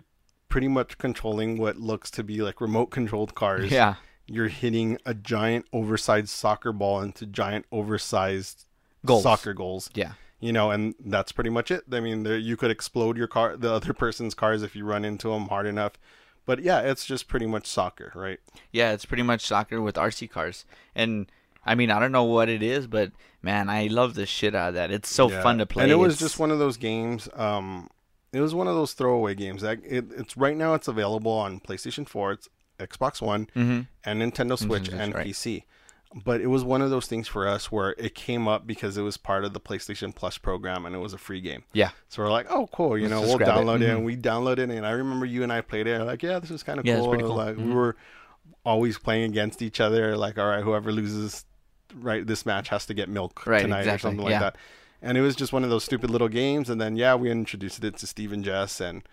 pretty 0.49 0.67
much 0.67 0.97
controlling 0.97 1.57
what 1.57 1.77
looks 1.77 2.09
to 2.11 2.23
be 2.23 2.41
like 2.41 2.61
remote 2.61 2.87
controlled 2.87 3.35
cars. 3.35 3.71
yeah, 3.71 3.95
you're 4.25 4.47
hitting 4.47 4.97
a 5.05 5.13
giant 5.13 5.65
oversized 5.73 6.29
soccer 6.29 6.71
ball 6.71 7.01
into 7.01 7.25
giant 7.25 7.65
oversized 7.71 8.65
Goals. 9.05 9.23
soccer 9.23 9.53
goals. 9.53 9.89
yeah, 9.93 10.13
You 10.39 10.51
know, 10.51 10.71
and 10.71 10.95
that's 10.99 11.31
pretty 11.31 11.49
much 11.49 11.71
it. 11.71 11.83
I 11.91 11.99
mean, 11.99 12.23
there, 12.23 12.37
you 12.37 12.57
could 12.57 12.71
explode 12.71 13.17
your 13.17 13.27
car, 13.27 13.55
the 13.55 13.71
other 13.71 13.93
person's 13.93 14.33
cars, 14.33 14.63
if 14.63 14.75
you 14.75 14.83
run 14.85 15.05
into 15.05 15.29
them 15.29 15.47
hard 15.47 15.65
enough. 15.65 15.93
But 16.45 16.59
yeah, 16.63 16.79
it's 16.81 17.05
just 17.05 17.27
pretty 17.27 17.45
much 17.45 17.67
soccer, 17.67 18.11
right? 18.15 18.39
yeah. 18.71 18.91
It's 18.93 19.05
pretty 19.05 19.23
much 19.23 19.45
soccer 19.45 19.81
with 19.81 19.95
RC 19.95 20.29
cars, 20.29 20.65
and 20.95 21.29
I 21.65 21.75
mean 21.75 21.91
I 21.91 21.99
don't 21.99 22.13
know 22.13 22.23
what 22.23 22.47
it 22.47 22.63
is, 22.63 22.87
but 22.87 23.11
man, 23.41 23.69
I 23.69 23.87
love 23.87 24.13
the 24.15 24.25
shit 24.25 24.55
out 24.55 24.69
of 24.69 24.73
that. 24.75 24.89
It's 24.91 25.09
so 25.09 25.29
Yeah. 25.29 25.41
fun 25.43 25.57
to 25.57 25.65
play. 25.65 25.83
And 25.83 25.91
it 25.91 25.95
was 25.95 26.13
It's- 26.15 26.29
just 26.31 26.39
one 26.39 26.51
of 26.51 26.59
those 26.59 26.77
games. 26.77 27.27
Um, 27.35 27.89
it 28.37 28.41
was 28.41 28.53
one 28.55 28.67
of 28.67 28.75
those 28.75 28.93
throwaway 28.93 29.35
games. 29.35 29.61
That 29.61 29.79
it, 29.83 30.05
it's 30.15 30.37
right 30.37 30.55
now. 30.55 30.73
It's 30.75 30.87
available 30.87 31.31
on 31.31 31.59
PlayStation 31.59 32.07
4, 32.07 32.31
it's 32.33 32.49
Xbox 32.79 33.21
One, 33.21 33.47
Mhm. 33.55 33.87
and 34.05 34.21
Nintendo 34.21 34.57
Switch 34.57 34.85
Switch, 34.87 34.89
and 34.99 35.13
right. 35.15 35.25
PC. 35.25 35.63
But 36.23 36.39
it 36.39 36.47
was 36.47 36.63
one 36.63 36.81
of 36.81 36.89
those 36.89 37.05
things 37.07 37.27
for 37.27 37.45
us 37.47 37.69
where 37.69 37.93
it 37.97 38.15
came 38.15 38.47
up 38.47 38.65
because 38.65 38.97
it 38.97 39.01
was 39.01 39.17
part 39.17 39.43
of 39.43 39.51
the 39.53 39.59
PlayStation 39.59 40.15
Plus 40.15 40.37
program 40.37 40.85
and 40.85 40.95
it 40.95 40.99
was 40.99 41.13
a 41.13 41.17
free 41.17 41.41
game. 41.41 41.63
yeah, 41.73 41.89
So 42.07 42.23
we're 42.23 42.31
like, 42.31 42.47
oh, 42.49 42.67
cool. 42.71 42.97
You 42.97 43.09
Let's 43.09 43.11
know, 43.11 43.27
we'll 43.27 43.37
grab 43.37 43.49
it. 43.49 43.51
download 43.51 43.81
it, 43.81 43.89
Mhm. 43.89 43.95
and 43.97 44.05
we 44.05 44.15
downloaded 44.15 44.59
it. 44.59 44.77
And 44.77 44.85
I 44.85 44.91
remember 44.91 45.25
you 45.25 45.43
and 45.43 45.51
I 45.51 45.59
played 45.59 45.85
it. 45.85 45.99
Like, 46.01 46.23
yeah, 46.23 46.39
this 46.39 46.49
is 46.49 46.63
kind 46.63 46.79
of 46.79 46.85
Yeah, 46.85 46.95
cool. 46.99 47.09
pretty 47.09 47.23
cool. 47.25 47.35
Like 47.35 47.57
we 47.57 47.63
Mhm. 47.63 47.73
were 47.73 47.97
always 48.63 48.97
playing 48.97 49.25
against 49.25 49.61
each 49.61 49.81
other. 49.81 50.15
Like, 50.15 50.37
all 50.37 50.47
right, 50.47 50.63
whoever 50.63 50.93
loses, 50.93 51.45
right, 51.93 52.25
this 52.25 52.45
match 52.45 52.69
has 52.69 52.85
to 52.85 52.93
get 52.93 53.09
milk 53.09 53.45
Right, 53.45 53.61
tonight 53.63 53.85
or 53.87 53.97
something 53.97 54.23
like 54.23 54.31
yeah. 54.31 54.39
that. 54.39 54.55
And 55.01 55.17
it 55.17 55.21
was 55.21 55.35
just 55.35 55.53
one 55.53 55.63
of 55.63 55.69
those 55.69 55.83
stupid 55.83 56.09
little 56.09 56.27
games. 56.29 56.69
And 56.69 56.81
then 56.81 56.95
yeah, 56.95 57.15
we 57.15 57.29
introduced 57.29 57.83
it 57.83 57.97
to 57.97 58.07
Steve 58.07 58.31
and 58.33 58.43
Jess, 58.43 58.81
and 58.81 59.03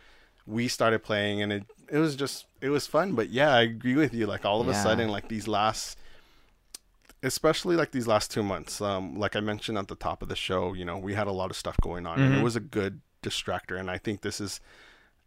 we 0.46 0.66
started 0.68 1.02
playing, 1.02 1.42
and 1.42 1.52
it 1.52 1.64
it 1.90 1.98
was 1.98 2.16
just 2.16 2.46
it 2.60 2.70
was 2.70 2.86
fun. 2.86 3.14
But 3.14 3.28
yeah, 3.30 3.52
I 3.54 3.62
agree 3.62 3.94
with 3.96 4.14
you. 4.14 4.26
Like 4.26 4.44
all 4.44 4.60
of 4.60 4.68
a 4.68 4.74
sudden, 4.74 5.08
like 5.10 5.28
these 5.28 5.46
last 5.48 5.98
especially 7.22 7.74
like 7.76 7.90
these 7.90 8.06
last 8.06 8.30
two 8.30 8.42
months 8.42 8.82
um, 8.82 9.18
like 9.18 9.34
i 9.34 9.40
mentioned 9.40 9.78
at 9.78 9.88
the 9.88 9.94
top 9.94 10.20
of 10.22 10.28
the 10.28 10.36
show 10.36 10.74
you 10.74 10.84
know 10.84 10.98
we 10.98 11.14
had 11.14 11.26
a 11.26 11.32
lot 11.32 11.50
of 11.50 11.56
stuff 11.56 11.74
going 11.80 12.06
on 12.06 12.20
and 12.20 12.34
it 12.34 12.38
Mhm. 12.38 12.42
was 12.42 12.54
a 12.54 12.60
good 12.60 13.00
distractor 13.22 13.78
and 13.80 13.90
i 13.90 13.96
think 13.96 14.20
this 14.20 14.40
is 14.42 14.60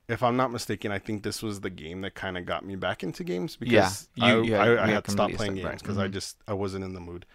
if 0.10 0.24
I'm 0.24 0.38
not 0.38 0.54
mistaken, 0.54 0.90
I 0.94 1.00
think 1.00 1.24
this 1.24 1.44
was 1.44 1.60
the 1.60 1.70
game 1.70 2.00
that 2.00 2.16
kind 2.16 2.38
of 2.38 2.46
got 2.46 2.64
me 2.64 2.78
back 2.78 3.04
into 3.04 3.26
games 3.26 3.58
because 3.58 4.08
Yeah, 4.16 4.36
you- 4.36 4.42
I, 4.42 4.46
you 4.46 4.56
I, 4.56 4.58
had- 4.58 4.68
I 4.68 4.72
you 4.72 4.78
had 4.78 4.90
had 4.92 5.04
to 5.04 5.12
stop 5.12 5.18
completely 5.32 5.36
playing 5.38 5.52
stopped, 5.58 5.64
right. 5.66 5.72
games 5.72 5.82
because 5.82 5.98
I 5.98 6.08
Mhm. 6.08 6.12
just 6.14 6.38
I 6.48 6.54
wasn't 6.54 6.86
in 6.86 6.94
the 6.94 7.02
mood. 7.02 7.26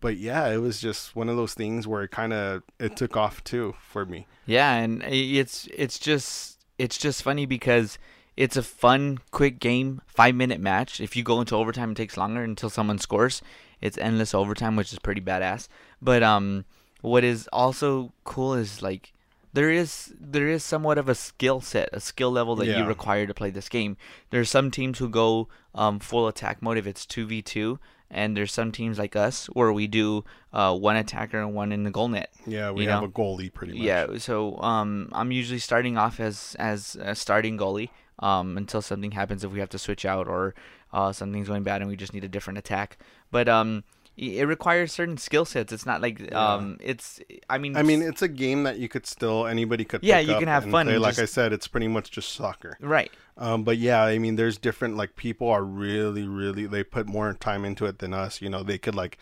But 0.00 0.16
yeah, 0.16 0.48
it 0.48 0.58
was 0.58 0.80
just 0.80 1.14
one 1.14 1.28
of 1.28 1.36
those 1.36 1.54
things 1.54 1.86
where 1.86 2.02
it 2.02 2.10
kind 2.10 2.32
of 2.32 2.62
it 2.78 2.96
took 2.96 3.16
off 3.16 3.44
too 3.44 3.74
for 3.80 4.06
me. 4.06 4.26
Yeah, 4.46 4.74
and 4.74 5.02
it's 5.02 5.68
it's 5.76 5.98
just 5.98 6.58
it's 6.78 6.96
just 6.96 7.22
funny 7.22 7.46
because 7.46 7.98
it's 8.36 8.56
a 8.56 8.62
fun, 8.62 9.18
quick 9.30 9.58
game, 9.60 10.00
five 10.06 10.34
minute 10.34 10.60
match. 10.60 11.00
If 11.00 11.14
you 11.16 11.22
go 11.22 11.40
into 11.40 11.54
overtime, 11.54 11.92
it 11.92 11.96
takes 11.96 12.16
longer 12.16 12.42
until 12.42 12.70
someone 12.70 12.98
scores. 12.98 13.42
It's 13.82 13.98
endless 13.98 14.34
overtime, 14.34 14.76
which 14.76 14.92
is 14.92 14.98
pretty 14.98 15.20
badass. 15.20 15.68
But 16.00 16.22
um, 16.22 16.64
what 17.02 17.24
is 17.24 17.48
also 17.52 18.12
cool 18.24 18.54
is 18.54 18.82
like 18.82 19.12
there 19.52 19.70
is 19.70 20.14
there 20.18 20.48
is 20.48 20.64
somewhat 20.64 20.96
of 20.96 21.08
a 21.08 21.14
skill 21.14 21.60
set, 21.60 21.90
a 21.92 22.00
skill 22.00 22.30
level 22.30 22.56
that 22.56 22.66
you 22.66 22.84
require 22.84 23.26
to 23.26 23.34
play 23.34 23.50
this 23.50 23.68
game. 23.68 23.96
There's 24.30 24.48
some 24.48 24.70
teams 24.70 24.98
who 24.98 25.08
go 25.08 25.48
um, 25.74 25.98
full 25.98 26.28
attack 26.28 26.62
mode 26.62 26.78
if 26.78 26.86
it's 26.86 27.04
two 27.04 27.26
v 27.26 27.42
two, 27.42 27.78
and 28.10 28.36
there's 28.36 28.52
some 28.52 28.72
teams 28.72 28.98
like 28.98 29.14
us 29.16 29.46
where 29.46 29.72
we 29.72 29.86
do 29.86 30.24
uh, 30.52 30.76
one 30.76 30.96
attacker 30.96 31.40
and 31.40 31.54
one 31.54 31.72
in 31.72 31.84
the 31.84 31.90
goal 31.90 32.08
net. 32.08 32.30
Yeah, 32.46 32.70
we 32.70 32.86
have 32.86 33.02
know? 33.02 33.08
a 33.08 33.10
goalie 33.10 33.52
pretty 33.52 33.74
much. 33.74 33.82
Yeah, 33.82 34.18
so 34.18 34.60
um, 34.60 35.08
I'm 35.12 35.32
usually 35.32 35.60
starting 35.60 35.96
off 35.96 36.20
as 36.20 36.56
as 36.58 36.96
a 37.00 37.14
starting 37.14 37.56
goalie 37.56 37.90
um, 38.18 38.56
until 38.56 38.82
something 38.82 39.12
happens 39.12 39.44
if 39.44 39.52
we 39.52 39.60
have 39.60 39.70
to 39.70 39.78
switch 39.78 40.04
out 40.04 40.28
or 40.28 40.54
uh, 40.92 41.12
something's 41.12 41.48
going 41.48 41.62
bad 41.62 41.80
and 41.80 41.90
we 41.90 41.96
just 41.96 42.14
need 42.14 42.24
a 42.24 42.28
different 42.28 42.58
attack. 42.58 42.98
But 43.30 43.48
um, 43.48 43.84
it 44.20 44.44
requires 44.46 44.92
certain 44.92 45.16
skill 45.16 45.44
sets. 45.44 45.72
It's 45.72 45.86
not 45.86 46.02
like 46.02 46.32
um, 46.34 46.76
it's. 46.80 47.20
I 47.48 47.56
mean, 47.58 47.76
I 47.76 47.82
mean, 47.82 48.02
it's 48.02 48.20
a 48.22 48.28
game 48.28 48.64
that 48.64 48.78
you 48.78 48.88
could 48.88 49.06
still 49.06 49.46
anybody 49.46 49.84
could. 49.84 50.02
Yeah, 50.04 50.18
pick 50.18 50.28
you 50.28 50.34
up 50.34 50.38
can 50.40 50.48
have 50.48 50.64
fun 50.70 50.86
Play. 50.86 50.98
Like 50.98 51.18
I 51.18 51.24
said, 51.24 51.52
it's 51.52 51.66
pretty 51.66 51.88
much 51.88 52.10
just 52.10 52.32
soccer. 52.32 52.76
right. 52.80 53.10
Um, 53.38 53.64
but 53.64 53.78
yeah, 53.78 54.02
I 54.04 54.18
mean, 54.18 54.36
there's 54.36 54.58
different 54.58 54.96
like 54.98 55.16
people 55.16 55.48
are 55.48 55.64
really, 55.64 56.28
really 56.28 56.66
they 56.66 56.84
put 56.84 57.06
more 57.08 57.32
time 57.32 57.64
into 57.64 57.86
it 57.86 57.98
than 57.98 58.12
us. 58.12 58.42
You 58.42 58.50
know, 58.50 58.62
they 58.62 58.76
could 58.76 58.94
like 58.94 59.16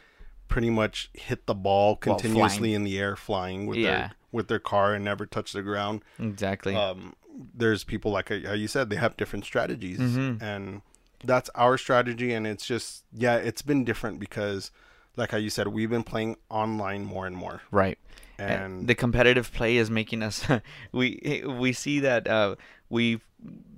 pretty 0.48 0.70
much 0.70 1.10
hit 1.14 1.46
the 1.46 1.54
ball 1.54 1.94
continuously 1.94 2.74
in 2.74 2.82
the 2.82 2.98
air, 2.98 3.14
flying 3.14 3.66
with 3.66 3.78
Yeah. 3.78 3.90
their 3.98 4.10
with 4.32 4.48
their 4.48 4.58
car 4.58 4.94
and 4.94 5.04
never 5.04 5.24
touch 5.26 5.52
the 5.52 5.62
ground. 5.62 6.02
Exactly. 6.18 6.74
Um, 6.74 7.14
there's 7.54 7.84
people 7.84 8.10
like 8.10 8.30
how 8.30 8.54
you 8.54 8.66
said 8.66 8.90
they 8.90 8.96
have 8.96 9.16
different 9.16 9.44
strategies, 9.44 10.00
Mhm. 10.00 10.42
and 10.42 10.82
that's 11.24 11.48
our 11.54 11.78
strategy. 11.78 12.32
And 12.32 12.44
it's 12.48 12.66
just 12.66 13.04
yeah, 13.12 13.36
it's 13.36 13.62
been 13.62 13.84
different 13.84 14.18
because, 14.18 14.72
like 15.18 15.32
how 15.32 15.36
you 15.36 15.50
said, 15.50 15.68
we've 15.68 15.90
been 15.90 16.04
playing 16.04 16.36
online 16.48 17.04
more 17.04 17.26
and 17.26 17.36
more, 17.36 17.60
right. 17.70 17.98
and 18.38 18.86
the 18.86 18.94
competitive 18.94 19.52
play 19.52 19.76
is 19.76 19.90
making 19.90 20.22
us 20.22 20.46
we 20.92 21.42
we 21.46 21.72
see 21.72 22.00
that 22.00 22.26
uh 22.28 22.54
we 22.88 23.20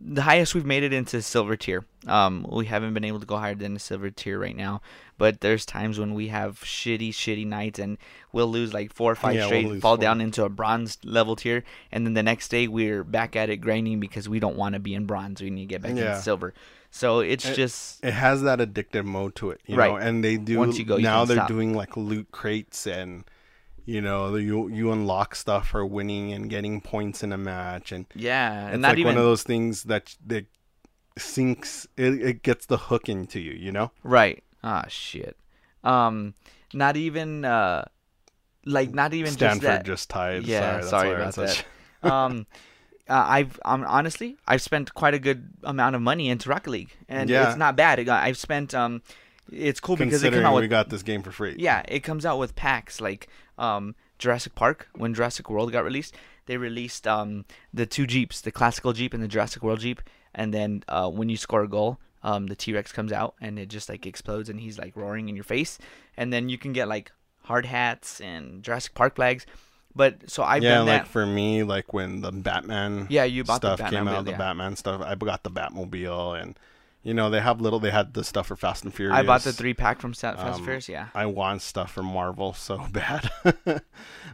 the 0.03 0.23
highest 0.23 0.55
we've 0.55 0.65
made 0.65 0.83
it 0.83 0.93
into 0.93 1.21
silver 1.21 1.57
tier 1.57 1.85
um 2.07 2.47
we 2.51 2.65
haven't 2.65 2.95
been 2.95 3.05
able 3.05 3.21
to 3.21 3.27
go 3.27 3.37
higher 3.37 3.55
than 3.55 3.75
the 3.75 3.81
silver 3.81 4.11
tier 4.11 4.39
right 4.39 4.57
now 4.57 4.81
but 5.19 5.41
there's 5.43 5.67
times 5.67 5.99
when 5.99 6.15
we 6.15 6.29
have 6.29 6.59
shitty 6.61 7.11
shitty 7.11 7.47
nights 7.47 7.79
and 7.79 7.99
we'll 8.33 8.47
lose 8.49 8.73
like 8.73 8.93
four 8.95 9.13
or 9.13 9.15
five 9.15 9.35
Yeah, 9.35 9.41
we'll 9.43 9.49
straight 9.49 9.69
lose 9.69 9.83
fall 9.83 9.97
four. 9.97 10.03
down 10.03 10.21
into 10.23 10.45
a 10.45 10.49
bronze 10.49 10.97
level 11.05 11.37
tier 11.37 11.63
and 11.93 12.07
then 12.07 12.15
the 12.15 12.23
next 12.23 12.49
day 12.49 12.67
we're 12.69 13.05
back 13.05 13.37
at 13.37 13.51
it 13.51 13.59
grinding 13.59 14.01
because 14.01 14.27
we 14.29 14.41
don't 14.41 14.57
want 14.57 14.73
to 14.73 14.79
be 14.81 14.95
in 14.95 15.05
bronze 15.05 15.43
we 15.43 15.51
need 15.51 15.63
to 15.63 15.67
get 15.67 15.83
back 15.83 15.95
Yeah. 15.95 16.17
in 16.17 16.23
silver 16.23 16.55
so 16.91 17.21
it's 17.21 17.47
It- 17.47 17.55
just 17.55 18.03
it 18.03 18.15
has 18.15 18.41
that 18.43 18.59
addictive 18.59 19.05
mode 19.05 19.35
to 19.37 19.51
it, 19.51 19.61
you 19.67 19.77
Right. 19.77 19.91
know. 19.93 19.97
And 19.99 20.25
they 20.25 20.39
do 20.39 20.59
Once 20.59 20.77
you 20.77 20.85
go, 20.85 20.97
you 20.97 21.05
now 21.05 21.25
they're 21.25 21.37
stop. 21.37 21.47
doing 21.49 21.73
like 21.73 21.97
loot 21.97 22.33
crates 22.33 22.85
and 22.85 23.23
you 23.91 24.01
know 24.01 24.37
you 24.37 24.69
you 24.69 24.93
unlock 24.93 25.35
stuff 25.35 25.69
for 25.69 25.85
winning 25.85 26.33
and 26.33 26.49
getting 26.49 26.81
points 26.81 27.23
in 27.23 27.33
a 27.33 27.39
match 27.39 27.93
and 27.93 28.07
yeah 28.15 28.67
it's 28.67 28.73
and 28.75 28.83
not 28.83 28.89
like 28.91 28.99
even 28.99 29.15
one 29.15 29.19
of 29.19 29.25
those 29.25 29.43
things 29.43 29.85
that 29.85 30.17
that 30.27 30.47
sinks 31.19 31.87
it, 31.97 32.23
it 32.23 32.43
gets 32.43 32.67
the 32.67 32.77
hook 32.79 33.09
into 33.09 33.41
you, 33.41 33.53
you 33.53 33.73
know. 33.73 33.91
Right. 34.03 34.43
Ah, 34.63 34.85
shit. 34.89 35.37
Um, 35.83 36.35
not 36.73 36.97
even 36.97 37.45
uh, 37.45 37.85
like 38.65 38.95
not 38.95 39.15
even 39.15 39.33
Stanford 39.33 39.63
just 39.63 39.63
that. 39.63 39.85
just 39.87 40.11
tied. 40.11 40.45
yeah, 40.45 40.81
sorry, 40.81 40.89
sorry, 40.89 41.19
that's 41.19 41.37
why 41.37 41.43
I 41.43 41.47
about 41.47 41.65
that. 42.03 42.13
um, 42.13 42.47
uh, 43.09 43.25
I've 43.29 43.61
um, 43.65 43.85
honestly 43.87 44.37
I've 44.47 44.63
spent 44.63 44.95
quite 44.95 45.15
a 45.15 45.19
good 45.19 45.49
amount 45.65 45.97
of 45.97 46.03
money 46.03 46.29
into 46.29 46.49
Rocket 46.49 46.71
League, 46.71 46.97
and 47.09 47.29
Yeah. 47.29 47.49
it's 47.49 47.59
not 47.59 47.77
bad. 47.77 47.99
It 47.99 48.09
I've 48.09 48.39
spent 48.39 48.75
um, 48.75 49.03
it's 49.51 49.81
cool 49.81 49.97
because 49.97 50.23
it 50.23 50.33
came 50.33 50.45
out 50.45 50.55
we 50.55 50.69
got 50.69 50.91
this 50.91 51.03
game 51.03 51.23
for 51.23 51.33
free. 51.33 51.57
yeah, 51.59 51.83
it 51.89 52.01
comes 52.01 52.25
out 52.25 52.39
with 52.39 52.55
packs 52.55 53.01
like 53.01 53.29
um 53.61 53.95
Jurassic 54.19 54.55
Park 54.55 54.89
when 54.95 55.15
Jurassic 55.15 55.49
World 55.49 55.71
got 55.73 55.85
released. 55.85 56.15
They 56.47 56.57
released 56.57 57.07
um 57.07 57.45
the 57.73 57.87
two 57.87 58.07
Jeeps, 58.07 58.41
the 58.41 58.51
classical 58.51 58.93
Jeep 58.93 59.15
and 59.15 59.23
the 59.23 59.29
Jurassic 59.29 59.63
World 59.63 59.81
Jeep, 59.81 60.01
and 60.35 60.53
then 60.53 60.83
uh, 60.89 61.09
when 61.09 61.29
you 61.29 61.37
score 61.37 61.63
a 61.63 61.69
goal, 61.69 61.99
um 62.23 62.49
the 62.49 62.57
T 62.57 62.73
Rex 62.73 62.91
comes 62.93 63.13
out 63.13 63.35
and 63.41 63.59
it 63.59 63.69
just 63.69 63.89
like 63.89 64.05
explodes 64.07 64.49
and 64.49 64.59
he's 64.61 64.79
like 64.79 64.97
roaring 64.97 65.29
in 65.29 65.37
your 65.37 65.45
face, 65.45 65.79
and 66.17 66.33
then 66.33 66.49
you 66.49 66.59
can 66.59 66.73
get 66.73 66.89
like 66.89 67.13
hard 67.45 67.67
hats 67.67 68.21
and 68.21 68.63
Jurassic 68.63 68.95
Park 68.95 69.15
flags. 69.17 69.47
But 69.95 70.31
so 70.31 70.43
I've 70.45 70.63
yeah, 70.63 70.79
done 70.79 70.87
like 70.87 71.03
that. 71.03 71.09
for 71.09 71.27
me, 71.27 71.65
like 71.65 71.93
when 71.93 72.21
the 72.21 72.31
Batman 72.31 73.07
Yeah, 73.11 73.25
you 73.25 73.43
bought 73.43 73.61
the 73.61 73.77
stuff 73.77 73.91
came 73.91 74.05
Batmobile, 74.07 74.19
out, 74.19 74.25
the 74.25 74.31
yeah. 74.33 74.39
Batman 74.39 74.77
stuff, 74.77 75.01
I 75.03 75.15
got 75.17 75.43
the 75.43 75.51
Batmobile, 75.51 76.41
and 76.41 76.59
you 77.03 77.15
know 77.15 77.31
they 77.31 77.41
have 77.41 77.61
little. 77.61 77.81
They 77.81 77.91
had 77.91 78.15
the 78.15 78.25
stuff 78.25 78.47
for 78.49 78.57
Fast 78.57 78.85
and 78.85 78.93
Furious. 78.95 79.17
I 79.19 79.23
bought 79.23 79.43
the 79.43 79.53
three 79.53 79.75
pack 79.75 80.01
from 80.01 80.13
Fast 80.13 80.39
and 80.39 80.55
Um, 80.55 80.63
Furious. 80.65 80.89
Yeah. 80.89 81.09
I 81.15 81.27
want 81.27 81.63
stuff 81.63 81.93
from 81.93 82.07
Marvel 82.07 82.53
so 82.53 82.79
bad. 82.93 83.31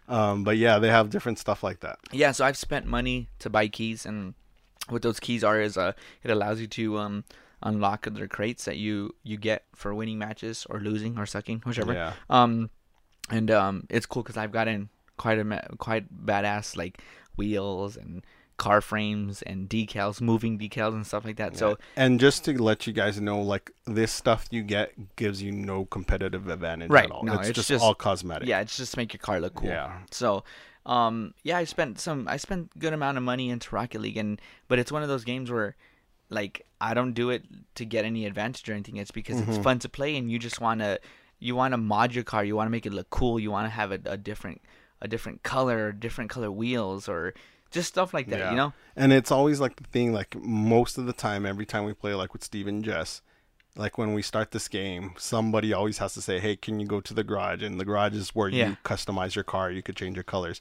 um, 0.08 0.44
but 0.44 0.56
yeah, 0.56 0.78
they 0.78 0.88
have 0.88 1.10
different 1.10 1.38
stuff 1.38 1.62
like 1.62 1.80
that. 1.80 1.98
yeah 2.12 2.32
so 2.32 2.44
i've 2.44 2.56
spent 2.56 2.86
money 2.86 3.28
to 3.38 3.50
buy 3.50 3.68
keys 3.68 4.06
and 4.06 4.34
what 4.88 5.02
those 5.02 5.18
keys 5.20 5.42
are 5.42 5.60
is 5.60 5.76
uh 5.76 5.92
it 6.22 6.30
allows 6.30 6.60
you 6.60 6.66
to 6.66 6.96
um 6.98 7.24
unlock 7.62 8.06
other 8.06 8.28
crates 8.28 8.64
that 8.66 8.76
you 8.76 9.14
you 9.24 9.36
get 9.36 9.64
for 9.74 9.94
winning 9.94 10.18
matches 10.18 10.66
or 10.70 10.78
losing 10.80 11.18
or 11.18 11.26
sucking 11.26 11.60
whichever 11.64 11.92
Yeah. 11.92 12.12
um 12.30 12.70
and 13.30 13.50
um 13.50 13.86
it's 13.90 14.06
cool 14.06 14.22
because 14.22 14.36
i've 14.36 14.52
gotten 14.52 14.88
quite 15.16 15.38
a 15.38 15.76
quite 15.78 16.04
badass 16.24 16.76
like 16.76 17.02
wheels 17.36 17.96
and 17.96 18.22
car 18.56 18.80
frames 18.80 19.42
and 19.42 19.68
decals 19.68 20.20
moving 20.20 20.58
decals 20.58 20.94
and 20.94 21.06
stuff 21.06 21.24
like 21.24 21.36
that 21.36 21.56
so 21.56 21.76
and 21.94 22.18
just 22.18 22.44
to 22.44 22.52
let 22.62 22.86
you 22.86 22.92
guys 22.92 23.20
know, 23.20 23.40
like 23.42 23.70
this 23.86 24.10
stuff 24.10 24.46
you 24.50 24.62
get 24.62 24.92
gives 25.16 25.42
you 25.42 25.52
no 25.52 25.84
competitive 25.84 26.48
advantage 26.48 26.90
Right, 26.90 27.04
at 27.04 27.10
all. 27.10 27.22
no, 27.22 27.34
it's, 27.34 27.48
it's 27.50 27.56
just, 27.56 27.68
just- 27.68 27.84
all 27.84 27.94
cosmetic. 27.94 28.48
yeah 28.48 28.60
it's 28.60 28.76
just 28.76 28.94
to 28.94 28.98
make 28.98 29.12
your 29.12 29.18
car 29.18 29.40
look 29.40 29.54
cool 29.54 29.68
Yeah. 29.68 29.98
so 30.10 30.42
um 30.86 31.34
yeah 31.42 31.58
i 31.58 31.64
spent 31.64 31.98
some 31.98 32.28
i 32.28 32.36
spent 32.36 32.78
good 32.78 32.92
amount 32.92 33.18
of 33.18 33.24
money 33.24 33.50
into 33.50 33.74
rocket 33.74 34.00
league 34.00 34.16
and 34.16 34.40
but 34.68 34.78
it's 34.78 34.92
one 34.92 35.02
of 35.02 35.08
those 35.08 35.24
games 35.24 35.50
where 35.50 35.74
like 36.30 36.64
i 36.80 36.94
don't 36.94 37.12
do 37.12 37.30
it 37.30 37.44
to 37.74 37.84
get 37.84 38.04
any 38.04 38.24
advantage 38.24 38.68
or 38.68 38.72
anything 38.72 38.96
it's 38.96 39.10
because 39.10 39.36
Mm-hmm. 39.40 39.50
it's 39.50 39.58
fun 39.62 39.78
to 39.80 39.88
play 39.88 40.16
and 40.16 40.30
you 40.30 40.38
just 40.38 40.60
want 40.60 40.80
to 40.80 40.98
you 41.40 41.54
want 41.54 41.72
to 41.72 41.76
mod 41.78 42.14
your 42.14 42.24
car 42.24 42.44
you 42.44 42.56
want 42.56 42.66
to 42.68 42.70
make 42.70 42.86
it 42.86 42.92
look 42.92 43.10
cool 43.10 43.38
you 43.38 43.50
want 43.50 43.66
to 43.66 43.70
have 43.70 43.92
a, 43.92 43.98
a 44.06 44.16
different 44.16 44.62
a 45.02 45.08
different 45.08 45.42
color 45.42 45.92
different 45.92 46.30
color 46.30 46.50
wheels 46.50 47.08
or 47.08 47.34
just 47.70 47.88
stuff 47.88 48.14
like 48.14 48.28
that 48.28 48.38
Yeah. 48.38 48.50
you 48.50 48.56
know 48.56 48.72
And 48.96 49.12
it's 49.12 49.30
always 49.30 49.60
like 49.60 49.76
the 49.76 49.84
thing, 49.84 50.12
like 50.12 50.34
most 50.36 50.96
of 50.98 51.04
the 51.06 51.12
time, 51.12 51.44
every 51.44 51.66
time 51.66 51.84
we 51.84 51.92
play, 51.92 52.14
like 52.14 52.32
with 52.32 52.42
Steve 52.44 52.66
and 52.66 52.82
Jess, 52.84 53.20
like 53.76 53.98
when 53.98 54.14
we 54.14 54.22
start 54.22 54.52
this 54.52 54.68
game, 54.68 55.12
somebody 55.18 55.72
always 55.74 55.98
has 55.98 56.14
to 56.14 56.22
say, 56.22 56.38
"Hey, 56.40 56.56
can 56.56 56.80
you 56.80 56.86
go 56.86 57.00
to 57.02 57.12
the 57.12 57.22
garage?" 57.24 57.62
And 57.62 57.78
the 57.78 57.84
garage 57.84 58.14
is 58.14 58.30
where 58.34 58.48
Yeah. 58.48 58.68
you 58.70 58.76
customize 58.84 59.34
your 59.34 59.44
car. 59.44 59.70
You 59.70 59.82
could 59.82 59.96
change 59.96 60.16
your 60.16 60.24
colors. 60.24 60.60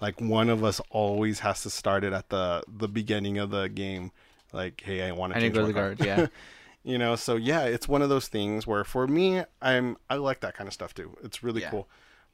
Like 0.00 0.20
one 0.20 0.48
of 0.50 0.64
us 0.64 0.80
always 0.90 1.40
has 1.40 1.62
to 1.62 1.70
start 1.70 2.02
it 2.02 2.12
at 2.12 2.28
the 2.30 2.64
the 2.66 2.88
beginning 2.88 3.38
of 3.38 3.50
the 3.50 3.68
game. 3.68 4.10
Like, 4.52 4.82
hey, 4.84 5.02
I 5.06 5.12
want 5.12 5.32
to 5.32 5.38
i 5.38 5.40
change 5.42 5.54
didn't 5.54 5.62
go 5.62 5.66
to 5.68 5.72
the 5.72 5.80
car. 5.80 5.94
garage 5.94 6.06
yeah 6.06 6.26
you 6.92 6.98
know 6.98 7.14
so 7.16 7.36
yeah 7.36 7.64
it's 7.64 7.86
one 7.88 8.02
of 8.02 8.08
those 8.08 8.28
things 8.28 8.64
where 8.66 8.84
for 8.84 9.06
me 9.08 9.42
i'm 9.60 9.96
i 10.08 10.14
like 10.14 10.38
that 10.40 10.54
kind 10.54 10.68
of 10.68 10.72
stuff 10.72 10.94
too 10.94 11.16
it's 11.22 11.42
really 11.42 11.60
Yeah. 11.62 11.70
cool 11.70 11.88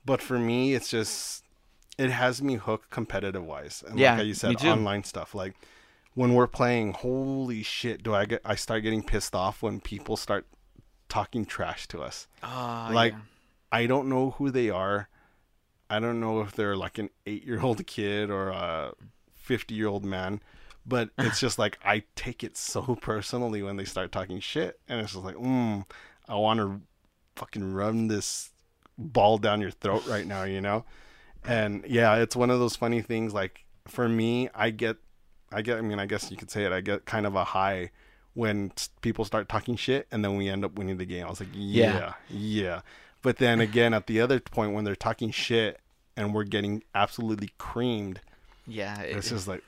but 0.04 0.20
for 0.20 0.38
me 0.38 0.74
it's 0.74 0.90
just 0.90 1.41
it 2.02 2.10
has 2.10 2.42
me 2.42 2.56
hooked 2.56 2.90
competitive 2.90 3.44
wise. 3.44 3.84
And 3.86 3.98
Yeah, 3.98 4.16
like 4.16 4.26
you 4.26 4.34
said 4.34 4.62
online 4.64 5.04
stuff 5.04 5.34
like 5.34 5.54
when 6.14 6.34
we're 6.34 6.46
playing 6.46 6.92
holy 6.92 7.62
shit 7.62 8.02
do 8.02 8.14
i 8.14 8.26
get 8.26 8.42
i 8.44 8.54
start 8.54 8.82
getting 8.82 9.02
pissed 9.02 9.34
off 9.34 9.62
when 9.62 9.80
people 9.80 10.14
start 10.16 10.46
talking 11.08 11.44
trash 11.44 11.86
to 11.88 12.02
us. 12.02 12.26
Ah, 12.42 12.90
like 12.92 13.12
yeah. 13.12 13.18
i 13.70 13.86
don't 13.86 14.08
know 14.08 14.30
who 14.30 14.50
they 14.50 14.70
are. 14.70 15.08
I 15.90 16.00
don't 16.00 16.20
know 16.20 16.40
if 16.40 16.52
they're 16.52 16.76
like 16.76 16.96
an 16.98 17.10
eight 17.26 17.44
year 17.44 17.60
old 17.60 17.86
kid 17.86 18.30
or 18.30 18.48
a 18.48 18.94
50 19.34 19.74
year 19.74 19.88
old 19.88 20.04
man 20.04 20.40
but 20.84 21.10
it's 21.18 21.38
just 21.38 21.58
like 21.58 21.78
i 21.84 22.02
take 22.16 22.42
it 22.42 22.56
so 22.56 22.96
personally 23.00 23.62
when 23.62 23.76
they 23.76 23.84
start 23.84 24.10
talking 24.10 24.40
shit. 24.40 24.80
And 24.88 25.00
it's 25.00 25.12
just 25.12 25.24
like 25.24 25.36
mm, 25.36 25.84
i 26.28 26.34
want 26.34 26.58
to 26.58 26.80
fucking 27.36 27.72
run 27.72 28.08
this 28.08 28.50
ball 28.98 29.38
down 29.38 29.60
your 29.60 29.70
throat 29.70 30.06
right 30.06 30.26
now 30.26 30.42
you 30.42 30.60
know 30.60 30.84
and 31.44 31.84
yeah 31.86 32.16
it's 32.16 32.36
one 32.36 32.50
of 32.50 32.58
those 32.58 32.76
funny 32.76 33.00
things 33.02 33.32
like 33.34 33.64
for 33.88 34.08
me 34.08 34.48
i 34.54 34.70
get 34.70 34.96
i 35.52 35.60
get 35.62 35.78
i 35.78 35.80
mean 35.80 35.98
i 35.98 36.06
guess 36.06 36.30
you 36.30 36.36
could 36.36 36.50
say 36.50 36.64
it 36.64 36.72
i 36.72 36.80
get 36.80 37.04
kind 37.04 37.26
of 37.26 37.34
a 37.34 37.44
high 37.44 37.90
when 38.34 38.72
people 39.00 39.24
start 39.24 39.48
talking 39.48 39.76
shit 39.76 40.06
and 40.12 40.24
then 40.24 40.36
we 40.36 40.48
end 40.48 40.64
up 40.64 40.74
winning 40.74 40.96
the 40.98 41.04
game 41.04 41.26
i 41.26 41.30
was 41.30 41.40
like 41.40 41.48
yeah 41.52 41.94
Yeah. 41.98 42.12
yeah 42.30 42.80
but 43.22 43.38
then 43.38 43.60
again 43.60 43.92
at 43.94 44.06
the 44.06 44.20
other 44.20 44.38
point 44.40 44.72
when 44.72 44.84
they're 44.84 44.94
talking 44.96 45.30
shit 45.30 45.80
and 46.16 46.32
we're 46.34 46.44
getting 46.44 46.82
absolutely 46.94 47.50
creamed 47.58 48.20
yeah 48.66 49.00
it- 49.02 49.16
it's 49.16 49.28
just 49.30 49.48
like 49.48 49.62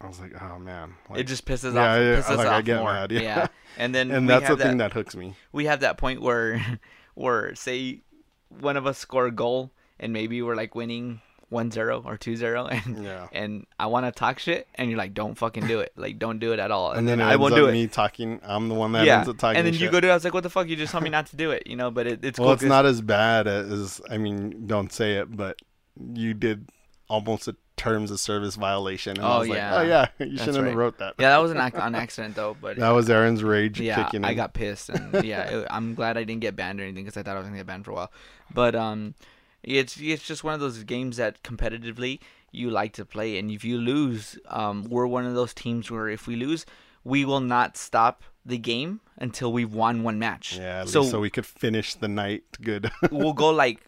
I 0.00 0.06
was 0.08 0.20
like, 0.20 0.32
oh 0.42 0.58
man. 0.58 0.94
it 1.14 1.22
just 1.24 1.46
pisses 1.46 1.72
Yeah, 1.74 1.92
off. 1.94 1.98
yeah, 2.00 2.20
pisses 2.20 2.36
like, 2.36 2.46
I 2.48 2.60
get 2.60 2.78
more. 2.80 2.92
mad, 2.92 3.10
yeah. 3.12 3.46
and 3.78 3.94
then 3.94 4.10
and 4.10 4.28
that's 4.28 4.42
the 4.42 4.48
have 4.48 4.58
thing 4.58 4.76
that, 4.76 4.90
that 4.90 4.92
hooks 4.92 5.16
me. 5.16 5.34
we 5.50 5.64
have 5.64 5.80
that 5.80 5.96
point 5.96 6.20
where, 6.20 6.60
where 7.14 7.54
say, 7.54 8.00
one 8.60 8.76
of 8.76 8.86
us 8.86 8.98
score 8.98 9.26
a 9.26 9.30
goal 9.30 9.70
and 10.04 10.12
maybe 10.12 10.40
we're 10.42 10.54
like 10.54 10.74
winning 10.74 11.20
1-0 11.52 12.04
or 12.04 12.16
2-0 12.18 12.84
and 12.86 13.04
Yeah. 13.04 13.28
and 13.32 13.66
I 13.78 13.86
want 13.86 14.06
to 14.06 14.12
talk 14.12 14.38
shit 14.38 14.66
and 14.74 14.90
you're 14.90 14.98
like, 14.98 15.14
don't 15.14 15.34
fucking 15.36 15.66
do 15.66 15.80
it. 15.80 15.92
Like, 15.96 16.18
don't 16.18 16.38
do 16.38 16.52
it 16.52 16.58
at 16.58 16.70
all. 16.70 16.92
And 16.92 17.08
then, 17.08 17.20
it 17.20 17.24
I 17.24 17.36
won't 17.36 17.54
do 17.54 17.66
it. 17.68 17.72
me 17.72 17.86
talking. 17.86 18.40
I'm 18.42 18.68
the 18.68 18.74
one 18.74 18.92
that 18.92 19.06
yeah. 19.06 19.18
ends 19.18 19.28
up 19.28 19.38
talking. 19.38 19.56
and 19.58 19.66
then 19.66 19.74
you 19.74 19.90
go 19.90 20.00
to. 20.00 20.08
I 20.10 20.14
was 20.14 20.24
like, 20.24 20.34
what 20.34 20.42
the 20.42 20.50
fuck? 20.50 20.68
You 20.68 20.76
just 20.76 20.92
told 20.92 21.04
me 21.04 21.10
not 21.10 21.26
to 21.26 21.36
do 21.36 21.50
it. 21.52 21.66
You 21.66 21.76
know. 21.76 21.90
But 21.90 22.06
it, 22.06 22.24
it's 22.24 22.38
Well, 22.38 22.48
cool 22.48 22.54
it's 22.54 22.62
not 22.64 22.86
as 22.86 23.00
bad 23.00 23.46
as 23.46 24.00
I 24.10 24.18
mean, 24.18 24.66
don't 24.66 24.92
say 24.92 25.14
it, 25.14 25.34
but 25.36 25.58
you 26.14 26.34
did 26.34 26.68
almost 27.08 27.46
a 27.48 27.56
terms 27.76 28.10
of 28.10 28.18
service 28.20 28.54
violation. 28.56 29.16
And 29.18 29.26
I 29.26 29.36
Oh, 29.36 29.38
was 29.40 29.48
yeah. 29.48 29.74
like, 29.74 29.84
oh 29.84 29.88
yeah, 29.88 30.06
you 30.26 30.30
That's 30.36 30.44
shouldn't 30.44 30.66
have 30.66 30.76
wrote 30.76 30.98
that. 30.98 31.14
Yeah, 31.18 31.30
that 31.30 31.38
was 31.38 31.50
an 31.50 31.58
accident 31.58 32.34
though. 32.34 32.56
But 32.60 32.78
That 32.78 32.90
was 32.90 33.08
Aaron's 33.08 33.44
rage 33.44 33.80
yeah, 33.80 34.02
kicking 34.04 34.18
in. 34.18 34.24
I 34.24 34.34
got 34.34 34.54
pissed, 34.54 34.88
and 34.90 35.24
yeah, 35.24 35.42
it, 35.42 35.66
I'm 35.70 35.94
glad 35.94 36.16
I 36.16 36.24
didn't 36.24 36.40
get 36.40 36.56
banned 36.56 36.80
or 36.80 36.84
anything 36.84 37.04
because 37.04 37.16
I 37.16 37.22
thought 37.22 37.36
I 37.36 37.38
was 37.38 37.46
gonna 37.46 37.58
get 37.58 37.66
banned 37.66 37.84
for 37.84 37.92
a 37.92 37.94
while. 37.94 38.12
But 38.52 38.74
um, 38.74 39.14
it's 39.64 39.98
it's 40.00 40.22
just 40.22 40.44
one 40.44 40.54
of 40.54 40.60
those 40.60 40.84
games 40.84 41.16
that 41.16 41.42
competitively 41.42 42.20
you 42.52 42.70
like 42.70 42.92
to 42.94 43.04
play, 43.04 43.38
and 43.38 43.50
if 43.50 43.64
you 43.64 43.78
lose, 43.78 44.38
um, 44.48 44.84
we're 44.88 45.06
one 45.06 45.26
of 45.26 45.34
those 45.34 45.52
teams 45.52 45.90
where 45.90 46.08
if 46.08 46.26
we 46.26 46.36
lose, 46.36 46.64
we 47.02 47.24
will 47.24 47.40
not 47.40 47.76
stop 47.76 48.22
the 48.46 48.58
game 48.58 49.00
until 49.18 49.52
we've 49.52 49.72
won 49.72 50.02
one 50.02 50.18
match. 50.18 50.56
yeah, 50.56 50.84
so, 50.84 51.02
so 51.02 51.20
we 51.20 51.30
could 51.30 51.46
finish 51.46 51.94
the 51.94 52.08
night 52.08 52.44
good. 52.60 52.90
we'll 53.10 53.32
go 53.32 53.50
like 53.50 53.80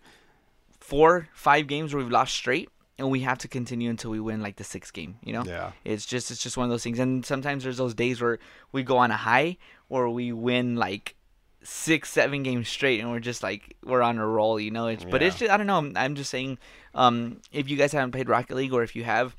four, 0.81 1.29
five 1.35 1.66
games 1.66 1.93
where 1.93 2.03
we've 2.03 2.12
lost 2.12 2.35
straight, 2.35 2.68
and 2.99 3.11
we 3.11 3.20
have 3.20 3.39
to 3.39 3.49
continue 3.49 3.91
until 3.91 4.11
we 4.11 4.20
win 4.20 4.41
like 4.41 4.57
the 4.57 4.64
sixth 4.64 4.93
game. 4.93 5.16
You 5.22 5.35
know? 5.35 5.45
yeah. 5.45 5.72
It's 5.85 6.07
just 6.07 6.31
it's 6.31 6.43
just 6.43 6.57
one 6.57 6.64
of 6.64 6.70
those 6.70 6.83
things. 6.83 6.99
And 6.99 7.24
sometimes 7.24 7.64
there's 7.64 7.77
those 7.77 7.95
days 7.95 8.20
where 8.20 8.39
we 8.72 8.83
go 8.83 8.97
on 8.99 9.11
a 9.11 9.16
high 9.16 9.59
or 9.89 10.09
we 10.09 10.33
win 10.33 10.77
like 10.77 11.14
six, 11.67 12.11
seven 12.11 12.43
games 12.43 12.69
straight, 12.69 13.01
and 13.01 13.11
we're 13.11 13.21
just 13.21 13.43
like 13.43 13.77
we're 13.85 14.03
on 14.03 14.19
a 14.19 14.27
roll, 14.27 14.59
you 14.59 14.71
know. 14.71 14.87
It's, 14.87 15.05
But 15.05 15.23
it's 15.23 15.39
just 15.39 15.51
I 15.51 15.57
don't 15.57 15.67
know. 15.67 15.93
I'm 15.97 16.14
just 16.14 16.31
saying, 16.31 16.59
um, 16.95 17.41
if 17.53 17.69
you 17.69 17.77
guys 17.77 17.93
haven't 17.93 18.12
played 18.12 18.29
Rocket 18.29 18.57
League 18.57 18.73
or 18.73 18.83
if 18.83 18.97
you 18.97 19.05
have, 19.05 19.37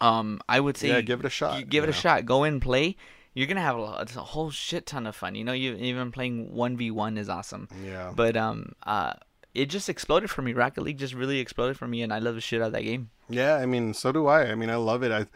um, 0.00 0.40
I 0.48 0.60
would 0.60 0.76
say 0.76 0.88
Yeah, 0.88 1.00
give 1.00 1.20
it 1.20 1.26
a 1.26 1.30
shot, 1.30 1.58
you 1.58 1.64
Give 1.64 1.84
it 1.84 1.90
a 1.90 1.92
shot. 1.92 2.26
Go 2.26 2.44
in, 2.44 2.60
play. 2.60 2.96
You're 3.34 3.48
gonna 3.48 3.60
have 3.60 3.76
a, 3.76 4.06
a 4.16 4.20
whole 4.20 4.50
shit 4.50 4.86
ton 4.86 5.06
of 5.06 5.16
fun. 5.16 5.34
You 5.34 5.44
know, 5.44 5.52
you 5.52 5.74
even 5.74 6.12
playing 6.12 6.52
one 6.54 6.76
v 6.76 6.90
one 6.90 7.18
is 7.18 7.28
awesome. 7.28 7.68
Yeah. 7.84 8.12
But 8.14 8.36
um, 8.36 8.72
uh, 8.84 9.14
it 9.54 9.66
just 9.66 9.88
exploded 9.88 10.30
for 10.30 10.42
me. 10.42 10.52
Rocket 10.52 10.82
League 10.82 10.98
just 10.98 11.14
really 11.14 11.40
exploded 11.40 11.76
for 11.76 11.86
me, 11.88 12.02
and 12.02 12.12
I 12.12 12.18
love 12.18 12.34
the 12.34 12.40
shit 12.40 12.60
out 12.60 12.68
of 12.68 12.72
that 12.72 12.82
game. 12.82 13.10
Yeah, 13.28 13.56
I 13.56 13.66
mean, 13.66 13.94
so 13.94 14.12
do 14.12 14.26
I. 14.26 14.50
I 14.50 14.54
mean, 14.54 14.70
I 14.70 14.76
love 14.76 15.02
it. 15.02 15.10
I, 15.10 15.26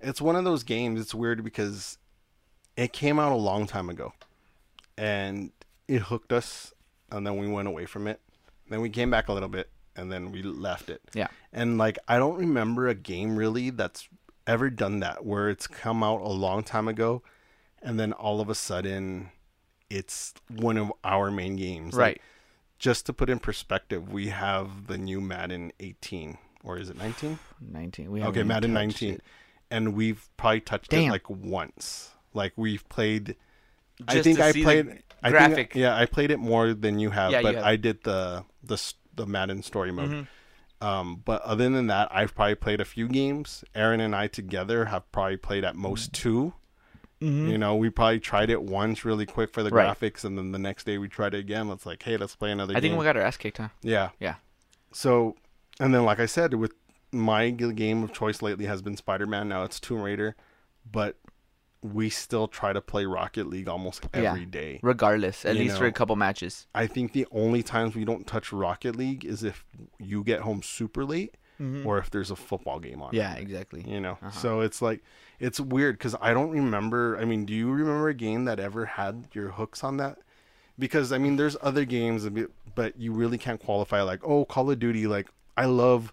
it's 0.00 0.20
one 0.20 0.36
of 0.36 0.44
those 0.44 0.62
games. 0.62 1.00
It's 1.00 1.14
weird 1.14 1.44
because 1.44 1.98
it 2.76 2.92
came 2.92 3.18
out 3.18 3.32
a 3.32 3.36
long 3.36 3.66
time 3.66 3.90
ago, 3.90 4.12
and 4.98 5.52
it 5.86 6.02
hooked 6.02 6.32
us, 6.32 6.74
and 7.10 7.26
then 7.26 7.38
we 7.38 7.46
went 7.48 7.68
away 7.68 7.86
from 7.86 8.06
it. 8.06 8.20
Then 8.68 8.80
we 8.82 8.90
came 8.90 9.10
back 9.10 9.28
a 9.28 9.32
little 9.32 9.48
bit, 9.48 9.70
and 9.96 10.12
then 10.12 10.30
we 10.32 10.42
left 10.42 10.90
it. 10.90 11.00
Yeah. 11.14 11.28
And 11.52 11.78
like, 11.78 11.98
I 12.08 12.18
don't 12.18 12.36
remember 12.36 12.88
a 12.88 12.94
game 12.94 13.36
really 13.36 13.70
that's 13.70 14.08
ever 14.46 14.68
done 14.70 15.00
that 15.00 15.24
where 15.24 15.48
it's 15.48 15.66
come 15.66 16.02
out 16.02 16.20
a 16.20 16.28
long 16.28 16.62
time 16.62 16.88
ago, 16.88 17.22
and 17.80 17.98
then 17.98 18.12
all 18.12 18.40
of 18.40 18.48
a 18.50 18.54
sudden, 18.54 19.30
it's 19.88 20.34
one 20.50 20.76
of 20.76 20.92
our 21.04 21.30
main 21.30 21.56
games. 21.56 21.94
Like, 21.94 22.00
Right. 22.02 22.20
just 22.78 23.06
to 23.06 23.12
put 23.12 23.30
in 23.30 23.38
perspective, 23.38 24.12
we 24.12 24.28
have 24.28 24.86
the 24.88 24.98
new 24.98 25.20
Madden 25.20 25.72
18, 25.80 26.36
or 26.64 26.76
is 26.78 26.90
it 26.90 26.96
19? 26.98 27.38
19. 27.60 28.10
We 28.10 28.22
Okay, 28.22 28.42
Madden 28.42 28.72
19, 28.74 29.14
it. 29.14 29.22
and 29.70 29.94
we've 29.94 30.28
probably 30.36 30.60
touched 30.60 30.90
Damn. 30.90 31.04
it 31.08 31.10
like 31.10 31.30
once. 31.30 32.10
Like 32.34 32.52
we've 32.56 32.86
played. 32.90 33.36
I 34.06 34.22
think 34.22 34.40
I 34.40 34.52
played. 34.52 35.02
I 35.22 35.30
graphic. 35.30 35.72
Think, 35.72 35.74
yeah, 35.74 35.96
I 35.96 36.06
played 36.06 36.30
it 36.30 36.38
more 36.38 36.72
than 36.74 36.98
you 37.00 37.10
have, 37.10 37.32
Yeah, 37.32 37.38
you 37.38 37.42
but 37.44 37.54
have. 37.56 37.64
I 37.64 37.76
did 37.76 38.04
the 38.04 38.44
the 38.62 38.80
the 39.16 39.26
Madden 39.26 39.62
story 39.62 39.90
mode. 39.90 40.10
Mm-hmm. 40.10 40.86
Um, 40.86 41.22
but 41.24 41.42
other 41.42 41.68
than 41.68 41.88
that, 41.88 42.08
I've 42.12 42.36
probably 42.36 42.54
played 42.54 42.80
a 42.80 42.84
few 42.84 43.08
games. 43.08 43.64
Aaron 43.74 44.00
and 44.00 44.14
I 44.14 44.28
together 44.28 44.84
have 44.84 45.10
probably 45.10 45.36
played 45.36 45.64
at 45.64 45.74
most 45.74 46.12
two. 46.12 46.52
You 47.20 47.58
know, 47.58 47.74
we 47.74 47.90
probably 47.90 48.20
tried 48.20 48.48
it 48.48 48.62
once 48.62 49.04
really 49.04 49.26
quick 49.26 49.52
for 49.52 49.64
the 49.64 49.70
Mm-hmm. 49.70 49.76
Right. 49.76 49.98
graphics, 49.98 50.24
and 50.24 50.38
then 50.38 50.52
the 50.52 50.58
next 50.60 50.84
day 50.84 50.98
we 50.98 51.08
tried 51.08 51.34
it 51.34 51.38
again. 51.40 51.68
Let's 51.68 51.84
like, 51.84 52.00
hey, 52.04 52.16
let's 52.16 52.36
play 52.36 52.52
another. 52.52 52.74
Game. 52.74 52.78
I 52.78 52.80
think 52.80 52.96
we 52.96 53.04
got 53.04 53.16
our 53.16 53.22
ass 53.22 53.36
kicked, 53.36 53.58
huh? 53.58 53.70
Yeah. 53.82 54.10
Yeah. 54.20 54.36
So, 54.92 55.34
and 55.80 55.92
then 55.92 56.04
like 56.04 56.20
I 56.20 56.26
said, 56.26 56.54
with 56.54 56.74
my 57.10 57.50
game 57.50 58.04
of 58.04 58.12
choice 58.12 58.40
lately 58.40 58.66
has 58.66 58.82
been 58.82 58.96
Spider 58.96 59.26
Man. 59.26 59.48
Now 59.48 59.64
it's 59.64 59.80
Tomb 59.80 60.02
Raider, 60.02 60.36
but 60.88 61.16
we 61.82 62.10
still 62.10 62.48
try 62.48 62.72
to 62.72 62.80
play 62.80 63.04
Rocket 63.06 63.46
League 63.48 63.68
almost 63.68 64.06
every 64.12 64.40
Yeah. 64.40 64.46
day. 64.50 64.80
Regardless, 64.82 65.44
at 65.44 65.54
You 65.56 65.62
least 65.64 65.78
for 65.78 65.86
a 65.86 65.92
couple 65.92 66.16
matches. 66.16 66.66
I 66.74 66.86
think 66.88 67.12
the 67.12 67.26
only 67.30 67.62
times 67.62 67.94
we 67.94 68.04
don't 68.04 68.26
touch 68.26 68.52
Rocket 68.52 68.96
League 68.96 69.24
is 69.24 69.44
if 69.44 69.64
you 69.98 70.24
get 70.24 70.40
home 70.40 70.62
super 70.62 71.04
late 71.04 71.34
or 71.84 71.98
if 71.98 72.08
there's 72.10 72.30
a 72.30 72.36
football 72.36 72.78
game 72.78 73.02
on. 73.02 73.08
Mm-hmm. 73.08 73.16
Yeah, 73.16 73.34
exactly. 73.34 73.84
You 73.86 74.00
know, 74.00 74.12
Uh-huh. 74.22 74.30
so 74.30 74.60
it's 74.60 74.80
like 74.80 75.02
it's 75.40 75.58
weird 75.60 75.98
because 75.98 76.14
I 76.20 76.32
don't 76.32 76.50
remember. 76.50 77.16
I 77.20 77.24
mean, 77.24 77.44
do 77.44 77.52
you 77.54 77.70
remember 77.70 78.08
a 78.08 78.14
game 78.14 78.44
that 78.46 78.58
ever 78.60 78.84
had 78.86 79.26
your 79.32 79.50
hooks 79.50 79.82
on 79.84 79.96
that? 79.98 80.18
Because 80.78 81.10
I 81.12 81.18
mean, 81.18 81.34
there's 81.36 81.56
other 81.60 81.84
games, 81.84 82.28
but 82.74 82.98
you 83.00 83.12
really 83.12 83.38
can't 83.38 83.60
qualify. 83.60 84.02
Like, 84.02 84.20
oh, 84.24 84.44
Call 84.44 84.70
of 84.70 84.78
Duty. 84.78 85.06
Like, 85.08 85.28
I 85.56 85.64
love 85.64 86.12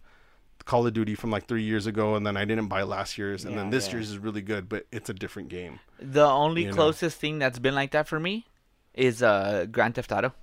Call 0.65 0.85
of 0.87 0.93
Duty 0.93 1.15
from 1.15 1.29
like 1.31 1.47
three 1.47 1.63
years 1.63 1.85
ago, 1.87 2.15
and 2.15 2.25
then 2.25 2.35
I 2.37 2.43
didn't 2.45 2.67
buy 2.67 2.81
last 2.83 3.17
year's, 3.17 3.45
and 3.45 3.57
then 3.57 3.69
this 3.69 3.87
yeah. 3.87 3.93
year's 3.93 4.09
is 4.09 4.17
really 4.17 4.41
good, 4.41 4.67
but 4.67 4.85
it's 4.91 5.09
a 5.09 5.13
different 5.13 5.49
game. 5.49 5.79
The 5.99 6.25
only 6.25 6.63
You 6.63 6.69
know. 6.69 6.73
closest 6.75 7.19
thing 7.19 7.37
that's 7.39 7.59
been 7.59 7.75
like 7.75 7.91
that 7.91 8.07
for 8.07 8.19
me 8.19 8.47
is 8.93 9.21
uh 9.21 9.67
Grand 9.71 9.95
Theft 9.95 10.11
Auto. 10.11 10.33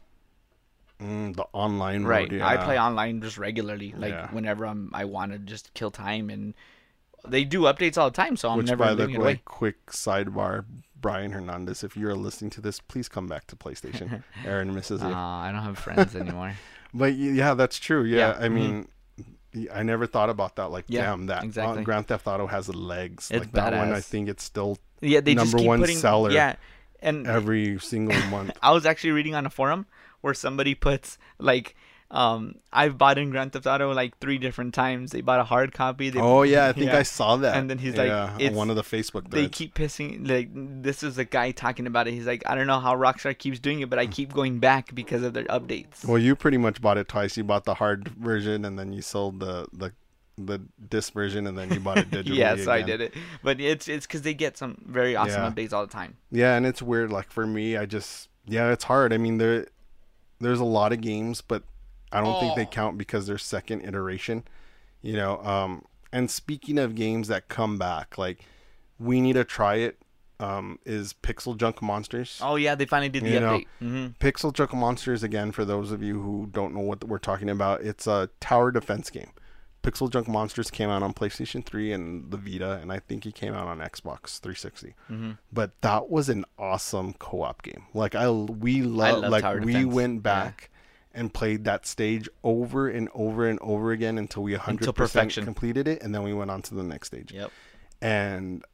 Mm, 1.01 1.35
the 1.35 1.45
online 1.53 2.05
Right. 2.05 2.31
mode, 2.31 2.41
I 2.43 2.57
play 2.59 2.79
online 2.79 3.21
just 3.21 3.37
regularly, 3.39 3.93
like 3.97 4.13
Yeah. 4.13 4.29
whenever 4.31 4.65
I'm 4.67 4.91
I 4.95 5.05
want 5.07 5.33
to 5.33 5.39
just 5.39 5.75
kill 5.75 5.91
time, 5.91 6.31
and 6.31 6.55
they 7.27 7.45
do 7.45 7.63
updates 7.63 7.99
all 7.99 8.11
the 8.11 8.17
time, 8.17 8.37
so 8.37 8.49
I'm 8.51 8.59
Which, 8.59 8.69
never 8.69 8.85
by 8.85 8.91
the 8.95 9.03
giving 9.03 9.15
it 9.17 9.19
away. 9.19 9.27
way, 9.35 9.41
quick 9.45 9.87
sidebar, 9.87 10.65
Brian 11.01 11.33
Hernandez, 11.33 11.83
if 11.83 11.97
you're 11.97 12.15
listening 12.15 12.51
to 12.51 12.61
this, 12.61 12.79
please 12.79 13.09
come 13.09 13.27
back 13.27 13.47
to 13.49 13.57
PlayStation. 13.57 14.23
Aaron 14.45 14.73
misses 14.75 15.03
Uh. 15.03 15.09
I 15.13 15.51
don't 15.53 15.63
have 15.63 15.79
friends 15.79 16.15
anymore. 16.15 16.53
But 16.95 17.15
yeah, 17.15 17.55
that's 17.55 17.79
true. 17.79 18.05
Yeah, 18.05 18.19
Yeah, 18.39 18.45
I 18.45 18.49
mhm. 18.49 18.53
mean, 18.53 18.79
y- 18.83 18.87
I 19.73 19.83
never 19.83 20.07
thought 20.07 20.31
about 20.31 20.57
that. 20.57 20.71
Like, 20.71 20.85
Yeah, 20.89 21.03
damn, 21.03 21.27
that 21.27 21.43
uh, 21.43 21.47
exactly. 21.47 21.85
Grand 21.85 22.07
Theft 22.07 22.27
Auto 22.27 22.47
has 22.47 22.69
legs. 22.69 23.31
It's 23.31 23.41
like 23.41 23.53
that 23.53 23.75
one, 23.75 23.93
I 23.93 24.01
think 24.01 24.29
it's 24.29 24.45
still 24.45 24.79
Yeah, 25.01 25.21
they 25.21 25.35
just 25.35 25.47
Number 25.47 25.59
keep 25.59 25.69
one 25.69 25.81
putting 25.81 25.99
seller 25.99 26.31
Yeah, 26.31 26.57
and 27.01 27.27
every 27.27 27.79
single 27.79 28.19
month. 28.29 28.57
I 28.63 28.73
was 28.73 28.87
actually 28.87 29.13
reading 29.13 29.35
on 29.35 29.47
a 29.47 29.51
forum 29.51 29.87
where 30.21 30.35
somebody 30.35 30.75
puts 30.75 31.19
like 31.39 31.75
um 32.13 32.57
I've 32.73 32.99
bought 32.99 33.17
in 33.17 33.31
Grand 33.31 33.53
Theft 33.55 33.67
Auto 33.67 33.93
like 33.95 34.19
three 34.19 34.37
different 34.37 34.75
times. 34.75 35.13
They 35.13 35.23
bought 35.23 35.41
a 35.41 35.45
hard 35.45 35.73
copy. 35.73 36.11
They, 36.11 36.21
Oh 36.21 36.43
yeah, 36.43 36.69
I 36.69 36.73
think 36.79 36.89
yeah. 36.93 36.99
I 36.99 37.03
saw 37.05 37.37
that. 37.37 37.57
And 37.57 37.71
then 37.71 37.79
he's 37.79 37.97
like, 37.97 38.09
yeah, 38.09 38.35
on 38.35 38.41
it's- 38.41 38.55
one 38.55 38.69
of 38.69 38.77
the 38.77 38.83
Facebook 38.83 39.31
They 39.31 39.49
keep 39.49 39.75
pissing 39.75 40.29
like 40.29 40.51
this 40.53 41.03
is 41.03 41.17
a 41.17 41.25
guy 41.25 41.53
talking 41.53 41.87
about 41.87 42.07
it. 42.09 42.13
He's 42.13 42.27
like, 42.27 42.43
I 42.47 42.55
don't 42.55 42.67
know 42.67 42.81
how 42.81 42.95
Rockstar 42.95 43.37
keeps 43.37 43.59
doing 43.59 43.81
it, 43.81 43.89
but 43.89 43.99
I 43.99 44.07
keep 44.07 44.33
going 44.35 44.59
back 44.59 44.95
because 44.95 45.23
of 45.23 45.33
their 45.33 45.45
updates. 45.45 46.05
Well, 46.05 46.19
you 46.19 46.37
pretty 46.37 46.59
much 46.59 46.83
bought 46.83 46.99
it 46.99 47.09
twice. 47.09 47.37
You 47.37 47.45
bought 47.45 47.65
the 47.65 47.75
hard 47.75 48.09
version, 48.09 48.65
and 48.67 48.79
then 48.79 48.93
you 48.93 49.01
sold 49.03 49.41
the 49.41 49.67
the 49.73 49.93
the 50.39 50.59
disc 50.91 51.13
version, 51.15 51.47
and 51.47 51.57
then 51.57 51.71
you 51.73 51.81
bought 51.81 51.99
it 51.99 52.11
digitally. 52.17 52.37
yes, 52.37 52.67
I 52.67 52.79
again. 52.79 52.89
did 52.89 53.01
it. 53.03 53.15
But 53.43 53.59
it's 53.61 53.89
it's 53.89 54.07
because 54.07 54.21
they 54.23 54.35
get 54.35 54.59
some 54.59 54.83
very 54.87 55.17
awesome 55.17 55.43
Yeah. 55.45 55.51
updates 55.51 55.73
all 55.73 55.87
the 55.87 55.93
time. 55.93 56.17
Yeah, 56.31 56.57
and 56.57 56.67
it's 56.67 56.83
weird. 56.83 57.11
Like 57.11 57.31
for 57.31 57.47
me, 57.47 57.77
I 57.79 57.87
just 57.87 58.29
yeah, 58.47 58.71
it's 58.71 58.85
hard. 58.85 59.13
I 59.15 59.17
mean, 59.19 59.39
there 59.39 59.67
there's 60.41 60.61
a 60.61 60.65
lot 60.65 60.93
of 60.93 61.01
games, 61.01 61.41
but 61.41 61.63
I 62.13 62.21
don't 62.21 62.39
think 62.41 62.53
Oh. 62.53 62.57
they 62.57 62.67
count 62.67 62.99
because 62.99 63.27
they're 63.27 63.39
second 63.39 63.83
iteration. 63.83 64.45
You 65.01 65.15
know, 65.15 65.39
um, 65.43 65.85
and 66.13 66.31
speaking 66.31 66.79
of 66.79 66.95
games 66.95 67.29
that 67.29 67.49
come 67.49 67.79
back, 67.79 68.17
like 68.19 68.45
we 68.99 69.21
need 69.21 69.33
to 69.35 69.45
try 69.45 69.77
it. 69.77 69.99
Um, 70.41 70.81
is 70.85 71.15
Pixel 71.23 71.57
Junk 71.57 71.81
Monsters? 71.83 72.41
Oh 72.43 72.57
yeah, 72.57 72.75
they 72.75 72.85
finally 72.85 73.09
did 73.09 73.23
the 73.25 73.31
You 73.31 73.41
know, 73.41 73.59
update. 73.59 73.67
hmm 73.79 74.07
Pixel 74.19 74.53
Junk 74.53 74.73
Monsters 74.75 75.23
again. 75.23 75.53
For 75.53 75.65
those 75.65 75.93
of 75.93 76.03
you 76.03 76.21
who 76.21 76.49
don't 76.51 76.75
know 76.75 76.81
what 76.81 77.05
we're 77.05 77.19
talking 77.19 77.49
about, 77.49 77.83
it's 77.83 78.07
a 78.09 78.29
tower 78.41 78.73
defense 78.73 79.09
game. 79.11 79.31
Pixel 79.85 80.11
Junk 80.11 80.29
Monsters 80.29 80.71
came 80.71 80.89
out 80.89 81.03
on 81.03 81.13
PlayStation 81.13 81.65
3 81.65 81.93
and 81.93 82.31
the 82.31 82.37
Vita, 82.37 82.79
and 82.81 82.93
I 82.93 83.01
think 83.01 83.27
it 83.27 83.35
came 83.35 83.53
out 83.53 83.67
on 83.67 83.79
Xbox 83.79 84.39
360. 84.41 84.95
Mm-hmm. 85.11 85.31
But 85.53 85.81
that 85.83 86.09
was 86.09 86.29
an 86.29 86.45
awesome 86.59 87.15
co-op 87.15 87.63
game. 87.63 87.85
Like 87.95 88.15
I, 88.15 88.29
we 88.31 88.83
love, 88.83 89.23
love 89.23 89.31
like 89.33 89.45
we 89.65 89.73
defense. 89.73 89.95
went 89.95 90.23
Yeah. 90.25 90.69
And 91.15 91.33
played 91.33 91.65
that 91.65 91.87
stage 91.87 92.29
over 92.43 92.89
and 92.89 93.09
over 93.15 93.47
and 93.49 93.59
over 93.61 93.93
again 93.93 94.19
until 94.19 94.43
we 94.43 94.55
100% 94.55 94.95
perfection. 94.95 95.45
completed 95.45 95.87
it, 95.89 96.03
and 96.03 96.15
then 96.15 96.23
we 96.23 96.33
went 96.33 96.51
on 96.51 96.63
to 96.63 96.75
the 96.75 96.83
next 96.83 97.09
stage. 97.09 97.33
Yep. 97.33 97.51
And 98.01 98.65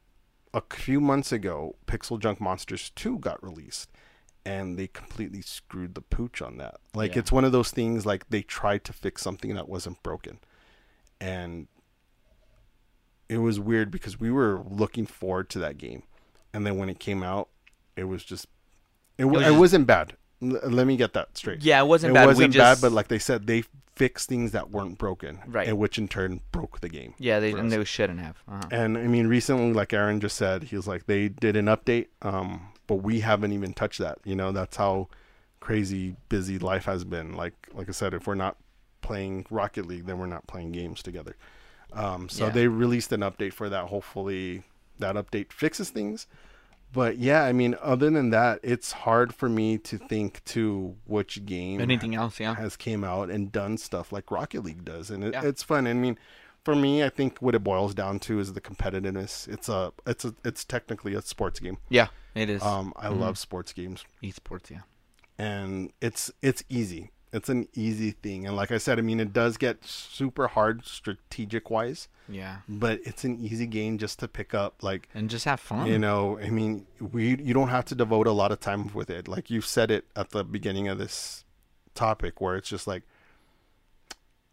a 0.53 0.61
few 0.69 0.99
months 1.01 1.31
ago, 1.31 1.75
Pixel 1.85 2.19
Junk 2.19 2.39
Monsters 2.41 2.91
2 2.95 3.19
got 3.19 3.43
released. 3.43 3.89
And 4.45 4.79
they 4.79 4.87
completely 4.87 5.41
screwed 5.41 5.93
the 5.95 6.01
pooch 6.01 6.41
on 6.41 6.57
that. 6.57 6.79
Like 6.95 7.13
Yeah. 7.13 7.19
it's 7.19 7.31
one 7.31 7.43
of 7.43 7.51
those 7.51 7.71
things 7.71 8.05
like 8.05 8.29
they 8.29 8.41
tried 8.41 8.83
to 8.85 8.93
fix 8.93 9.21
something 9.21 9.53
that 9.53 9.67
wasn't 9.67 10.01
broken. 10.01 10.39
And 11.19 11.67
it 13.27 13.39
was 13.39 13.59
weird 13.59 13.91
because 13.91 14.19
we 14.19 14.31
were 14.31 14.63
looking 14.67 15.05
forward 15.05 15.49
to 15.51 15.59
that 15.59 15.77
game, 15.77 16.03
and 16.53 16.65
then 16.65 16.77
when 16.77 16.89
it 16.89 16.99
came 16.99 17.21
out, 17.21 17.49
it 17.95 18.05
was 18.05 18.23
just 18.23 18.47
it, 19.17 19.23
w- 19.23 19.39
was 19.45 19.53
it 19.55 19.59
wasn't 19.59 19.85
bad. 19.85 20.15
L- 20.41 20.59
let 20.69 20.87
me 20.87 20.95
get 20.97 21.13
that 21.13 21.37
straight. 21.37 21.61
Yeah, 21.63 21.81
it 21.81 21.87
wasn't 21.87 22.11
it 22.11 22.13
bad. 22.15 22.21
We 22.25 22.27
wasn't 22.27 22.53
just- 22.53 22.81
bad, 22.81 22.85
but 22.87 22.93
like 22.93 23.07
they 23.09 23.19
said, 23.19 23.47
they 23.47 23.63
fixed 23.95 24.29
things 24.29 24.51
that 24.51 24.69
weren't 24.71 24.97
broken, 24.97 25.39
Right. 25.45 25.67
And 25.67 25.77
which 25.77 25.97
in 25.97 26.07
turn 26.07 26.39
broke 26.53 26.79
the 26.79 26.87
game. 26.87 27.13
Yeah, 27.17 27.41
they 27.41 27.51
and 27.51 27.69
they 27.69 27.83
shouldn't 27.83 28.19
have. 28.21 28.41
Uh-huh. 28.47 28.61
And 28.71 28.97
I 28.97 29.07
mean, 29.07 29.27
recently, 29.27 29.73
like 29.73 29.91
Aaron 29.91 30.21
just 30.21 30.37
said, 30.37 30.63
he 30.63 30.77
was 30.77 30.87
like, 30.87 31.05
they 31.05 31.27
did 31.27 31.57
an 31.57 31.65
update, 31.65 32.07
um, 32.21 32.69
but 32.87 32.95
we 33.03 33.19
haven't 33.19 33.51
even 33.51 33.73
touched 33.73 33.99
that. 33.99 34.19
You 34.23 34.35
know, 34.37 34.53
that's 34.53 34.77
how 34.77 35.09
crazy 35.59 36.15
busy 36.29 36.57
life 36.57 36.85
has 36.85 37.03
been. 37.03 37.33
Like, 37.35 37.53
like 37.73 37.89
I 37.89 37.91
said, 37.91 38.13
if 38.13 38.25
we're 38.25 38.35
not 38.35 38.55
playing 39.01 39.45
Rocket 39.49 39.85
League, 39.85 40.05
then 40.05 40.17
we're 40.17 40.27
not 40.27 40.47
playing 40.47 40.71
games 40.71 41.03
together. 41.03 41.35
Um, 41.91 42.29
so 42.29 42.45
Yeah. 42.45 42.51
they 42.51 42.67
released 42.69 43.11
an 43.11 43.19
update 43.21 43.51
for 43.51 43.67
that. 43.67 43.85
Hopefully, 43.87 44.63
that 44.99 45.15
update 45.15 45.51
fixes 45.51 45.89
things. 45.89 46.25
But 46.91 47.17
yeah, 47.19 47.43
I 47.43 47.53
mean, 47.53 47.75
other 47.81 48.09
than 48.09 48.31
that, 48.31 48.59
it's 48.63 48.91
hard 48.91 49.33
for 49.35 49.47
me 49.47 49.77
to 49.79 49.97
think 49.97 50.43
to 50.45 50.95
which 51.05 51.45
game 51.45 51.81
Anything 51.81 52.15
else? 52.15 52.39
Yeah. 52.39 52.55
has 52.55 52.75
came 52.75 53.03
out 53.03 53.29
and 53.29 53.51
done 53.51 53.77
stuff 53.77 54.11
like 54.11 54.31
Rocket 54.31 54.63
League 54.63 54.83
does, 54.85 55.11
and 55.11 55.23
it, 55.23 55.33
Yeah. 55.33 55.43
it's 55.45 55.61
fun. 55.61 55.85
I 55.85 55.93
mean, 55.93 56.17
for 56.65 56.75
me, 56.75 57.03
I 57.03 57.09
think 57.09 57.39
what 57.39 57.53
it 57.53 57.63
boils 57.63 57.93
down 57.93 58.19
to 58.21 58.39
is 58.39 58.53
the 58.53 58.61
competitiveness. 58.61 59.47
It's 59.47 59.69
a, 59.69 59.93
it's 60.07 60.25
a, 60.25 60.33
it's 60.43 60.65
technically 60.65 61.13
a 61.13 61.21
sports 61.21 61.59
game. 61.59 61.77
Yeah, 61.89 62.07
it 62.33 62.49
is. 62.49 62.63
Um, 62.63 62.91
I 62.95 63.09
love 63.09 63.37
sports 63.37 63.71
games, 63.71 64.03
Esports. 64.23 64.71
Yeah. 64.71 64.79
and 65.37 65.91
it's 66.01 66.31
it's 66.41 66.63
easy. 66.69 67.11
It's 67.31 67.47
an 67.49 67.67
easy 67.75 68.11
thing, 68.11 68.47
and 68.47 68.55
like 68.55 68.71
I 68.71 68.79
said, 68.79 68.97
I 68.97 69.03
mean, 69.03 69.19
it 69.19 69.31
does 69.33 69.57
get 69.57 69.85
super 69.85 70.47
hard 70.47 70.83
strategic 70.85 71.69
wise, 71.69 72.07
Yeah. 72.27 72.57
but 72.67 72.99
it's 73.03 73.23
an 73.23 73.37
easy 73.39 73.67
game 73.67 73.99
just 73.99 74.17
to 74.19 74.27
pick 74.27 74.55
up. 74.55 74.81
Like 74.81 75.09
And 75.13 75.29
just 75.29 75.45
have 75.45 75.59
fun. 75.59 75.85
you 75.85 75.99
know, 75.99 76.39
I 76.39 76.49
mean, 76.49 76.87
we 76.99 77.37
you 77.37 77.53
don't 77.53 77.67
have 77.69 77.85
to 77.85 77.95
devote 77.95 78.25
a 78.25 78.31
lot 78.31 78.51
of 78.51 78.59
time 78.59 78.91
with 78.95 79.11
it. 79.11 79.27
Like 79.27 79.51
you 79.51 79.61
said 79.61 79.91
it 79.91 80.05
at 80.15 80.31
the 80.31 80.43
beginning 80.43 80.87
of 80.87 80.97
this 80.97 81.45
topic, 81.93 82.41
where 82.41 82.55
it's 82.55 82.67
just 82.69 82.87
like 82.87 83.03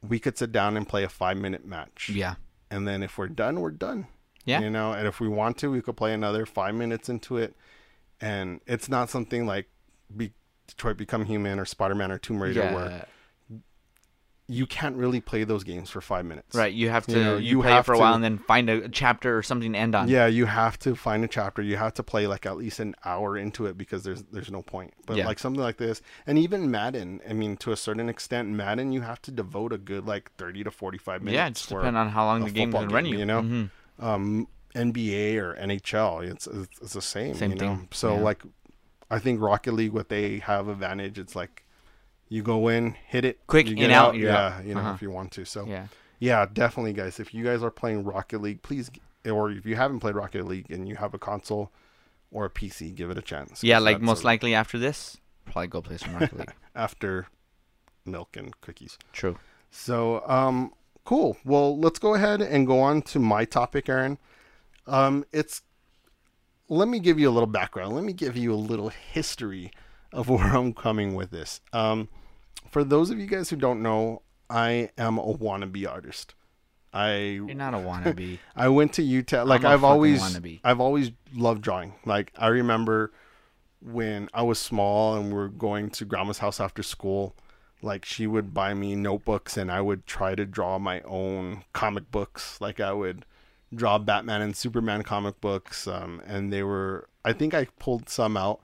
we 0.07 0.19
could 0.19 0.37
sit 0.39 0.53
down 0.53 0.77
and 0.77 0.87
play 0.87 1.03
a 1.03 1.09
five 1.09 1.37
minute 1.37 1.65
match. 1.65 2.11
Yeah. 2.13 2.35
And 2.71 2.87
then 2.87 3.03
if 3.03 3.17
we're 3.17 3.29
done, 3.29 3.61
we're 3.61 3.71
done. 3.71 4.09
Yeah. 4.45 4.61
You 4.61 4.71
know, 4.71 4.93
and 4.93 5.07
if 5.09 5.19
we 5.19 5.29
want 5.29 5.57
to, 5.59 5.71
we 5.71 5.81
could 5.81 5.97
play 5.97 6.13
another 6.13 6.47
five 6.47 6.75
minutes 6.75 7.09
into 7.09 7.37
it. 7.39 7.57
And 8.21 8.61
it's 8.67 8.89
not 8.89 9.11
something 9.11 9.47
like 9.47 9.67
be 10.15 10.33
Detroit 10.67 10.97
Become 10.97 11.25
Human 11.27 11.59
or 11.59 11.65
Spider 11.65 11.95
Man 11.95 12.11
or 12.13 12.19
Tomb 12.19 12.43
Raider 12.43 12.61
where 12.73 12.91
Yeah. 12.91 13.05
you 14.49 14.65
can't 14.65 14.95
really 14.97 15.21
play 15.21 15.43
those 15.43 15.65
games 15.65 15.91
for 15.91 16.01
five 16.01 16.25
minutes. 16.25 16.55
Right. 16.55 16.73
You 16.73 16.89
have 16.91 17.05
to 17.07 17.13
You 17.13 17.19
you, 17.19 17.25
know, 17.25 17.37
you 17.37 17.61
play 17.63 17.71
it 17.71 17.75
have 17.75 17.87
for 17.87 17.95
a 17.95 17.99
while 17.99 18.13
to- 18.13 18.15
and 18.17 18.23
then 18.25 18.39
find 18.39 18.71
a 18.71 18.89
chapter 18.89 19.37
or 19.37 19.43
something 19.43 19.73
to 19.73 19.79
end 19.79 19.97
on. 19.97 20.07
Yeah, 20.09 20.27
you 20.27 20.47
have 20.47 20.79
to 20.81 20.95
find 20.95 21.25
a 21.25 21.29
chapter. 21.29 21.63
You 21.63 21.77
have 21.79 21.95
to 21.95 22.05
play 22.05 22.29
like 22.29 22.47
at 22.47 22.57
least 22.57 22.79
an 22.79 22.95
hour 23.05 23.37
into 23.37 23.67
it 23.67 23.77
because 23.77 24.05
there's 24.05 24.23
there's 24.31 24.51
no 24.53 24.63
point. 24.63 24.95
But 25.05 25.17
Yeah. 25.17 25.27
like 25.27 25.41
something 25.41 25.61
like 25.61 25.79
this, 25.79 26.01
and 26.29 26.39
even 26.39 26.71
Madden, 26.71 27.21
I 27.29 27.33
mean, 27.33 27.57
to 27.59 27.73
a 27.73 27.77
certain 27.77 28.09
extent, 28.09 28.49
Madden, 28.51 28.93
you 28.93 29.01
have 29.01 29.21
to 29.23 29.33
devote 29.33 29.73
a 29.73 29.79
good 29.79 30.07
like 30.07 30.31
thirty 30.37 30.63
to 30.63 30.71
forty 30.71 30.99
five 30.99 31.23
minutes. 31.23 31.35
Yeah, 31.37 31.47
it 31.49 31.55
just 31.55 31.69
for 31.69 31.81
depends 31.81 31.97
on 31.97 32.11
how 32.11 32.25
long 32.27 32.45
the 32.45 32.51
game 32.53 32.71
can 32.73 32.89
run 32.89 33.05
you. 33.07 33.19
You 33.19 33.27
know, 33.27 33.43
Mhm. 33.43 33.71
um, 33.99 34.47
NBA 34.77 35.39
or 35.39 35.55
NHL, 35.57 36.21
it's 36.21 36.47
it's, 36.47 36.79
it's 36.83 36.93
the 36.93 37.03
same. 37.03 37.35
Same 37.35 37.51
you 37.51 37.57
know? 37.57 37.77
thing, 37.77 37.89
So 37.91 38.15
yeah. 38.15 38.21
like, 38.21 38.43
I 39.11 39.19
think 39.19 39.41
Rocket 39.41 39.73
League, 39.73 39.93
what 39.93 40.09
they 40.09 40.39
have 40.41 40.69
advantage, 40.69 41.19
it's 41.19 41.37
like. 41.37 41.63
You 42.29 42.43
go 42.43 42.67
in, 42.67 42.97
hit 43.07 43.25
it, 43.25 43.39
Quick, 43.47 43.67
you 43.67 43.75
in, 43.75 43.79
get 43.79 43.91
out, 43.93 44.17
yeah, 44.17 44.57
out. 44.59 44.65
you 44.65 44.75
know, 44.75 44.81
Uh-huh. 44.81 44.95
if 44.95 45.01
you 45.03 45.13
want 45.13 45.31
to. 45.35 45.45
So 45.45 45.65
Yeah. 45.65 45.87
yeah, 46.19 46.45
definitely, 46.53 46.93
guys. 46.93 47.21
If 47.21 47.33
you 47.33 47.45
guys 47.45 47.63
are 47.63 47.71
playing 47.71 48.03
Rocket 48.03 48.41
League, 48.43 48.63
please, 48.63 48.91
or 49.25 49.53
if 49.53 49.65
you 49.65 49.77
haven't 49.77 50.01
played 50.01 50.17
Rocket 50.17 50.45
League 50.45 50.69
and 50.69 50.89
you 50.89 50.97
have 50.97 51.15
a 51.15 51.21
console 51.21 51.71
or 52.33 52.45
a 52.47 52.51
PC, 52.51 52.91
give 52.93 53.11
it 53.11 53.17
a 53.17 53.23
chance. 53.23 53.63
Yeah, 53.63 53.79
like 53.79 54.01
most 54.01 54.25
a- 54.25 54.27
likely 54.27 54.57
after 54.57 54.77
this, 54.77 55.19
probably 55.45 55.69
go 55.69 55.81
play 55.83 55.99
some 55.99 56.15
Rocket 56.15 56.37
League. 56.37 56.53
after 56.75 57.29
milk 58.05 58.37
and 58.37 58.61
cookies. 58.61 58.99
True. 59.13 59.39
So, 59.71 60.29
um, 60.29 60.73
cool. 61.05 61.37
Well, 61.45 61.79
let's 61.79 62.01
go 62.01 62.15
ahead 62.15 62.43
and 62.43 62.67
go 62.67 62.81
on 62.81 63.03
to 63.03 63.21
my 63.21 63.45
topic, 63.45 63.89
Aaron. 63.89 64.19
Um, 64.89 65.25
it's 65.33 65.63
let 66.69 66.89
me 66.89 66.99
give 66.99 67.19
you 67.19 67.29
a 67.29 67.33
little 67.33 67.47
background. 67.47 67.95
Let 67.95 68.05
me 68.05 68.13
give 68.13 68.37
you 68.37 68.53
a 68.53 68.57
little 68.57 68.89
history 68.89 69.71
of 70.13 70.29
where 70.29 70.57
I'm 70.57 70.73
coming 70.73 71.15
with 71.15 71.31
this. 71.31 71.61
Um, 71.73 72.09
for 72.71 72.85
those 72.85 73.11
of 73.11 73.19
you 73.19 73.27
guys 73.27 73.51
who 73.51 73.57
don't 73.57 73.83
know, 73.83 74.23
I 74.51 74.91
am 74.99 75.19
a 75.19 75.35
wannabe 75.35 75.89
artist. 75.89 76.35
I 76.93 77.17
You're 77.17 77.55
not 77.55 77.75
a 77.75 77.79
wannabe. 77.79 78.39
I 78.55 78.69
went 78.69 78.93
to 78.95 79.03
UTEP. 79.03 79.47
Like 79.47 79.65
a 79.65 79.69
I've 79.69 79.85
always, 79.85 80.21
wannabe. 80.21 80.61
I've 80.65 80.81
always 80.81 81.11
loved 81.35 81.63
drawing. 81.63 81.95
Like 82.05 82.33
I 82.37 82.49
remember 82.49 83.13
when 83.81 84.29
I 84.33 84.43
was 84.43 84.59
small 84.59 85.17
and 85.17 85.33
we 85.33 85.39
are 85.39 85.49
going 85.49 85.91
to 85.91 86.05
grandma's 86.05 86.39
house 86.39 86.61
after 86.61 86.83
school. 86.83 87.37
Like 87.83 88.05
she 88.05 88.27
would 88.27 88.55
buy 88.55 88.73
me 88.75 88.95
notebooks 88.97 89.57
and 89.57 89.71
I 89.71 89.81
would 89.81 90.07
try 90.07 90.35
to 90.35 90.47
draw 90.47 90.79
my 90.79 91.03
own 91.03 91.65
comic 91.73 92.11
books. 92.11 92.61
Like 92.61 92.81
I 92.81 92.93
would 92.93 93.27
draw 93.77 93.99
Batman 93.99 94.43
and 94.43 94.57
Superman 94.57 95.03
comic 95.03 95.41
books. 95.41 95.87
Um, 95.87 96.23
and 96.27 96.53
they 96.53 96.63
were, 96.63 97.09
I 97.25 97.33
think 97.33 97.55
I 97.55 97.67
pulled 97.79 98.09
some 98.09 98.37
out. 98.37 98.61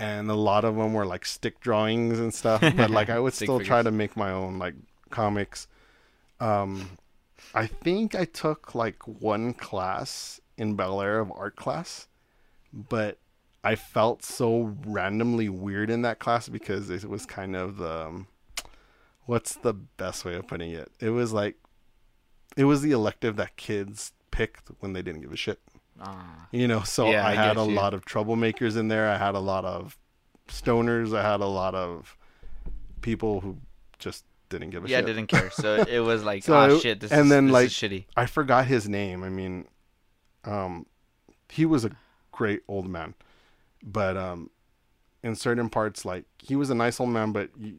And 0.00 0.30
a 0.30 0.34
lot 0.34 0.64
of 0.64 0.76
them 0.76 0.94
were 0.94 1.04
like 1.04 1.26
stick 1.26 1.58
drawings 1.58 2.20
and 2.20 2.32
stuff, 2.32 2.60
but 2.76 2.88
like 2.90 3.10
I 3.10 3.18
would 3.18 3.34
still 3.34 3.58
try 3.58 3.82
to 3.82 3.90
make 3.90 4.16
my 4.16 4.30
own 4.30 4.58
like 4.58 4.74
comics. 5.10 5.66
Um, 6.38 6.90
I 7.52 7.66
think 7.66 8.14
I 8.14 8.24
took 8.24 8.76
like 8.76 9.02
one 9.08 9.54
class 9.54 10.40
in 10.56 10.74
Bel 10.74 11.00
Air 11.00 11.18
of 11.18 11.32
art 11.32 11.56
class, 11.56 12.06
but 12.72 13.18
I 13.64 13.74
felt 13.74 14.22
so 14.22 14.76
randomly 14.86 15.48
weird 15.48 15.90
in 15.90 16.02
that 16.02 16.20
class 16.20 16.48
because 16.48 16.90
it 16.90 17.04
was 17.08 17.26
kind 17.26 17.56
of 17.56 17.78
the 17.78 18.06
um, 18.06 18.26
what's 19.26 19.56
the 19.56 19.74
best 19.74 20.24
way 20.24 20.34
of 20.34 20.46
putting 20.46 20.70
it? 20.70 20.92
It 21.00 21.10
was 21.10 21.32
like 21.32 21.56
it 22.56 22.64
was 22.64 22.82
the 22.82 22.92
elective 22.92 23.36
that 23.36 23.56
kids 23.56 24.12
picked 24.38 24.68
when 24.80 24.92
they 24.94 25.02
didn't 25.02 25.20
give 25.22 25.32
a 25.32 25.36
shit. 25.36 25.58
Ah. 26.00 26.46
You 26.52 26.68
know, 26.68 26.82
so 26.82 27.10
Yeah, 27.10 27.26
I 27.26 27.32
I 27.32 27.34
had 27.34 27.56
a 27.56 27.64
you. 27.64 27.72
lot 27.72 27.92
of 27.92 28.04
troublemakers 28.04 28.76
in 28.76 28.86
there. 28.88 29.08
I 29.08 29.18
had 29.18 29.34
a 29.34 29.40
lot 29.40 29.64
of 29.64 29.98
stoners. 30.48 31.16
I 31.16 31.22
had 31.30 31.40
a 31.40 31.46
lot 31.46 31.74
of 31.74 32.16
people 33.02 33.40
who 33.40 33.58
just 33.98 34.24
didn't 34.48 34.70
give 34.70 34.84
a 34.84 34.86
shit. 34.86 34.92
Yeah, 34.92 34.98
shit. 35.00 35.06
didn't 35.06 35.26
care. 35.26 35.50
So 35.50 35.84
it 35.88 36.00
was 36.10 36.22
like, 36.24 36.44
So 36.44 36.54
oh 36.56 36.76
it- 36.76 36.80
shit, 36.80 37.00
this 37.00 37.10
and 37.12 37.22
is 37.24 37.28
then, 37.30 37.48
like, 37.48 37.66
is 37.66 37.72
shitty. 37.72 38.04
I 38.16 38.26
forgot 38.26 38.66
his 38.66 38.88
name. 38.88 39.22
I 39.24 39.28
mean, 39.28 39.66
um, 40.44 40.86
he 41.48 41.66
was 41.66 41.84
a 41.84 41.90
great 42.32 42.60
old 42.68 42.88
man, 42.88 43.14
but 43.82 44.16
um, 44.16 44.50
in 45.24 45.34
certain 45.34 45.68
parts, 45.68 46.04
like 46.04 46.24
he 46.40 46.54
was 46.56 46.70
a 46.70 46.74
nice 46.74 47.00
old 47.00 47.10
man, 47.10 47.32
but 47.32 47.50
you, 47.58 47.78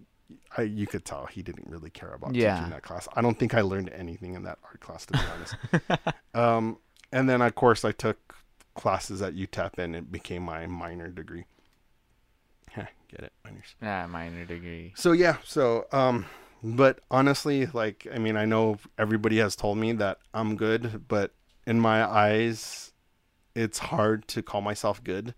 I, 0.57 0.63
you 0.63 0.85
could 0.87 1.05
tell 1.05 1.25
he 1.25 1.41
didn't 1.41 1.67
really 1.67 1.89
care 1.89 2.13
about 2.13 2.35
Yeah. 2.35 2.55
teaching 2.55 2.69
that 2.71 2.83
class. 2.83 3.07
I 3.15 3.21
don't 3.21 3.37
think 3.39 3.53
I 3.53 3.61
learned 3.61 3.89
anything 3.89 4.33
in 4.35 4.43
that 4.43 4.59
art 4.63 4.79
class, 4.79 5.05
to 5.07 5.13
be 5.13 5.19
honest. 5.33 6.15
um, 6.33 6.77
and 7.11 7.27
then 7.29 7.41
of 7.41 7.55
course 7.55 7.83
I 7.83 7.91
took 7.91 8.35
classes 8.75 9.21
at 9.21 9.35
UTEP, 9.35 9.77
and 9.77 9.95
it 9.95 10.11
became 10.11 10.43
my 10.43 10.67
minor 10.67 11.09
degree. 11.09 11.45
Get 12.75 13.21
it, 13.23 13.33
minors. 13.43 13.75
Yeah, 13.81 14.05
minor 14.05 14.45
degree. 14.45 14.93
So 14.95 15.11
yeah, 15.13 15.37
so 15.43 15.87
um 15.91 16.25
but 16.63 16.99
honestly, 17.09 17.65
like 17.67 18.05
I 18.13 18.17
mean, 18.19 18.35
I 18.37 18.45
know 18.45 18.77
everybody 18.97 19.37
has 19.37 19.55
told 19.55 19.77
me 19.77 19.93
that 19.93 20.19
I'm 20.33 20.55
good, 20.55 21.05
but 21.07 21.33
in 21.65 21.79
my 21.79 22.03
eyes 22.07 22.91
it's 23.55 23.79
hard 23.79 24.27
to 24.29 24.41
call 24.43 24.61
myself 24.61 25.03
good 25.03 25.33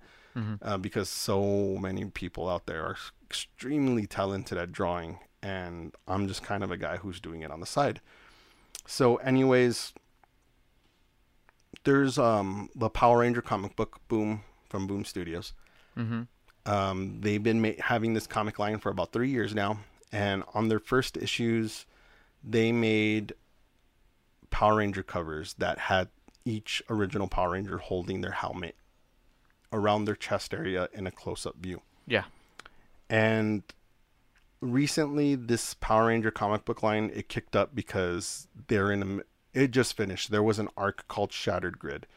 uh, 0.62 0.78
because 0.78 1.10
so 1.10 1.78
many 1.80 2.06
people 2.06 2.48
out 2.50 2.66
there 2.66 2.84
are 2.86 2.98
extremely 3.32 4.06
talented 4.06 4.58
at 4.58 4.74
drawing 4.74 5.20
and 5.42 5.96
I'm 6.06 6.28
just 6.28 6.44
kind 6.44 6.66
of 6.66 6.70
a 6.72 6.76
guy 6.76 6.98
who's 6.98 7.22
doing 7.22 7.42
it 7.42 7.50
on 7.50 7.62
the 7.62 7.66
side. 7.66 8.02
So 8.86 9.16
anyways, 9.18 9.94
there's 11.86 12.18
um 12.20 12.70
the 12.76 12.90
Power 12.90 13.20
Ranger 13.20 13.42
comic 13.42 13.78
book 13.78 14.02
Boom 14.10 14.42
from 14.68 14.86
Boom 14.86 15.06
Studios. 15.06 15.54
Mm-hmm. 15.98 16.24
Um, 16.66 17.22
they've 17.22 17.42
been 17.42 17.62
ma- 17.62 17.80
having 17.80 18.14
this 18.16 18.28
comic 18.28 18.60
line 18.60 18.80
for 18.80 18.90
about 18.90 19.14
three 19.14 19.30
years 19.30 19.56
now, 19.56 19.80
and 20.12 20.44
on 20.54 20.68
their 20.68 20.80
first 20.80 21.16
issues, 21.16 21.86
they 22.44 22.74
made 22.74 23.34
Power 24.50 24.76
Ranger 24.76 25.04
covers 25.04 25.56
that 25.56 25.80
had 25.80 26.10
each 26.44 26.84
original 26.90 27.28
Power 27.28 27.52
Ranger 27.52 27.78
holding 27.78 28.20
their 28.20 28.32
helmet 28.32 28.76
around 29.72 30.04
their 30.04 30.16
chest 30.16 30.54
area 30.54 30.90
in 30.94 31.08
a 31.08 31.12
close-up 31.12 31.56
view. 31.56 31.82
Yeah. 32.06 32.26
And 33.12 33.64
recently, 34.62 35.36
this 35.36 35.74
Power 35.76 36.08
Ranger 36.08 36.32
comic 36.32 36.66
book 36.66 36.82
line 36.82 37.12
it 37.14 37.30
kicked 37.30 37.56
up 37.56 37.76
because 37.76 38.48
they're 38.68 38.92
in 38.92 39.04
a. 39.04 39.60
It 39.60 39.72
just 39.72 39.98
finished. 39.98 40.32
There 40.32 40.42
was 40.42 40.60
an 40.60 40.70
arc 40.78 41.08
called 41.10 41.34
Shattered 41.34 41.78
Grid 41.78 42.08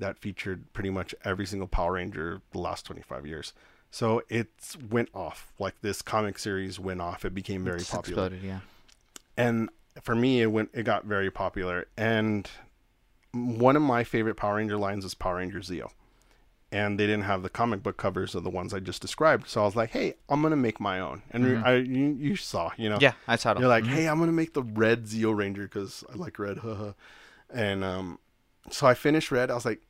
that 0.00 0.18
featured 0.18 0.72
pretty 0.72 0.90
much 0.90 1.14
every 1.24 1.46
single 1.46 1.68
Power 1.68 1.92
Ranger 1.92 2.42
the 2.50 2.58
last 2.58 2.84
25 2.86 3.26
years. 3.26 3.52
So 3.92 4.22
it 4.28 4.48
went 4.90 5.08
off. 5.14 5.52
Like 5.58 5.80
this 5.82 6.02
comic 6.02 6.38
series 6.38 6.80
went 6.80 7.00
off. 7.00 7.24
It 7.24 7.34
became 7.34 7.64
very 7.64 7.78
It's 7.78 7.90
popular 7.90 8.26
exploded, 8.26 8.42
yeah. 8.42 8.60
and 9.36 9.68
for 10.02 10.14
me 10.16 10.42
it 10.42 10.46
went 10.46 10.70
it 10.72 10.84
got 10.84 11.04
very 11.04 11.30
popular 11.30 11.86
and 11.96 12.48
one 13.32 13.76
of 13.76 13.82
my 13.82 14.02
favorite 14.04 14.36
Power 14.36 14.56
Ranger 14.56 14.76
lines 14.76 15.04
is 15.04 15.14
Power 15.14 15.36
Ranger 15.36 15.60
Zeo. 15.60 15.90
And 16.72 17.00
they 17.00 17.06
didn't 17.06 17.24
have 17.24 17.42
the 17.42 17.48
comic 17.48 17.82
book 17.82 17.96
covers 17.96 18.36
of 18.36 18.44
the 18.44 18.50
ones 18.50 18.72
I 18.72 18.78
just 18.78 19.02
described. 19.02 19.48
So 19.48 19.62
I 19.62 19.64
was 19.64 19.74
like, 19.74 19.90
hey, 19.90 20.14
I'm 20.28 20.40
going 20.40 20.52
to 20.52 20.56
make 20.56 20.78
my 20.78 21.00
own. 21.00 21.22
And 21.32 21.64
I, 21.64 21.76
you, 21.76 22.16
you 22.18 22.36
saw, 22.36 22.70
you 22.76 22.88
know. 22.88 22.98
Yeah, 23.00 23.14
I 23.26 23.34
saw 23.34 23.52
it. 23.52 23.58
You're 23.58 23.68
like, 23.68 23.86
hey, 23.86 24.08
I'm 24.08 24.18
going 24.18 24.28
to 24.28 24.36
make 24.36 24.54
the 24.54 24.62
red 24.62 25.04
Zeo 25.06 25.36
Ranger 25.36 25.64
because 25.64 26.04
I 26.12 26.16
like 26.16 26.38
red. 26.38 26.58
haha. 26.62 26.92
and 27.52 27.82
um, 27.82 28.20
so 28.70 28.86
I 28.86 28.94
finished 28.94 29.32
red. 29.32 29.50
I 29.50 29.54
was 29.54 29.64
like, 29.64 29.82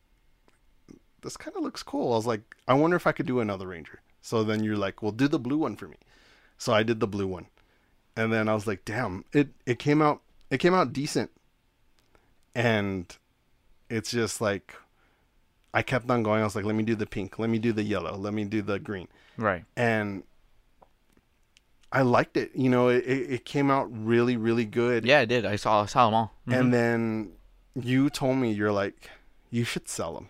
this 1.20 1.36
kind 1.36 1.54
of 1.54 1.62
looks 1.62 1.82
cool. 1.82 2.14
I 2.14 2.16
was 2.16 2.26
like, 2.26 2.56
I 2.66 2.72
wonder 2.72 2.96
if 2.96 3.06
I 3.06 3.12
could 3.12 3.26
do 3.26 3.40
another 3.40 3.66
Ranger. 3.66 4.00
So 4.22 4.42
then 4.42 4.64
you're 4.64 4.76
like, 4.76 5.02
well, 5.02 5.12
do 5.12 5.28
the 5.28 5.38
blue 5.38 5.58
one 5.58 5.76
for 5.76 5.86
me. 5.86 5.96
So 6.56 6.72
I 6.72 6.82
did 6.82 7.00
the 7.00 7.06
blue 7.06 7.26
one. 7.26 7.46
And 8.16 8.32
then 8.32 8.48
I 8.48 8.54
was 8.54 8.66
like, 8.66 8.86
damn, 8.86 9.24
it, 9.32 9.48
it 9.66 9.78
came 9.78 10.00
out 10.00 10.22
it 10.50 10.58
came 10.58 10.74
out 10.74 10.92
decent. 10.92 11.30
And 12.54 13.16
it's 13.88 14.10
just 14.10 14.40
like 14.40 14.74
I 15.72 15.82
kept 15.82 16.10
on 16.10 16.22
going. 16.22 16.40
I 16.40 16.44
was 16.44 16.56
like, 16.56 16.64
let 16.64 16.74
me 16.74 16.82
do 16.82 16.94
the 16.94 17.06
pink, 17.06 17.38
let 17.38 17.48
me 17.50 17.58
do 17.58 17.72
the 17.72 17.82
yellow, 17.82 18.16
let 18.16 18.32
me 18.34 18.44
do 18.44 18.62
the 18.62 18.78
green. 18.78 19.08
right. 19.36 19.64
And 19.76 20.24
I 21.92 22.02
liked 22.02 22.36
it. 22.36 22.52
You 22.54 22.70
know, 22.70 22.88
it, 22.88 23.04
it 23.04 23.30
it 23.32 23.44
came 23.44 23.70
out 23.70 23.88
really, 23.90 24.36
really 24.36 24.64
good. 24.64 25.04
Yeah, 25.04 25.18
I 25.20 25.24
did. 25.24 25.44
I 25.44 25.56
saw, 25.56 25.82
I 25.82 25.86
saw 25.86 26.06
them 26.06 26.14
all. 26.14 26.34
Mhm. 26.48 26.58
And 26.60 26.74
then 26.74 27.32
you 27.74 28.10
told 28.10 28.36
me 28.36 28.52
you're 28.52 28.70
like, 28.72 29.10
you 29.50 29.64
should 29.64 29.88
sell 29.88 30.14
them. 30.14 30.28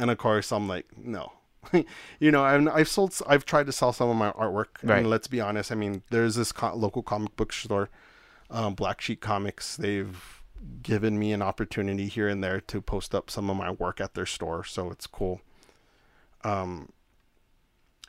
And 0.00 0.10
of 0.10 0.18
course, 0.18 0.50
I'm 0.52 0.66
like, 0.68 0.86
no. 0.96 1.32
you 2.18 2.30
know, 2.32 2.42
I've, 2.42 2.66
I've 2.68 2.88
sold, 2.88 3.14
I've 3.28 3.44
tried 3.44 3.66
to 3.66 3.72
sell 3.72 3.92
some 3.92 4.08
of 4.08 4.16
my 4.16 4.32
artwork. 4.32 4.76
Right. 4.82 4.98
And 4.98 5.10
let's 5.10 5.28
be 5.28 5.40
honest. 5.40 5.70
I 5.70 5.76
mean, 5.76 6.02
there's 6.10 6.34
this 6.34 6.50
co- 6.50 6.74
local 6.74 7.02
comic 7.02 7.36
book 7.36 7.52
store, 7.52 7.90
um, 8.50 8.74
Black 8.74 9.00
Sheep 9.00 9.20
Comics. 9.20 9.76
They've 9.76 10.37
given 10.82 11.18
me 11.18 11.32
an 11.32 11.42
opportunity 11.42 12.08
here 12.08 12.28
and 12.28 12.42
there 12.42 12.60
to 12.62 12.80
post 12.80 13.14
up 13.14 13.30
some 13.30 13.50
of 13.50 13.56
my 13.56 13.70
work 13.70 14.00
at 14.00 14.14
their 14.14 14.26
store, 14.26 14.64
so 14.64 14.90
it's 14.90 15.06
cool. 15.06 15.40
Um, 16.44 16.90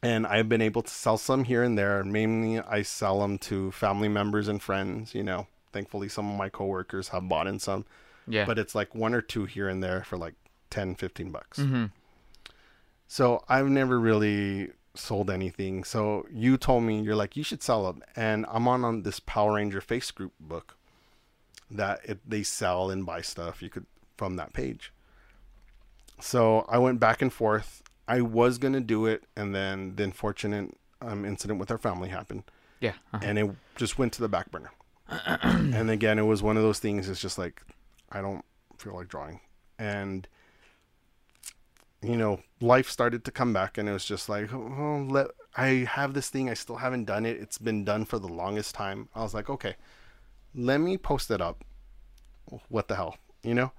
and 0.02 0.26
I've 0.26 0.48
been 0.48 0.62
able 0.62 0.82
to 0.82 0.92
sell 0.92 1.18
some 1.18 1.44
here 1.44 1.64
and 1.64 1.78
there. 1.78 2.04
Mainly, 2.04 2.60
I 2.60 2.84
sell 2.84 3.20
them 3.20 3.38
to 3.40 3.72
family 3.72 4.08
members 4.08 4.48
and 4.48 4.62
friends. 4.62 5.14
You 5.14 5.24
know, 5.24 5.48
thankfully, 5.74 6.10
some 6.10 6.30
of 6.30 6.38
my 6.38 6.50
coworkers 6.50 7.10
have 7.10 7.28
bought 7.28 7.48
in 7.48 7.60
some 7.60 7.86
yeah. 8.30 8.46
but 8.46 8.58
it's 8.58 8.76
like 8.76 8.96
one 8.96 9.14
or 9.14 9.22
two 9.22 9.46
here 9.46 9.68
and 9.68 9.84
there 9.84 10.04
for 10.04 10.18
like 10.18 10.36
10 10.70 10.96
15 10.96 11.32
bucks 11.32 11.60
hmm 11.60 11.86
so 13.08 13.44
i've 13.50 13.68
never 13.68 14.00
really 14.00 14.70
sold 14.94 15.30
anything 15.30 15.84
so 15.84 16.26
you 16.32 16.58
told 16.58 16.84
me 16.84 17.02
you're 17.02 17.16
like 17.16 17.36
you 17.36 17.44
should 17.44 17.64
sell 17.64 17.86
them 17.86 18.04
and 18.16 18.46
i'm 18.50 18.68
on, 18.68 18.86
on 18.86 19.02
this 19.02 19.20
power 19.20 19.56
ranger 19.56 19.82
face 19.82 20.12
group 20.12 20.34
book 20.40 20.78
that 21.72 22.00
it, 22.04 22.20
they 22.28 22.44
sell 22.44 22.90
and 22.90 23.06
buy 23.06 23.22
stuff 23.22 23.62
you 23.62 23.70
could 23.70 23.86
from 24.18 24.36
that 24.36 24.54
page 24.54 24.92
so 26.20 26.66
i 26.70 26.78
went 26.78 27.00
back 27.00 27.22
and 27.22 27.32
forth 27.32 27.82
i 28.08 28.22
was 28.22 28.58
going 28.58 28.74
to 28.74 28.82
do 28.82 29.06
it 29.06 29.24
and 29.36 29.54
then 29.56 29.96
the 29.96 30.04
unfortunate 30.04 30.76
um, 31.02 31.24
incident 31.24 31.60
with 31.60 31.72
our 31.72 31.78
family 31.78 32.10
happened 32.10 32.44
yeah. 32.80 32.94
uh-huh. 33.14 33.20
and 33.24 33.40
it 33.40 33.50
just 33.76 33.98
went 33.98 34.14
to 34.14 34.22
the 34.22 34.30
back 34.30 34.52
burner. 34.52 34.72
and 35.44 35.90
again, 35.90 36.20
it 36.20 36.24
was 36.24 36.44
one 36.44 36.58
of 36.58 36.64
those 36.64 36.80
things. 36.80 37.10
It's 37.10 37.22
just 37.22 37.38
like 37.38 37.62
I 38.12 38.22
don't 38.22 38.44
feel 38.78 38.96
like 38.96 39.08
drawing, 39.08 39.40
and 39.78 40.28
you 42.02 42.16
know, 42.16 42.42
life 42.62 42.90
started 42.90 43.26
to 43.26 43.32
come 43.32 43.52
back, 43.52 43.78
and 43.78 43.90
it 43.90 43.92
was 43.92 44.06
just 44.06 44.30
like, 44.30 44.54
oh, 44.54 45.06
let 45.10 45.28
I 45.58 45.88
have 45.90 46.14
this 46.14 46.30
thing. 46.30 46.50
I 46.50 46.54
still 46.54 46.78
haven't 46.78 47.06
done 47.06 47.26
it. 47.26 47.38
It's 47.38 47.58
been 47.58 47.84
done 47.84 48.06
for 48.06 48.20
the 48.20 48.28
longest 48.28 48.76
time. 48.76 49.10
I 49.16 49.22
was 49.22 49.34
like, 49.34 49.50
okay, 49.50 49.76
let 50.56 50.80
me 50.80 50.98
post 50.98 51.32
it 51.32 51.42
up. 51.42 51.64
What 52.70 52.88
the 52.88 52.96
hell, 52.96 53.18
you 53.44 53.54
know? 53.54 53.72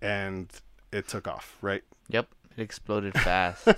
And 0.00 0.50
it 0.90 1.08
took 1.08 1.28
off, 1.28 1.56
right? 1.62 1.82
Yep. 2.08 2.28
It 2.56 2.62
exploded 2.62 3.14
fast. 3.18 3.68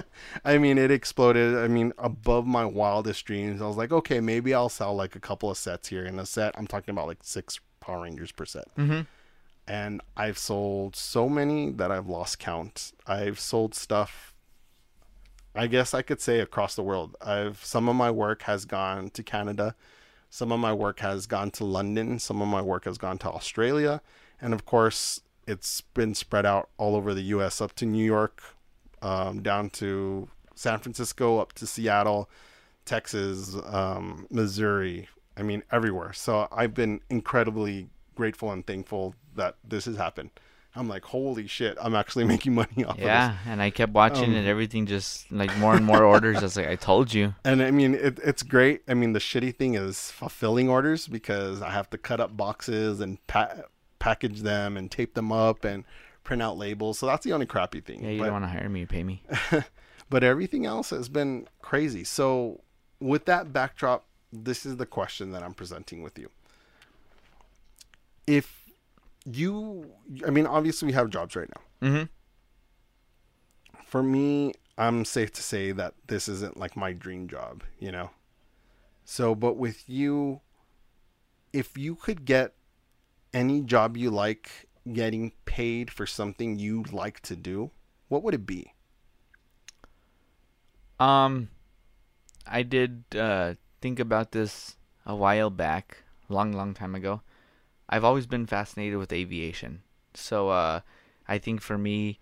I 0.44 0.58
mean, 0.58 0.78
it 0.78 0.90
exploded. 0.90 1.56
I 1.56 1.68
mean, 1.68 1.92
above 1.98 2.46
my 2.46 2.64
wildest 2.64 3.24
dreams. 3.24 3.60
I 3.60 3.66
was 3.66 3.76
like, 3.76 3.92
okay, 3.92 4.20
maybe 4.20 4.54
I'll 4.54 4.68
sell 4.68 4.94
like 4.94 5.16
a 5.16 5.20
couple 5.20 5.50
of 5.50 5.58
sets 5.58 5.88
here. 5.88 6.04
In 6.04 6.18
a 6.18 6.26
set, 6.26 6.54
I'm 6.56 6.66
talking 6.66 6.92
about 6.92 7.06
like 7.06 7.18
six 7.22 7.60
Power 7.80 8.02
Rangers 8.02 8.32
per 8.32 8.44
set. 8.44 8.74
mm-hmm. 8.76 9.02
And 9.66 10.00
I've 10.16 10.38
sold 10.38 10.96
so 10.96 11.28
many 11.28 11.70
that 11.72 11.92
I've 11.92 12.08
lost 12.08 12.38
count. 12.38 12.92
I've 13.06 13.38
sold 13.38 13.74
stuff. 13.74 14.34
I 15.54 15.66
guess 15.66 15.94
I 15.94 16.02
could 16.02 16.20
say 16.20 16.40
across 16.40 16.74
the 16.74 16.82
world. 16.82 17.16
I've 17.20 17.64
some 17.64 17.88
of 17.88 17.94
my 17.94 18.10
work 18.10 18.42
has 18.42 18.64
gone 18.64 19.10
to 19.10 19.22
Canada, 19.22 19.76
some 20.32 20.50
of 20.50 20.58
my 20.58 20.72
work 20.72 21.00
has 21.00 21.26
gone 21.26 21.50
to 21.50 21.62
London, 21.62 22.18
some 22.18 22.40
of 22.40 22.48
my 22.48 22.62
work 22.62 22.86
has 22.86 22.96
gone 22.96 23.18
to 23.18 23.28
Australia, 23.28 24.00
and 24.40 24.54
of 24.54 24.64
course, 24.64 25.20
it's 25.46 25.82
been 25.82 26.14
spread 26.14 26.46
out 26.46 26.70
all 26.78 26.96
over 26.96 27.12
the 27.12 27.20
U.S. 27.34 27.60
up 27.60 27.74
to 27.74 27.84
New 27.84 28.02
York, 28.02 28.42
um, 29.02 29.42
down 29.42 29.68
to 29.68 30.30
San 30.54 30.78
Francisco, 30.78 31.38
up 31.38 31.52
to 31.52 31.66
Seattle, 31.66 32.30
Texas, 32.86 33.54
um, 33.66 34.26
Missouri. 34.30 35.06
I 35.36 35.42
mean, 35.42 35.64
everywhere. 35.70 36.14
So 36.14 36.48
I've 36.50 36.72
been 36.72 37.02
incredibly 37.10 37.90
grateful 38.14 38.52
and 38.52 38.66
thankful 38.66 39.14
that 39.36 39.56
this 39.62 39.84
has 39.84 39.98
happened. 39.98 40.30
I'm 40.74 40.88
like, 40.88 41.04
holy 41.04 41.46
shit, 41.46 41.76
I'm 41.80 41.94
actually 41.94 42.24
making 42.34 42.54
money 42.54 42.84
off 42.84 42.94
of 42.94 42.96
this. 42.96 43.06
Yeah, 43.06 43.36
and 43.46 43.60
I 43.60 43.70
kept 43.70 43.92
watching 43.92 44.30
Um, 44.30 44.34
and 44.34 44.46
everything 44.46 44.86
just 44.86 45.30
like 45.30 45.54
more 45.58 45.74
and 45.74 45.84
more 45.84 46.04
orders. 46.04 46.38
I 46.38 46.42
was 46.42 46.56
like, 46.56 46.68
I 46.68 46.76
told 46.76 47.12
you. 47.12 47.34
And 47.44 47.62
I 47.62 47.70
mean, 47.70 47.94
it, 47.94 48.18
it's 48.24 48.42
great. 48.42 48.82
I 48.88 48.94
mean, 48.94 49.12
the 49.12 49.18
shitty 49.18 49.56
thing 49.56 49.74
is 49.74 50.10
fulfilling 50.10 50.68
orders 50.68 51.06
because 51.06 51.60
I 51.60 51.70
have 51.70 51.90
to 51.90 51.98
cut 51.98 52.20
up 52.20 52.36
boxes 52.36 53.00
and 53.00 53.24
pa- 53.26 53.62
package 53.98 54.40
them 54.40 54.76
and 54.76 54.90
tape 54.90 55.14
them 55.14 55.30
up 55.30 55.64
and 55.64 55.84
print 56.24 56.40
out 56.40 56.56
labels. 56.56 56.98
So 56.98 57.06
that's 57.06 57.24
the 57.24 57.32
only 57.32 57.46
crappy 57.46 57.80
thing. 57.80 58.02
Yeah, 58.02 58.10
you 58.10 58.18
but, 58.18 58.24
don't 58.24 58.40
want 58.40 58.44
to 58.44 58.48
hire 58.48 58.68
me, 58.68 58.86
pay 58.86 59.04
me. 59.04 59.22
but 60.08 60.24
everything 60.24 60.64
else 60.64 60.90
has 60.90 61.08
been 61.08 61.48
crazy. 61.60 62.04
So 62.04 62.60
with 63.00 63.26
that 63.26 63.52
backdrop, 63.52 64.06
this 64.32 64.64
is 64.64 64.78
the 64.78 64.86
question 64.86 65.32
that 65.32 65.42
I'm 65.42 65.54
presenting 65.54 66.02
with 66.02 66.18
you. 66.18 66.30
If 68.26 68.61
you, 69.30 69.90
I 70.26 70.30
mean, 70.30 70.46
obviously 70.46 70.86
we 70.86 70.92
have 70.92 71.10
jobs 71.10 71.36
right 71.36 71.48
now. 71.48 71.88
Mm-hmm. 71.88 72.04
for 73.86 74.02
me, 74.02 74.52
I'm 74.78 75.04
safe 75.04 75.32
to 75.32 75.42
say 75.42 75.72
that 75.72 75.94
this 76.06 76.28
isn't 76.28 76.56
like 76.56 76.76
my 76.76 76.92
dream 76.92 77.28
job, 77.28 77.64
you 77.78 77.90
know? 77.90 78.10
So, 79.04 79.34
but 79.34 79.56
with 79.56 79.88
you, 79.88 80.40
if 81.52 81.76
you 81.76 81.96
could 81.96 82.24
get 82.24 82.54
any 83.34 83.60
job 83.60 83.96
you 83.96 84.10
like 84.10 84.68
getting 84.90 85.32
paid 85.44 85.90
for 85.90 86.06
something 86.06 86.58
you 86.58 86.84
like 86.92 87.20
to 87.20 87.36
do, 87.36 87.70
what 88.08 88.22
would 88.22 88.34
it 88.34 88.46
be? 88.46 88.72
Um, 90.98 91.48
I 92.46 92.62
did 92.62 93.04
uh, 93.16 93.54
think 93.80 93.98
about 93.98 94.32
this 94.32 94.76
a 95.04 95.16
while 95.16 95.50
back, 95.50 95.98
long, 96.28 96.52
long 96.52 96.74
time 96.74 96.94
ago. 96.94 97.22
I've 97.88 98.04
always 98.04 98.26
been 98.26 98.46
fascinated 98.46 98.98
with 98.98 99.12
aviation, 99.12 99.82
so 100.14 100.48
uh, 100.48 100.80
I 101.28 101.38
think 101.38 101.60
for 101.60 101.76
me, 101.76 102.18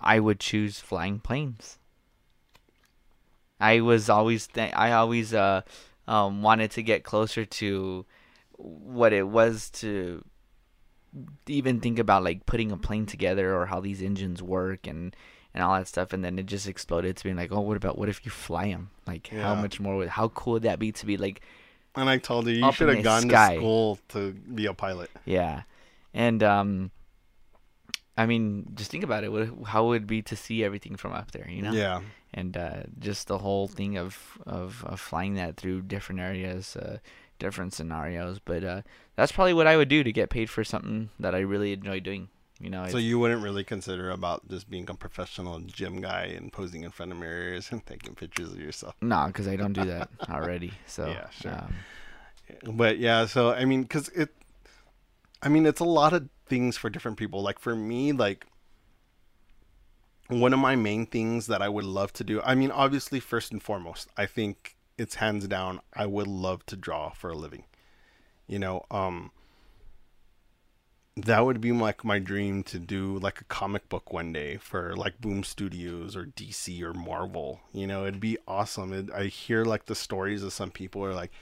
I 0.00 0.20
would 0.20 0.40
choose 0.40 0.80
flying 0.80 1.18
planes. 1.18 1.78
I 3.60 3.80
was 3.80 4.08
always 4.08 4.46
th- 4.46 4.72
I 4.74 4.92
always 4.92 5.34
uh, 5.34 5.62
um, 6.06 6.42
wanted 6.42 6.70
to 6.72 6.82
get 6.82 7.04
closer 7.04 7.44
to 7.44 8.06
what 8.52 9.12
it 9.12 9.28
was 9.28 9.70
to 9.70 10.24
even 11.46 11.80
think 11.80 11.98
about 11.98 12.22
like 12.22 12.46
putting 12.46 12.70
a 12.70 12.76
plane 12.76 13.06
together 13.06 13.54
or 13.56 13.66
how 13.66 13.80
these 13.80 14.02
engines 14.02 14.42
work 14.42 14.86
and 14.86 15.16
and 15.54 15.62
all 15.64 15.74
that 15.76 15.88
stuff. 15.88 16.12
And 16.12 16.24
then 16.24 16.38
it 16.38 16.46
just 16.46 16.68
exploded 16.68 17.16
to 17.16 17.24
being 17.24 17.36
like 17.36 17.50
oh 17.50 17.60
what 17.60 17.76
about 17.76 17.98
what 17.98 18.08
if 18.08 18.24
you 18.24 18.30
fly 18.30 18.68
them 18.68 18.90
like 19.06 19.28
how 19.28 19.54
much 19.62 19.80
more 19.80 19.96
would 19.96 20.08
how 20.10 20.28
cool 20.28 20.54
would 20.54 20.62
that 20.62 20.78
be 20.78 20.92
to 20.92 21.06
be 21.06 21.16
like 21.16 21.40
And 21.98 22.08
I 22.08 22.18
told 22.18 22.46
you, 22.46 22.54
you 22.54 22.72
should 22.72 22.88
have 22.88 23.02
gone 23.04 23.22
sky. 23.28 23.54
to 23.54 23.60
school 23.60 23.98
to 24.08 24.32
be 24.32 24.66
a 24.66 24.74
pilot. 24.74 25.10
yeah 25.24 25.62
and 26.14 26.42
um 26.42 26.90
i 28.16 28.24
mean 28.24 28.66
just 28.74 28.90
think 28.90 29.04
about 29.04 29.24
it 29.24 29.30
how 29.66 29.86
would 29.86 30.02
it 30.02 30.06
be 30.06 30.22
to 30.22 30.34
see 30.34 30.64
everything 30.64 30.96
from 30.96 31.12
up 31.12 31.30
there 31.32 31.46
you 31.48 31.60
know 31.62 31.72
Yeah. 31.72 32.00
and 32.32 32.56
uh, 32.56 32.82
just 32.98 33.28
the 33.28 33.38
whole 33.38 33.68
thing 33.68 33.96
of, 33.98 34.38
of 34.46 34.84
of 34.86 35.00
flying 35.00 35.34
that 35.34 35.56
through 35.56 35.82
different 35.82 36.20
areas, 36.20 36.76
uh, 36.76 36.98
different 37.38 37.72
scenarios. 37.72 38.38
But 38.44 38.62
uh, 38.64 38.82
that's 39.16 39.32
probably 39.32 39.54
what 39.54 39.66
I 39.66 39.76
would 39.78 39.88
do 39.88 40.02
to 40.04 40.12
get 40.12 40.28
paid 40.28 40.50
for 40.50 40.62
something 40.64 41.08
that 41.18 41.34
I 41.34 41.40
really 41.40 41.72
enjoy 41.72 42.00
doing. 42.00 42.28
You 42.60 42.70
know, 42.70 42.88
So 42.88 42.98
you 42.98 43.18
wouldn't 43.20 43.42
really 43.42 43.62
consider 43.62 44.10
about 44.10 44.48
just 44.48 44.68
being 44.68 44.90
a 44.90 44.94
professional 44.94 45.60
gym 45.60 46.00
guy 46.00 46.24
and 46.24 46.52
posing 46.52 46.82
in 46.82 46.90
front 46.90 47.12
of 47.12 47.18
mirrors 47.18 47.70
and 47.70 47.84
taking 47.86 48.14
pictures 48.14 48.52
of 48.52 48.58
yourself. 48.58 48.96
no, 49.00 49.26
because 49.28 49.46
I 49.46 49.56
don't 49.56 49.72
do 49.72 49.84
that 49.84 50.08
already. 50.28 50.72
So 50.86 51.06
Yeah, 51.06 51.30
sure. 51.30 51.52
Um, 51.52 51.74
but 52.62 52.98
yeah 52.98 53.26
so 53.26 53.52
i 53.52 53.64
mean 53.64 53.82
because 53.82 54.08
it 54.10 54.30
i 55.42 55.48
mean 55.48 55.66
it's 55.66 55.80
a 55.80 55.84
lot 55.84 56.12
of 56.12 56.28
things 56.46 56.76
for 56.76 56.88
different 56.90 57.16
people 57.16 57.42
like 57.42 57.58
for 57.58 57.74
me 57.76 58.12
like 58.12 58.46
one 60.28 60.52
of 60.52 60.58
my 60.58 60.76
main 60.76 61.06
things 61.06 61.46
that 61.46 61.62
i 61.62 61.68
would 61.68 61.84
love 61.84 62.12
to 62.12 62.24
do 62.24 62.40
i 62.42 62.54
mean 62.54 62.70
obviously 62.70 63.20
first 63.20 63.52
and 63.52 63.62
foremost 63.62 64.08
i 64.16 64.26
think 64.26 64.76
it's 64.96 65.16
hands 65.16 65.46
down 65.46 65.80
i 65.94 66.06
would 66.06 66.26
love 66.26 66.64
to 66.66 66.76
draw 66.76 67.10
for 67.10 67.30
a 67.30 67.36
living 67.36 67.64
you 68.46 68.58
know 68.58 68.84
um 68.90 69.30
that 71.24 71.44
would 71.44 71.60
be 71.60 71.72
like 71.72 72.04
my 72.04 72.18
dream 72.18 72.62
to 72.64 72.78
do 72.78 73.18
like 73.18 73.40
a 73.40 73.44
comic 73.44 73.88
book 73.88 74.12
one 74.12 74.32
day 74.32 74.56
for 74.56 74.94
like 74.96 75.20
Boom 75.20 75.42
Studios 75.42 76.16
or 76.16 76.26
DC 76.26 76.82
or 76.82 76.92
Marvel. 76.92 77.60
You 77.72 77.86
know, 77.86 78.02
it'd 78.04 78.20
be 78.20 78.38
awesome. 78.46 78.92
It, 78.92 79.10
I 79.12 79.24
hear 79.24 79.64
like 79.64 79.86
the 79.86 79.94
stories 79.94 80.42
of 80.42 80.52
some 80.52 80.70
people 80.70 81.04
are 81.04 81.14
like, 81.14 81.32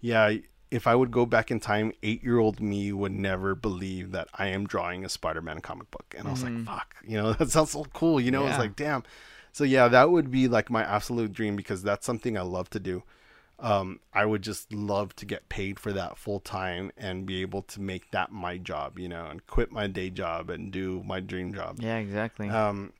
yeah, 0.00 0.36
if 0.70 0.86
I 0.86 0.94
would 0.94 1.10
go 1.10 1.26
back 1.26 1.50
in 1.50 1.60
time, 1.60 1.92
eight 2.02 2.22
year 2.22 2.38
old 2.38 2.60
me 2.60 2.92
would 2.92 3.12
never 3.12 3.54
believe 3.54 4.12
that 4.12 4.28
I 4.34 4.48
am 4.48 4.66
drawing 4.66 5.04
a 5.04 5.08
Spider 5.08 5.42
Man 5.42 5.60
comic 5.60 5.90
book. 5.90 6.14
And 6.16 6.28
I 6.28 6.30
was 6.30 6.42
like, 6.42 6.64
fuck, 6.64 6.96
you 7.06 7.16
know, 7.16 7.32
that 7.32 7.50
sounds 7.50 7.70
so 7.70 7.84
cool. 7.92 8.20
You 8.20 8.30
know, 8.30 8.44
it's 8.46 8.52
Mm-hmm. 8.52 8.60
Like, 8.60 8.76
damn. 8.76 9.02
So 9.52 9.64
yeah, 9.64 9.88
that 9.88 10.10
would 10.10 10.30
be 10.30 10.48
like 10.48 10.70
my 10.70 10.82
absolute 10.82 11.32
dream 11.32 11.56
because 11.56 11.82
that's 11.82 12.06
something 12.06 12.36
I 12.36 12.42
love 12.42 12.70
to 12.70 12.80
do. 12.80 13.02
Um, 13.58 14.00
I 14.12 14.26
would 14.26 14.42
just 14.42 14.72
love 14.72 15.16
to 15.16 15.24
get 15.24 15.48
paid 15.48 15.80
for 15.80 15.92
that 15.92 16.18
full 16.18 16.40
time 16.40 16.92
and 16.96 17.24
be 17.24 17.40
able 17.40 17.62
to 17.62 17.80
make 17.80 18.10
that 18.10 18.30
my 18.30 18.58
job, 18.58 18.98
you 18.98 19.08
know, 19.08 19.26
and 19.26 19.46
quit 19.46 19.72
my 19.72 19.86
day 19.86 20.10
job 20.10 20.50
and 20.50 20.70
do 20.70 21.02
my 21.06 21.20
dream 21.20 21.54
job. 21.54 21.78
Yeah, 21.80 21.96
exactly. 21.96 22.50
Um, 22.50 22.92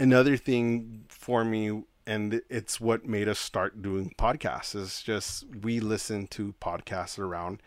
another 0.00 0.36
thing 0.36 1.04
for 1.08 1.44
me, 1.44 1.84
and 2.06 2.42
it's 2.50 2.80
what 2.80 3.06
made 3.06 3.28
us 3.28 3.38
start 3.38 3.82
doing 3.82 4.12
podcasts, 4.18 4.74
is 4.74 5.00
just 5.00 5.44
we 5.62 5.78
listen 5.78 6.26
to 6.28 6.54
podcasts 6.60 7.18
around, 7.18 7.62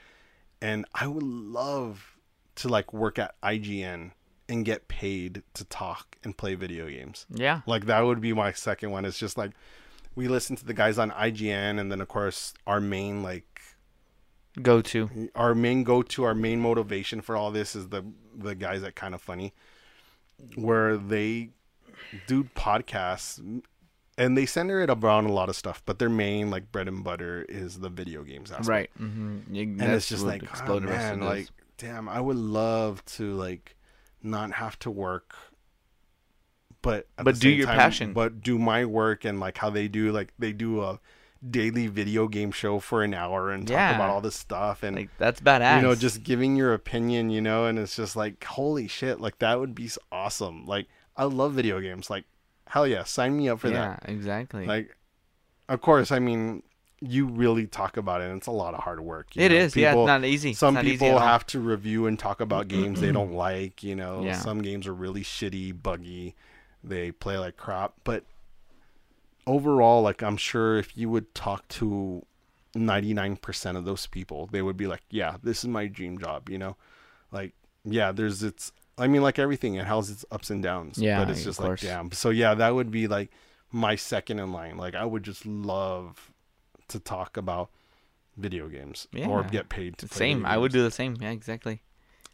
and 0.61 0.85
I 0.93 1.07
would 1.07 1.23
love 1.23 2.17
to 2.55 2.67
like 2.67 2.91
work 2.91 3.17
at 3.17 3.39
IGN 3.41 4.11
and 4.49 4.65
get 4.65 4.89
paid 4.89 5.43
to 5.53 5.63
talk 5.65 6.17
and 6.23 6.35
play 6.37 6.55
video 6.55 6.89
games. 6.89 7.25
yeah. 7.29 7.61
Like 7.65 7.85
that 7.85 8.01
would 8.01 8.19
be 8.19 8.33
my 8.33 8.51
second 8.51 8.91
one. 8.91 9.05
It's 9.05 9.17
just 9.17 9.37
like 9.37 9.51
we 10.15 10.27
listen 10.27 10.55
to 10.57 10.65
the 10.65 10.73
guys 10.73 10.97
on 10.97 11.11
IGN, 11.11 11.79
and 11.79 11.91
then 11.91 12.01
of 12.01 12.07
course 12.07 12.53
our 12.67 12.79
main 12.79 13.23
like 13.23 13.61
Go 14.61 14.81
to. 14.81 15.29
our 15.33 15.55
main 15.55 15.83
go 15.83 16.03
to, 16.03 16.23
our 16.25 16.35
main 16.35 16.59
motivation 16.59 17.21
for 17.21 17.35
all 17.35 17.49
this 17.49 17.75
is 17.75 17.89
the 17.89 18.03
the 18.35 18.53
guys 18.53 18.83
at 18.83 18.95
Kind 18.95 19.15
of 19.15 19.21
Funny, 19.21 19.53
where 20.55 20.95
they 20.95 21.49
do 22.27 22.43
podcasts 22.55 23.61
and 24.17 24.37
they 24.37 24.45
center 24.45 24.81
it 24.81 24.89
around 24.89 25.25
a 25.25 25.31
lot 25.31 25.49
of 25.49 25.55
stuff, 25.55 25.81
but 25.85 25.99
their 25.99 26.09
main 26.09 26.51
like 26.51 26.71
bread 26.71 26.87
and 26.87 27.03
butter 27.03 27.45
is 27.49 27.79
the 27.79 27.89
video 27.89 28.23
games 28.23 28.51
aspect. 28.51 28.67
Right. 28.67 28.89
Mm-hmm. 28.99 29.55
And 29.55 29.81
it's 29.81 30.07
just 30.07 30.23
like, 30.23 30.43
oh, 30.69 30.79
man, 30.79 31.21
like, 31.21 31.47
damn, 31.77 32.07
I 32.07 32.21
would 32.21 32.37
love 32.37 33.03
to 33.05 33.33
like 33.33 33.75
not 34.21 34.51
have 34.51 34.77
to 34.79 34.91
work, 34.91 35.35
but 36.83 37.07
But 37.17 37.39
do 37.39 37.49
your 37.49 37.65
time, 37.65 37.77
passion. 37.79 38.13
But 38.13 38.41
do 38.43 38.59
my 38.59 38.85
work 38.85 39.25
and 39.25 39.39
like 39.39 39.57
how 39.57 39.71
they 39.71 39.87
do, 39.87 40.11
like 40.11 40.31
they 40.37 40.51
do 40.53 40.81
a 40.83 40.99
daily 41.49 41.87
video 41.87 42.27
game 42.29 42.51
show 42.51 42.79
for 42.79 43.01
an 43.03 43.13
hour 43.13 43.51
and 43.51 43.67
talk 43.67 43.75
Yeah. 43.75 43.95
about 43.95 44.09
all 44.11 44.21
this 44.21 44.35
stuff 44.35 44.81
and 44.83 44.95
like 44.95 45.09
that's 45.17 45.41
badass. 45.41 45.75
you 45.75 45.81
know 45.81 45.93
just 45.93 46.23
giving 46.23 46.55
your 46.55 46.73
opinion 46.73 47.29
you 47.29 47.41
know 47.41 47.65
and 47.65 47.77
it's 47.77 47.97
just 47.97 48.15
like 48.15 48.41
holy 48.45 48.87
shit 48.87 49.19
like 49.19 49.39
that 49.39 49.59
would 49.59 49.75
be 49.75 49.89
awesome 50.09 50.65
like 50.65 50.87
i 51.17 51.25
love 51.25 51.51
video 51.51 51.81
games 51.81 52.09
like 52.09 52.23
hell 52.67 52.87
yeah 52.87 53.03
sign 53.03 53.35
me 53.35 53.49
up 53.49 53.59
for 53.59 53.69
that. 53.69 53.99
yeah, 54.05 54.09
exactly. 54.13 54.65
like 54.65 54.95
of 55.67 55.81
course 55.81 56.13
i 56.13 56.19
mean 56.19 56.63
you 57.01 57.25
really 57.25 57.67
talk 57.67 57.97
about 57.97 58.21
it 58.21 58.29
and 58.29 58.37
it's 58.37 58.47
a 58.47 58.51
lot 58.51 58.73
of 58.73 58.79
hard 58.81 59.01
work 59.01 59.35
you 59.35 59.43
It 59.43 59.49
know? 59.51 59.57
is, 59.57 59.75
yeah, 59.75 59.93
it's 59.93 60.07
not 60.07 60.23
easy. 60.23 60.53
Some 60.53 60.75
not 60.75 60.85
people 60.85 61.09
all. 61.11 61.19
have 61.19 61.45
to 61.47 61.59
review 61.59 62.05
and 62.07 62.17
talk 62.17 62.39
about 62.39 62.69
games 62.69 63.01
they 63.01 63.11
don't 63.19 63.33
like 63.33 63.83
you 63.83 63.97
know 63.97 64.23
Yeah. 64.23 64.37
some 64.39 64.61
games 64.61 64.87
are 64.87 64.93
really 64.93 65.23
shitty 65.23 65.73
buggy 65.83 66.35
they 66.83 67.11
play 67.11 67.37
like 67.37 67.57
crap 67.57 67.93
but 68.03 68.23
overall 69.47 70.01
like 70.01 70.21
i'm 70.21 70.37
sure 70.37 70.77
if 70.77 70.97
you 70.97 71.09
would 71.09 71.33
talk 71.35 71.67
to 71.67 72.25
99% 72.75 73.77
of 73.77 73.85
those 73.85 74.07
people 74.07 74.47
they 74.51 74.61
would 74.61 74.77
be 74.77 74.87
like 74.87 75.03
yeah 75.11 75.37
this 75.43 75.59
is 75.59 75.67
my 75.67 75.85
dream 75.85 76.17
job 76.17 76.49
you 76.49 76.57
know 76.57 76.75
like 77.31 77.53
yeah 77.85 78.11
there's 78.11 78.41
its 78.41 78.71
i 78.97 79.05
mean 79.07 79.21
like 79.21 79.37
everything 79.37 79.75
it 79.75 79.85
has 79.85 80.09
its 80.09 80.25
ups 80.31 80.49
and 80.49 80.63
downs 80.63 80.97
Yeah, 80.97 81.19
but 81.19 81.29
it's 81.29 81.43
just 81.43 81.59
like 81.59 81.79
damn 81.79 82.11
so 82.11 82.31
yeah 82.31 82.55
that 82.55 82.73
would 82.73 82.89
be 82.89 83.07
like 83.07 83.29
my 83.71 83.95
second 83.95 84.39
in 84.39 84.51
line 84.51 84.77
like 84.77 84.95
i 84.95 85.05
would 85.05 85.21
just 85.23 85.45
love 85.45 86.31
to 86.87 86.99
talk 86.99 87.37
about 87.37 87.69
video 88.37 88.67
games 88.67 89.07
or 89.27 89.43
get 89.43 89.69
paid 89.69 89.97
to 89.99 90.07
play 90.07 90.17
Same. 90.17 90.37
video 90.39 90.51
I 90.51 90.57
would 90.57 90.71
do 90.71 90.81
the 90.83 90.89
same. 90.91 91.15
Yeah, 91.21 91.29
exactly. 91.29 91.81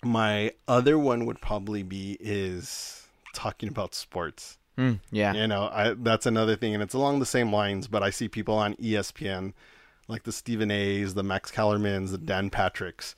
my 0.01 0.53
other 0.67 0.97
one 0.97 1.25
would 1.25 1.41
probably 1.41 1.83
be 1.83 2.15
is 2.21 3.05
talking 3.39 3.69
about 3.69 3.95
sports 3.95 4.57
Mm, 4.79 4.99
yeah. 5.11 5.33
you 5.33 5.45
know, 5.45 5.69
I, 5.73 5.93
that's 5.97 6.25
another 6.25 6.55
thing, 6.55 6.73
and 6.73 6.81
it's 6.81 6.93
along 6.93 7.19
the 7.19 7.25
same 7.25 7.51
lines. 7.51 7.87
But 7.87 8.01
I 8.01 8.11
see 8.11 8.29
people 8.29 8.55
on 8.55 8.75
ESPN, 8.75 9.51
like 10.07 10.23
the 10.23 10.31
Stephen 10.31 10.71
A's, 10.71 11.15
the 11.15 11.23
Max 11.23 11.51
Kellermans, 11.51 12.11
the 12.11 12.17
Dan 12.17 12.49
Patricks, 12.49 13.13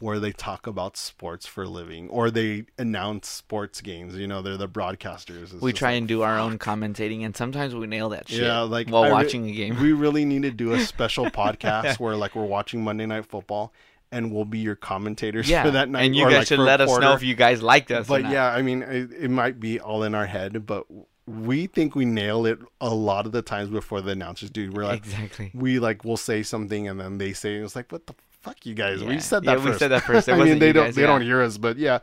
where 0.00 0.18
they 0.18 0.32
talk 0.32 0.66
about 0.66 0.96
sports 0.96 1.46
for 1.46 1.62
a 1.62 1.68
living, 1.68 2.08
or 2.08 2.32
they 2.32 2.64
announce 2.78 3.28
sports 3.28 3.80
games. 3.80 4.16
You 4.16 4.26
know, 4.26 4.42
they're 4.42 4.56
the 4.56 4.68
broadcasters. 4.68 5.52
It's 5.54 5.60
We 5.60 5.72
try 5.72 5.90
like, 5.92 5.98
and 5.98 6.08
do 6.08 6.22
our 6.22 6.36
own 6.36 6.58
commentating, 6.58 7.24
and 7.24 7.36
sometimes 7.36 7.76
we 7.76 7.86
nail 7.86 8.08
that 8.08 8.28
shit. 8.28 8.42
yeah, 8.42 8.62
like 8.62 8.88
while 8.88 9.04
re- 9.04 9.12
watching 9.12 9.48
a 9.48 9.52
game. 9.52 9.80
We 9.80 9.92
really 9.92 10.24
need 10.24 10.42
to 10.42 10.50
do 10.50 10.72
a 10.72 10.80
special 10.80 11.26
podcast 11.30 11.98
where, 12.00 12.16
like, 12.16 12.34
we're 12.34 12.42
watching 12.44 12.82
Monday 12.82 13.06
Night 13.06 13.26
Football, 13.26 13.72
and 14.14 14.32
we'll 14.32 14.44
be 14.44 14.60
your 14.60 14.76
commentators 14.76 15.50
yeah, 15.50 15.64
for 15.64 15.72
that 15.72 15.88
night. 15.88 16.04
and 16.04 16.14
you 16.14 16.24
guys 16.24 16.38
like, 16.38 16.46
should 16.46 16.60
let 16.60 16.80
us 16.80 16.98
know 16.98 17.14
if 17.14 17.22
you 17.22 17.34
guys 17.34 17.60
liked 17.60 17.90
us. 17.90 18.06
But 18.06 18.30
yeah, 18.30 18.46
I 18.46 18.62
mean, 18.62 18.82
it, 18.82 19.10
it 19.12 19.30
might 19.30 19.58
be 19.58 19.80
all 19.80 20.04
in 20.04 20.14
our 20.14 20.26
head, 20.26 20.64
but 20.64 20.86
we 21.26 21.66
think 21.66 21.96
we 21.96 22.04
nail 22.04 22.46
it 22.46 22.60
a 22.80 22.94
lot 22.94 23.26
of 23.26 23.32
the 23.32 23.42
times 23.42 23.70
before 23.70 24.00
the 24.00 24.12
announcers 24.12 24.50
do. 24.50 24.70
We're 24.70 24.84
like, 24.84 25.04
exactly. 25.04 25.50
we 25.52 25.80
like 25.80 26.04
will 26.04 26.16
say 26.16 26.44
something 26.44 26.86
and 26.86 27.00
then 27.00 27.18
they 27.18 27.32
say 27.32 27.56
it's 27.56 27.74
like, 27.74 27.90
what 27.90 28.06
the 28.06 28.14
fuck, 28.40 28.64
you 28.64 28.74
guys? 28.74 29.02
Yeah. 29.02 29.08
We 29.08 29.18
said 29.18 29.42
that. 29.44 29.58
Yeah, 29.58 29.64
that 29.64 29.72
we 29.72 29.78
said 29.78 29.88
that 29.88 30.02
first. 30.06 30.28
I 30.28 30.36
mean, 30.36 30.60
they 30.60 30.72
don't 30.72 30.86
guys, 30.86 30.94
they 30.94 31.02
don't 31.02 31.22
hear 31.22 31.42
us, 31.42 31.58
but 31.58 31.76
yeah, 31.76 31.98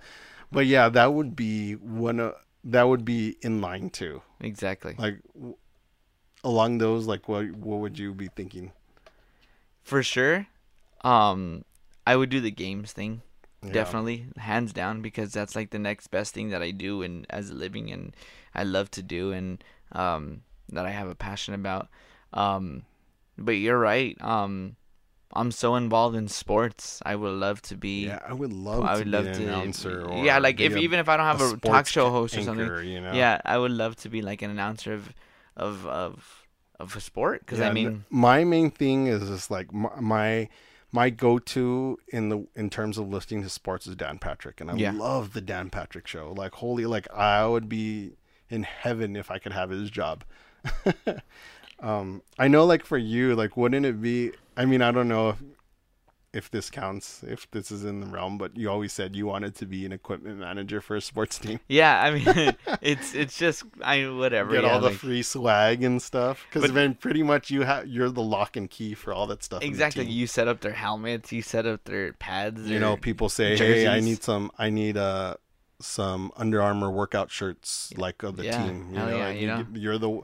but 0.51 0.65
yeah, 0.65 0.89
that 0.89 1.13
would 1.13 1.35
be 1.35 1.73
one 1.75 2.19
of 2.19 2.35
that 2.65 2.83
would 2.83 3.05
be 3.05 3.37
in 3.41 3.61
line 3.61 3.89
too. 3.89 4.21
Exactly. 4.41 4.95
Like 4.97 5.19
w- 5.33 5.55
along 6.43 6.79
those, 6.79 7.07
like 7.07 7.29
what 7.29 7.51
what 7.51 7.79
would 7.79 7.97
you 7.97 8.13
be 8.13 8.27
thinking? 8.27 8.73
For 9.81 10.03
sure. 10.03 10.47
Um, 11.03 11.65
I 12.11 12.15
would 12.15 12.29
do 12.29 12.41
the 12.41 12.51
games 12.51 12.91
thing. 12.91 13.21
Yeah. 13.63 13.73
Definitely, 13.73 14.25
hands 14.37 14.73
down, 14.73 15.01
because 15.01 15.31
that's 15.33 15.55
like 15.55 15.69
the 15.69 15.77
next 15.79 16.07
best 16.07 16.33
thing 16.33 16.49
that 16.49 16.63
I 16.63 16.71
do 16.71 17.03
and 17.03 17.25
as 17.29 17.51
a 17.51 17.53
living, 17.53 17.91
and 17.93 18.15
I 18.55 18.63
love 18.63 18.89
to 18.91 19.03
do, 19.03 19.31
and 19.31 19.63
um, 19.91 20.41
that 20.73 20.85
I 20.85 20.89
have 20.89 21.07
a 21.07 21.15
passion 21.15 21.53
about. 21.53 21.87
Um, 22.33 22.83
but 23.37 23.51
you're 23.51 23.77
right. 23.77 24.17
Um, 24.19 24.75
I'm 25.33 25.51
so 25.51 25.75
involved 25.75 26.15
in 26.15 26.27
sports. 26.27 27.01
I 27.05 27.15
would 27.15 27.37
love 27.37 27.61
to 27.69 27.75
be. 27.77 28.07
Yeah, 28.07 28.19
I 28.27 28.33
would 28.33 28.51
love. 28.51 28.83
I 28.83 28.93
to 28.93 28.97
would 28.99 29.05
be 29.05 29.11
love 29.11 29.25
an 29.27 29.33
to. 29.33 29.43
announcer. 29.43 30.01
Or 30.09 30.25
yeah, 30.25 30.39
like 30.39 30.59
if 30.59 30.75
a- 30.75 30.79
even 30.79 30.99
if 30.99 31.07
I 31.07 31.17
don't 31.17 31.25
have 31.25 31.41
a, 31.41 31.49
talk 31.51 31.57
sports 31.63 31.89
show 31.91 32.09
host 32.09 32.37
or 32.37 32.41
something. 32.41 32.87
you 32.89 32.99
know? 32.99 33.13
Yeah, 33.13 33.39
I 33.45 33.57
would 33.57 33.71
love 33.71 33.95
to 33.97 34.09
be 34.09 34.21
like 34.21 34.41
an 34.41 34.49
announcer 34.51 34.93
of 34.93 35.13
of 35.55 35.85
of 35.85 36.47
of 36.79 36.95
a 36.95 36.99
sport 36.99 37.41
because 37.41 37.59
Yeah, 37.59 37.69
I 37.69 37.73
mean, 37.73 38.05
my 38.09 38.43
main 38.43 38.71
thing 38.71 39.07
is 39.07 39.21
just 39.29 39.51
like 39.51 39.71
my 39.71 39.89
my, 39.99 40.49
my 40.91 41.09
go-to 41.09 41.97
in 42.09 42.29
the 42.29 42.47
in 42.55 42.69
terms 42.69 42.97
of 42.97 43.07
listening 43.09 43.43
to 43.43 43.49
sports 43.49 43.87
is 43.87 43.95
Dan 43.95 44.19
Patrick, 44.19 44.59
and 44.61 44.69
I 44.69 44.75
Yeah. 44.75 44.91
love 44.93 45.33
the 45.33 45.41
Dan 45.41 45.69
Patrick 45.69 46.07
show. 46.07 46.33
Like 46.35 46.53
holy, 46.55 46.85
like 46.85 47.09
I 47.13 47.45
would 47.47 47.69
be 47.69 48.11
in 48.49 48.63
heaven 48.63 49.15
if 49.15 49.31
I 49.31 49.37
could 49.39 49.53
have 49.53 49.69
his 49.69 49.89
job. 49.89 50.23
um, 51.79 52.21
I 52.37 52.47
know, 52.47 52.65
like 52.65 52.85
for 52.85 52.97
you, 52.97 53.35
like 53.35 53.57
wouldn't 53.57 53.85
it 53.85 54.01
be? 54.01 54.31
I 54.57 54.65
mean, 54.65 54.81
I 54.81 54.91
don't 54.91 55.07
know 55.07 55.29
if 55.29 55.37
if 56.33 56.49
this 56.49 56.69
counts, 56.69 57.23
if 57.27 57.49
this 57.51 57.71
is 57.71 57.83
in 57.83 57.99
the 57.99 58.05
realm, 58.05 58.37
but 58.37 58.55
you 58.55 58.69
always 58.69 58.93
said 58.93 59.15
you 59.15 59.25
wanted 59.25 59.53
to 59.55 59.65
be 59.65 59.85
an 59.85 59.91
equipment 59.91 60.39
manager 60.39 60.79
for 60.79 60.95
a 60.95 61.01
sports 61.01 61.37
team. 61.37 61.59
yeah, 61.67 62.01
I 62.01 62.11
mean, 62.11 62.55
it's 62.81 63.13
it's 63.13 63.37
just 63.37 63.63
I 63.83 64.03
whatever. 64.09 64.51
Get 64.53 64.63
yeah, 64.63 64.69
all 64.71 64.79
the 64.79 64.87
like- 64.89 64.97
free 64.97 65.23
swag 65.23 65.83
and 65.83 66.01
stuff, 66.01 66.45
because 66.51 66.71
then 66.71 66.93
pretty 66.95 67.21
much 67.23 67.51
you 67.51 67.63
have 67.63 67.87
you're 67.87 68.09
the 68.09 68.21
lock 68.23 68.55
and 68.55 68.69
key 68.69 68.93
for 68.93 69.11
all 69.13 69.27
that 69.27 69.43
stuff. 69.43 69.61
Exactly. 69.61 70.05
You 70.05 70.25
set 70.25 70.47
up 70.47 70.61
their 70.61 70.71
helmets. 70.73 71.31
You 71.33 71.41
set 71.41 71.65
up 71.65 71.83
their 71.83 72.13
pads. 72.13 72.61
you 72.69 72.79
know 72.79 72.95
people 72.97 73.27
say 73.29 73.57
hey 73.57 73.87
i 73.87 73.99
need 73.99 74.21
some 74.23 74.51
i 74.57 74.69
need 74.69 74.95
uh 74.97 75.35
some 75.79 76.31
Under 76.37 76.61
Armour 76.61 76.91
workout 76.91 77.31
shirts 77.31 77.91
like 77.97 78.21
of 78.23 78.37
the 78.37 78.43
Yeah, 78.45 78.63
team 78.63 78.89
you 78.91 78.97
hell 78.97 79.09
know, 79.09 79.17
yeah, 79.17 79.29
you 79.31 79.47
know. 79.47 79.65
you're 79.73 79.97
the 79.97 80.21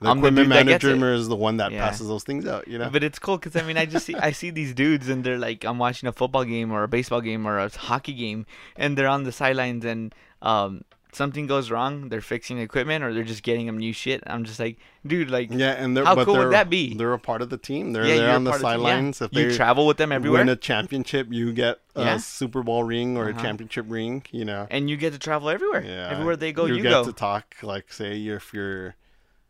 the 0.00 0.08
I'm 0.10 0.20
the 0.20 0.28
equipment 0.28 0.50
gets 0.68 0.84
manager 0.84 1.12
is 1.14 1.28
the 1.28 1.36
one 1.36 1.56
that 1.56 1.72
Yeah. 1.72 1.80
passes 1.88 2.06
those 2.08 2.22
things 2.24 2.46
out 2.46 2.68
you 2.68 2.78
know 2.78 2.90
But 2.90 3.02
it's 3.02 3.18
cool 3.18 3.38
because 3.38 3.56
I 3.56 3.62
mean, 3.62 3.78
I 3.78 3.86
just 3.86 4.04
see 4.06 4.14
I 4.14 4.32
see 4.32 4.50
these 4.50 4.74
dudes 4.74 5.08
and 5.08 5.24
they're 5.24 5.38
like, 5.38 5.64
I'm 5.64 5.78
watching 5.78 6.06
a 6.08 6.12
football 6.12 6.44
game 6.44 6.70
or 6.72 6.82
a 6.82 6.88
baseball 6.88 7.20
game 7.22 7.46
or 7.46 7.58
a 7.58 7.68
hockey 7.76 8.12
game, 8.12 8.46
and 8.76 8.96
they're 8.96 9.08
on 9.08 9.24
the 9.24 9.32
sidelines 9.32 9.84
and 9.84 10.14
um 10.42 10.82
something 11.12 11.46
goes 11.46 11.70
wrong, 11.70 12.10
they're 12.10 12.20
fixing 12.20 12.58
equipment 12.58 13.02
or 13.02 13.14
they're 13.14 13.24
just 13.24 13.42
getting 13.42 13.64
them 13.64 13.78
new 13.78 13.90
shit. 13.94 14.22
I'm 14.26 14.44
just 14.44 14.60
like, 14.60 14.76
dude, 15.06 15.30
like, 15.30 15.48
yeah 15.50 15.70
and 15.72 15.96
they're 15.96 16.04
How 16.04 16.22
cool 16.26 16.36
would 16.36 16.52
that 16.52 16.68
be? 16.68 16.92
they're 16.92 17.14
a 17.14 17.18
part 17.18 17.40
of 17.40 17.48
the 17.48 17.56
team 17.56 17.94
they're 17.94 18.04
yeah, 18.04 18.16
there 18.16 18.34
on 18.34 18.44
the 18.44 18.50
team, 18.50 18.60
yeah. 18.60 18.62
sidelines 18.68 19.22
if 19.22 19.32
you 19.32 19.48
they 19.50 19.56
travel 19.56 19.86
with 19.86 19.96
them 19.96 20.12
everywhere, 20.12 20.42
win 20.42 20.50
a 20.50 20.56
championship 20.56 21.28
you 21.30 21.54
get 21.54 21.80
a 21.94 22.02
Yeah. 22.02 22.16
super 22.18 22.62
bowl 22.62 22.84
ring 22.84 23.16
or 23.16 23.30
Uh-huh. 23.30 23.38
a 23.38 23.42
championship 23.42 23.86
ring 23.88 24.24
you 24.30 24.44
know 24.44 24.66
and 24.70 24.90
you 24.90 24.98
get 24.98 25.14
to 25.14 25.18
travel 25.18 25.48
everywhere. 25.48 25.82
yeah 25.86 26.10
Everywhere 26.10 26.36
they 26.36 26.52
go, 26.52 26.66
you, 26.66 26.82
get 26.82 26.90
go. 26.90 27.04
to 27.06 27.12
talk 27.14 27.54
like 27.62 27.90
say 27.94 28.20
if 28.26 28.52
you're 28.52 28.94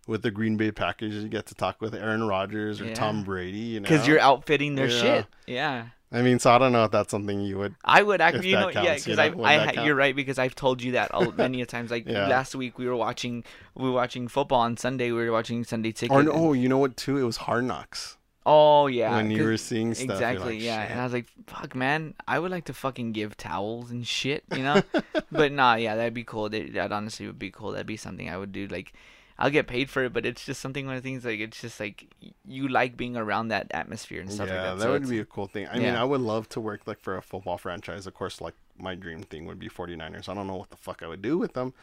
with 0.06 0.22
the 0.22 0.30
Green 0.30 0.56
Bay 0.56 0.70
Packers, 0.70 1.14
you 1.14 1.28
get 1.28 1.46
to 1.46 1.54
talk 1.54 1.80
with 1.80 1.94
Aaron 1.94 2.26
Rodgers 2.26 2.80
or 2.80 2.86
Yeah. 2.86 2.94
Tom 2.94 3.24
Brady, 3.24 3.58
you 3.58 3.80
know, 3.80 3.88
Because 3.88 4.06
you're 4.06 4.20
outfitting 4.20 4.74
their 4.74 4.86
Yeah. 4.88 5.00
shit. 5.02 5.26
Yeah. 5.46 5.86
I 6.12 6.22
mean, 6.22 6.38
so 6.38 6.52
I 6.52 6.58
don't 6.58 6.70
know 6.72 6.84
if 6.84 6.92
that's 6.92 7.10
something 7.10 7.40
you 7.40 7.58
would. 7.58 7.74
I 7.84 8.00
would 8.02 8.20
actually, 8.20 8.50
you 8.50 8.56
know, 8.56 8.68
yeah, 8.68 8.84
counts, 8.84 9.06
you 9.08 9.16
because 9.16 9.34
know, 9.36 9.42
I, 9.42 9.54
I, 9.54 9.56
that 9.58 9.66
ha- 9.66 9.72
count? 9.72 9.86
you're 9.86 9.96
right 9.96 10.14
because 10.14 10.38
I've 10.38 10.54
told 10.54 10.80
you 10.80 10.92
that 10.92 11.10
all, 11.12 11.32
many 11.36 11.60
a 11.62 11.66
times. 11.66 11.90
Like 11.90 12.06
Yeah. 12.06 12.28
last 12.28 12.54
week, 12.54 12.78
we 12.78 12.86
were 12.86 12.94
watching, 12.96 13.42
we 13.74 13.84
were 13.86 13.94
watching 13.94 14.28
football 14.28 14.60
on 14.60 14.76
Sunday. 14.76 15.10
We 15.10 15.24
were 15.26 15.32
watching 15.32 15.64
Sunday 15.64 15.90
Ticket. 15.90 16.14
Or 16.14 16.20
and- 16.20 16.28
no, 16.28 16.52
you 16.52 16.68
know 16.68 16.78
what? 16.78 16.96
Too, 16.96 17.18
it 17.18 17.24
was 17.24 17.38
Hard 17.38 17.64
Knocks 17.64 18.16
Oh 18.48 18.86
yeah, 18.86 19.16
when 19.16 19.32
you 19.32 19.42
were 19.42 19.56
seeing 19.56 19.92
stuff. 19.92 20.08
exactly 20.10 20.54
like, 20.54 20.62
yeah, 20.62 20.82
and 20.82 21.00
I 21.00 21.02
was 21.02 21.12
like, 21.12 21.26
fuck, 21.48 21.74
man, 21.74 22.14
I 22.28 22.38
would 22.38 22.52
like 22.52 22.66
to 22.66 22.72
fucking 22.72 23.10
give 23.10 23.36
towels 23.36 23.90
and 23.90 24.06
shit, 24.06 24.44
you 24.54 24.62
know. 24.62 24.82
but 25.32 25.50
nah, 25.50 25.74
yeah, 25.74 25.96
that'd 25.96 26.14
be 26.14 26.22
cool. 26.22 26.48
That, 26.48 26.72
that 26.74 26.92
honestly 26.92 27.26
would 27.26 27.40
be 27.40 27.50
cool. 27.50 27.72
That'd 27.72 27.88
be 27.88 27.96
something 27.96 28.30
I 28.30 28.36
would 28.38 28.52
do. 28.52 28.68
Like, 28.68 28.92
I'll 29.38 29.50
get 29.50 29.66
paid 29.66 29.90
for 29.90 30.04
it, 30.04 30.12
but 30.12 30.24
it's 30.24 30.44
just 30.44 30.60
something. 30.60 30.86
One 30.86 30.96
of 30.96 31.02
the 31.02 31.08
things 31.08 31.24
like 31.24 31.40
it's 31.40 31.60
just 31.60 31.78
like 31.78 32.06
you 32.46 32.68
like 32.68 32.96
being 32.96 33.16
around 33.16 33.48
that 33.48 33.66
atmosphere 33.72 34.20
and 34.20 34.32
stuff 34.32 34.48
yeah, 34.48 34.54
like 34.54 34.64
that. 34.64 34.78
that 34.78 34.82
so 34.84 34.92
would 34.92 35.08
be 35.08 35.18
a 35.18 35.24
cool 35.24 35.46
thing. 35.46 35.68
I 35.70 35.78
mean. 35.78 35.94
I 35.94 36.04
would 36.04 36.22
love 36.22 36.48
to 36.50 36.60
work 36.60 36.82
like 36.86 37.00
for 37.00 37.16
a 37.16 37.22
football 37.22 37.58
franchise. 37.58 38.06
Of 38.06 38.14
course, 38.14 38.40
like 38.40 38.54
my 38.78 38.94
dream 38.94 39.22
thing 39.22 39.46
would 39.46 39.58
be 39.58 39.68
49ers. 39.68 40.28
I 40.28 40.34
don't 40.34 40.46
know 40.46 40.56
what 40.56 40.70
the 40.70 40.76
fuck 40.76 41.02
I 41.02 41.06
would 41.06 41.22
do 41.22 41.36
with 41.36 41.52
them. 41.52 41.74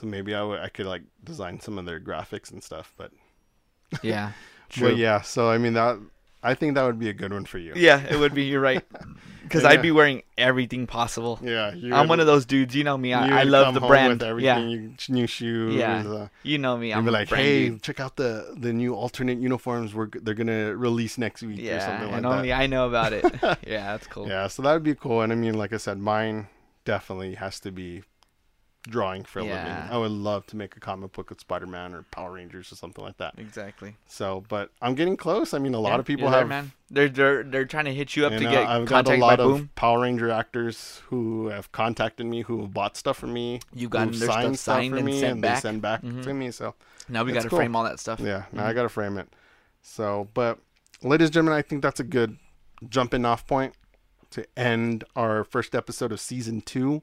So 0.00 0.06
maybe 0.06 0.34
I 0.34 0.42
would 0.42 0.60
I 0.60 0.68
could 0.68 0.86
like 0.86 1.02
design 1.22 1.60
some 1.60 1.78
of 1.78 1.86
their 1.86 2.00
graphics 2.00 2.50
and 2.50 2.62
stuff, 2.62 2.92
but 2.96 3.12
yeah, 4.02 4.32
true. 4.68 4.90
but 4.90 4.96
yeah, 4.96 5.22
so 5.22 5.48
I 5.48 5.58
mean 5.58 5.74
that 5.74 5.98
I 6.50 6.54
think 6.54 6.74
that 6.76 6.84
would 6.84 6.98
be 6.98 7.08
a 7.08 7.12
good 7.12 7.32
one 7.32 7.44
for 7.44 7.58
you. 7.58 7.72
Yeah, 7.76 8.00
it 8.12 8.18
would 8.18 8.34
be. 8.34 8.44
You're 8.44 8.60
right. 8.60 8.84
Because 9.46 9.62
Yeah. 9.62 9.68
I'd 9.68 9.82
be 9.82 9.92
wearing 9.92 10.22
everything 10.36 10.88
possible. 10.88 11.38
Yeah, 11.40 11.72
you 11.72 11.94
I'm 11.94 12.08
one 12.08 12.18
of 12.18 12.26
those 12.26 12.44
dudes. 12.46 12.74
You 12.74 12.82
know 12.82 12.98
me. 12.98 13.12
I, 13.12 13.42
I 13.42 13.42
love 13.44 13.74
the 13.74 13.80
brand. 13.80 14.20
Yeah, 14.40 14.58
you, 14.58 14.94
new 15.08 15.28
shoes. 15.28 15.72
Yeah. 15.72 16.02
uh, 16.04 16.28
you 16.42 16.58
know 16.58 16.76
me. 16.76 16.92
I'm 16.92 17.04
be 17.04 17.12
like, 17.12 17.28
hey, 17.28 17.68
dude. 17.68 17.80
check 17.80 18.00
out 18.00 18.16
the 18.16 18.56
the 18.58 18.72
new 18.72 18.92
alternate 18.96 19.38
uniforms 19.38 19.94
we're 19.94 20.08
they're 20.20 20.34
gonna 20.34 20.74
release 20.74 21.16
next 21.16 21.42
week 21.44 21.60
or 21.60 21.62
Yeah, 21.62 21.78
something 21.86 22.08
like 22.08 22.16
and 22.16 22.24
that. 22.24 22.32
only 22.38 22.52
I 22.52 22.66
know 22.66 22.88
about 22.88 23.12
it. 23.12 23.24
yeah, 23.64 23.92
that's 23.92 24.08
cool. 24.08 24.26
Yeah, 24.26 24.48
so 24.48 24.62
that 24.62 24.72
would 24.72 24.82
be 24.82 24.96
cool. 24.96 25.22
And 25.22 25.32
I 25.32 25.36
mean, 25.36 25.54
like 25.54 25.72
I 25.72 25.76
said, 25.76 25.98
mine 26.00 26.48
definitely 26.84 27.36
has 27.36 27.60
to 27.60 27.70
be 27.70 28.02
drawing 28.86 29.24
for 29.24 29.40
a 29.40 29.44
Yeah. 29.44 29.54
living. 29.64 29.92
I 29.94 29.98
would 29.98 30.10
love 30.10 30.46
to 30.46 30.56
make 30.56 30.76
a 30.76 30.80
comic 30.80 31.12
book 31.12 31.30
with 31.30 31.40
Spider 31.40 31.66
Man 31.66 31.92
or 31.94 32.02
Power 32.10 32.32
Rangers 32.32 32.72
or 32.72 32.76
something 32.76 33.04
like 33.04 33.16
that. 33.18 33.34
Exactly. 33.38 33.96
So, 34.06 34.44
but 34.48 34.70
I'm 34.80 34.94
getting 34.94 35.16
close. 35.16 35.52
I 35.54 35.58
mean, 35.58 35.74
a 35.74 35.78
lot 35.80 35.90
Yeah, 35.94 35.98
of 35.98 36.04
people 36.06 36.22
you're 36.24 36.30
there, 36.30 36.40
have. 36.40 36.48
man. 36.48 36.72
They're 36.90 37.08
they're 37.08 37.42
they're 37.42 37.64
trying 37.64 37.86
to 37.86 37.94
hit 37.94 38.14
you 38.16 38.26
up 38.26 38.32
to 38.32 38.38
get 38.38 38.42
you 38.42 38.48
to 38.48 38.54
know, 38.54 38.60
get 38.62 38.70
I've 38.70 38.86
got 38.86 39.08
a 39.08 39.16
lot 39.16 39.40
of 39.40 39.50
Boom. 39.58 39.70
Power 39.74 40.00
Ranger 40.02 40.30
actors 40.30 41.02
who 41.06 41.48
have 41.48 41.72
contacted 41.72 42.26
me, 42.26 42.42
who 42.42 42.60
have 42.62 42.72
bought 42.72 42.96
stuff 42.96 43.16
from 43.18 43.32
me. 43.32 43.60
You 43.74 43.88
got 43.88 44.06
their 44.12 44.14
stuff 44.14 44.34
signed 44.34 44.58
signed 44.58 44.92
for 44.92 44.96
and 44.98 45.06
me, 45.06 45.24
and 45.24 45.42
back. 45.42 45.56
they 45.56 45.60
send 45.60 45.82
back 45.82 46.02
Mhm. 46.02 46.22
to 46.22 46.32
me. 46.34 46.50
So 46.52 46.74
Now 47.08 47.24
we 47.24 47.32
got 47.32 47.42
to 47.42 47.48
cool. 47.48 47.58
frame 47.58 47.74
all 47.76 47.84
that 47.84 47.98
stuff. 48.00 48.20
yeah, 48.20 48.44
now 48.52 48.60
Mm-hmm. 48.62 48.68
I 48.68 48.72
got 48.72 48.82
to 48.84 48.88
frame 48.88 49.18
it. 49.18 49.28
So, 49.82 50.28
but 50.34 50.58
ladies 51.02 51.26
and 51.28 51.34
gentlemen, 51.34 51.58
I 51.58 51.62
think 51.62 51.82
that's 51.82 52.00
a 52.00 52.04
good 52.04 52.36
jumping 52.88 53.24
off 53.24 53.46
point 53.46 53.74
to 54.30 54.44
end 54.56 55.04
our 55.14 55.44
first 55.44 55.74
episode 55.74 56.12
of 56.12 56.20
season 56.20 56.60
two. 56.60 57.02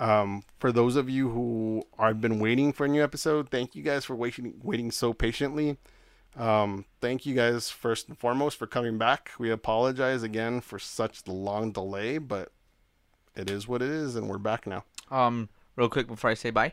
Um, 0.00 0.42
for 0.58 0.72
those 0.72 0.96
of 0.96 1.10
you 1.10 1.28
who 1.30 1.82
have 1.98 2.20
been 2.20 2.38
waiting 2.40 2.72
for 2.72 2.86
a 2.86 2.88
new 2.88 3.02
episode, 3.04 3.50
thank 3.50 3.74
you 3.76 3.82
guys 3.82 4.04
for 4.04 4.16
waiting 4.16 4.54
waiting 4.62 4.90
so 4.90 5.12
patiently. 5.12 5.76
Um, 6.36 6.86
thank 7.00 7.26
you 7.26 7.34
guys 7.34 7.70
first 7.70 8.08
and 8.08 8.16
foremost 8.18 8.56
for 8.56 8.66
coming 8.66 8.96
back. 8.98 9.30
We 9.38 9.50
apologize 9.50 10.22
again 10.22 10.60
for 10.60 10.78
such 10.78 11.24
the 11.24 11.32
long 11.32 11.72
delay, 11.72 12.18
but 12.18 12.52
it 13.36 13.50
is 13.50 13.68
what 13.68 13.82
it 13.82 13.90
is, 13.90 14.16
and 14.16 14.28
we're 14.28 14.38
back 14.38 14.66
now. 14.66 14.84
Um, 15.10 15.48
real 15.76 15.88
quick 15.88 16.06
before 16.06 16.30
I 16.30 16.34
say 16.34 16.50
bye, 16.50 16.72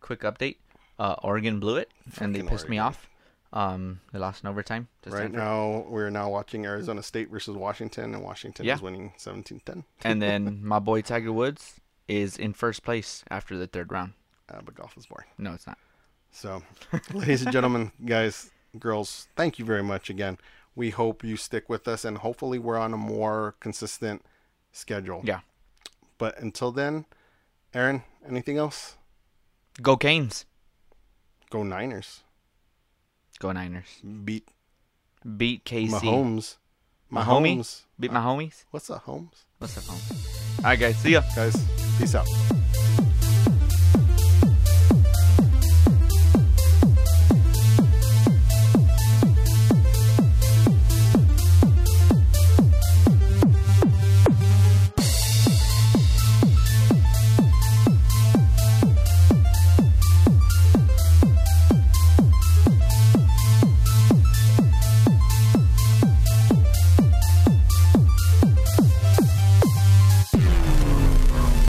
quick 0.00 0.20
update. 0.20 0.56
Uh, 0.98 1.14
Oregon 1.22 1.58
blew 1.58 1.76
it, 1.76 1.90
and 2.20 2.34
they 2.34 2.42
pissed 2.42 2.68
me 2.68 2.78
off. 2.78 3.08
Um, 3.52 4.00
they 4.12 4.18
lost 4.18 4.44
in 4.44 4.48
overtime. 4.50 4.88
Right 5.06 5.12
Stanford. 5.16 5.32
now, 5.38 5.86
we're 5.88 6.10
now 6.10 6.28
watching 6.28 6.66
Arizona 6.66 7.02
State 7.02 7.30
versus 7.30 7.56
Washington, 7.56 8.14
and 8.14 8.22
Washington 8.22 8.66
Yeah. 8.66 8.74
is 8.74 8.82
winning 8.82 9.14
17-10. 9.18 9.84
and 10.04 10.20
then 10.20 10.60
my 10.62 10.78
boy 10.78 11.00
Tiger 11.00 11.32
Woods 11.32 11.80
is 12.08 12.36
in 12.36 12.52
first 12.54 12.82
place 12.82 13.24
after 13.30 13.56
the 13.56 13.66
third 13.66 13.92
round. 13.92 14.14
Uh, 14.48 14.60
but 14.64 14.74
golf 14.74 14.96
is 14.96 15.06
boring. 15.06 15.28
No, 15.36 15.52
it's 15.52 15.66
not. 15.66 15.78
So, 16.30 16.62
ladies 17.12 17.42
and 17.42 17.52
gentlemen, 17.52 17.92
guys, 18.04 18.50
girls, 18.78 19.28
thank 19.36 19.58
you 19.58 19.64
very 19.64 19.82
much 19.82 20.10
again. 20.10 20.38
We 20.74 20.90
hope 20.90 21.22
you 21.24 21.36
stick 21.36 21.68
with 21.68 21.86
us, 21.88 22.04
and 22.04 22.18
hopefully, 22.18 22.58
we're 22.58 22.78
on 22.78 22.94
a 22.94 22.96
more 22.96 23.56
consistent 23.60 24.22
schedule. 24.72 25.22
Yeah. 25.24 25.40
But 26.18 26.38
until 26.38 26.72
then, 26.72 27.04
Aaron, 27.74 28.02
anything 28.26 28.58
else? 28.58 28.96
Go 29.82 29.96
Canes. 29.96 30.46
Go 31.50 31.62
Niners. 31.62 32.22
Go 33.38 33.52
Niners. 33.52 34.00
Beat 34.24 34.48
Beat 35.36 35.64
KC. 35.64 35.90
Mahomes. 35.90 36.56
Mahomes. 37.12 37.82
Beat 37.98 38.12
my 38.12 38.20
homies. 38.20 38.64
What's 38.70 38.90
up, 38.90 39.02
Holmes? 39.02 39.44
What's 39.58 39.78
up, 39.78 39.84
home? 39.84 40.34
All 40.58 40.64
right, 40.64 40.78
guys. 40.78 40.96
See 40.96 41.12
ya. 41.12 41.22
Guys, 41.34 41.56
peace 41.98 42.14
out. 42.14 42.26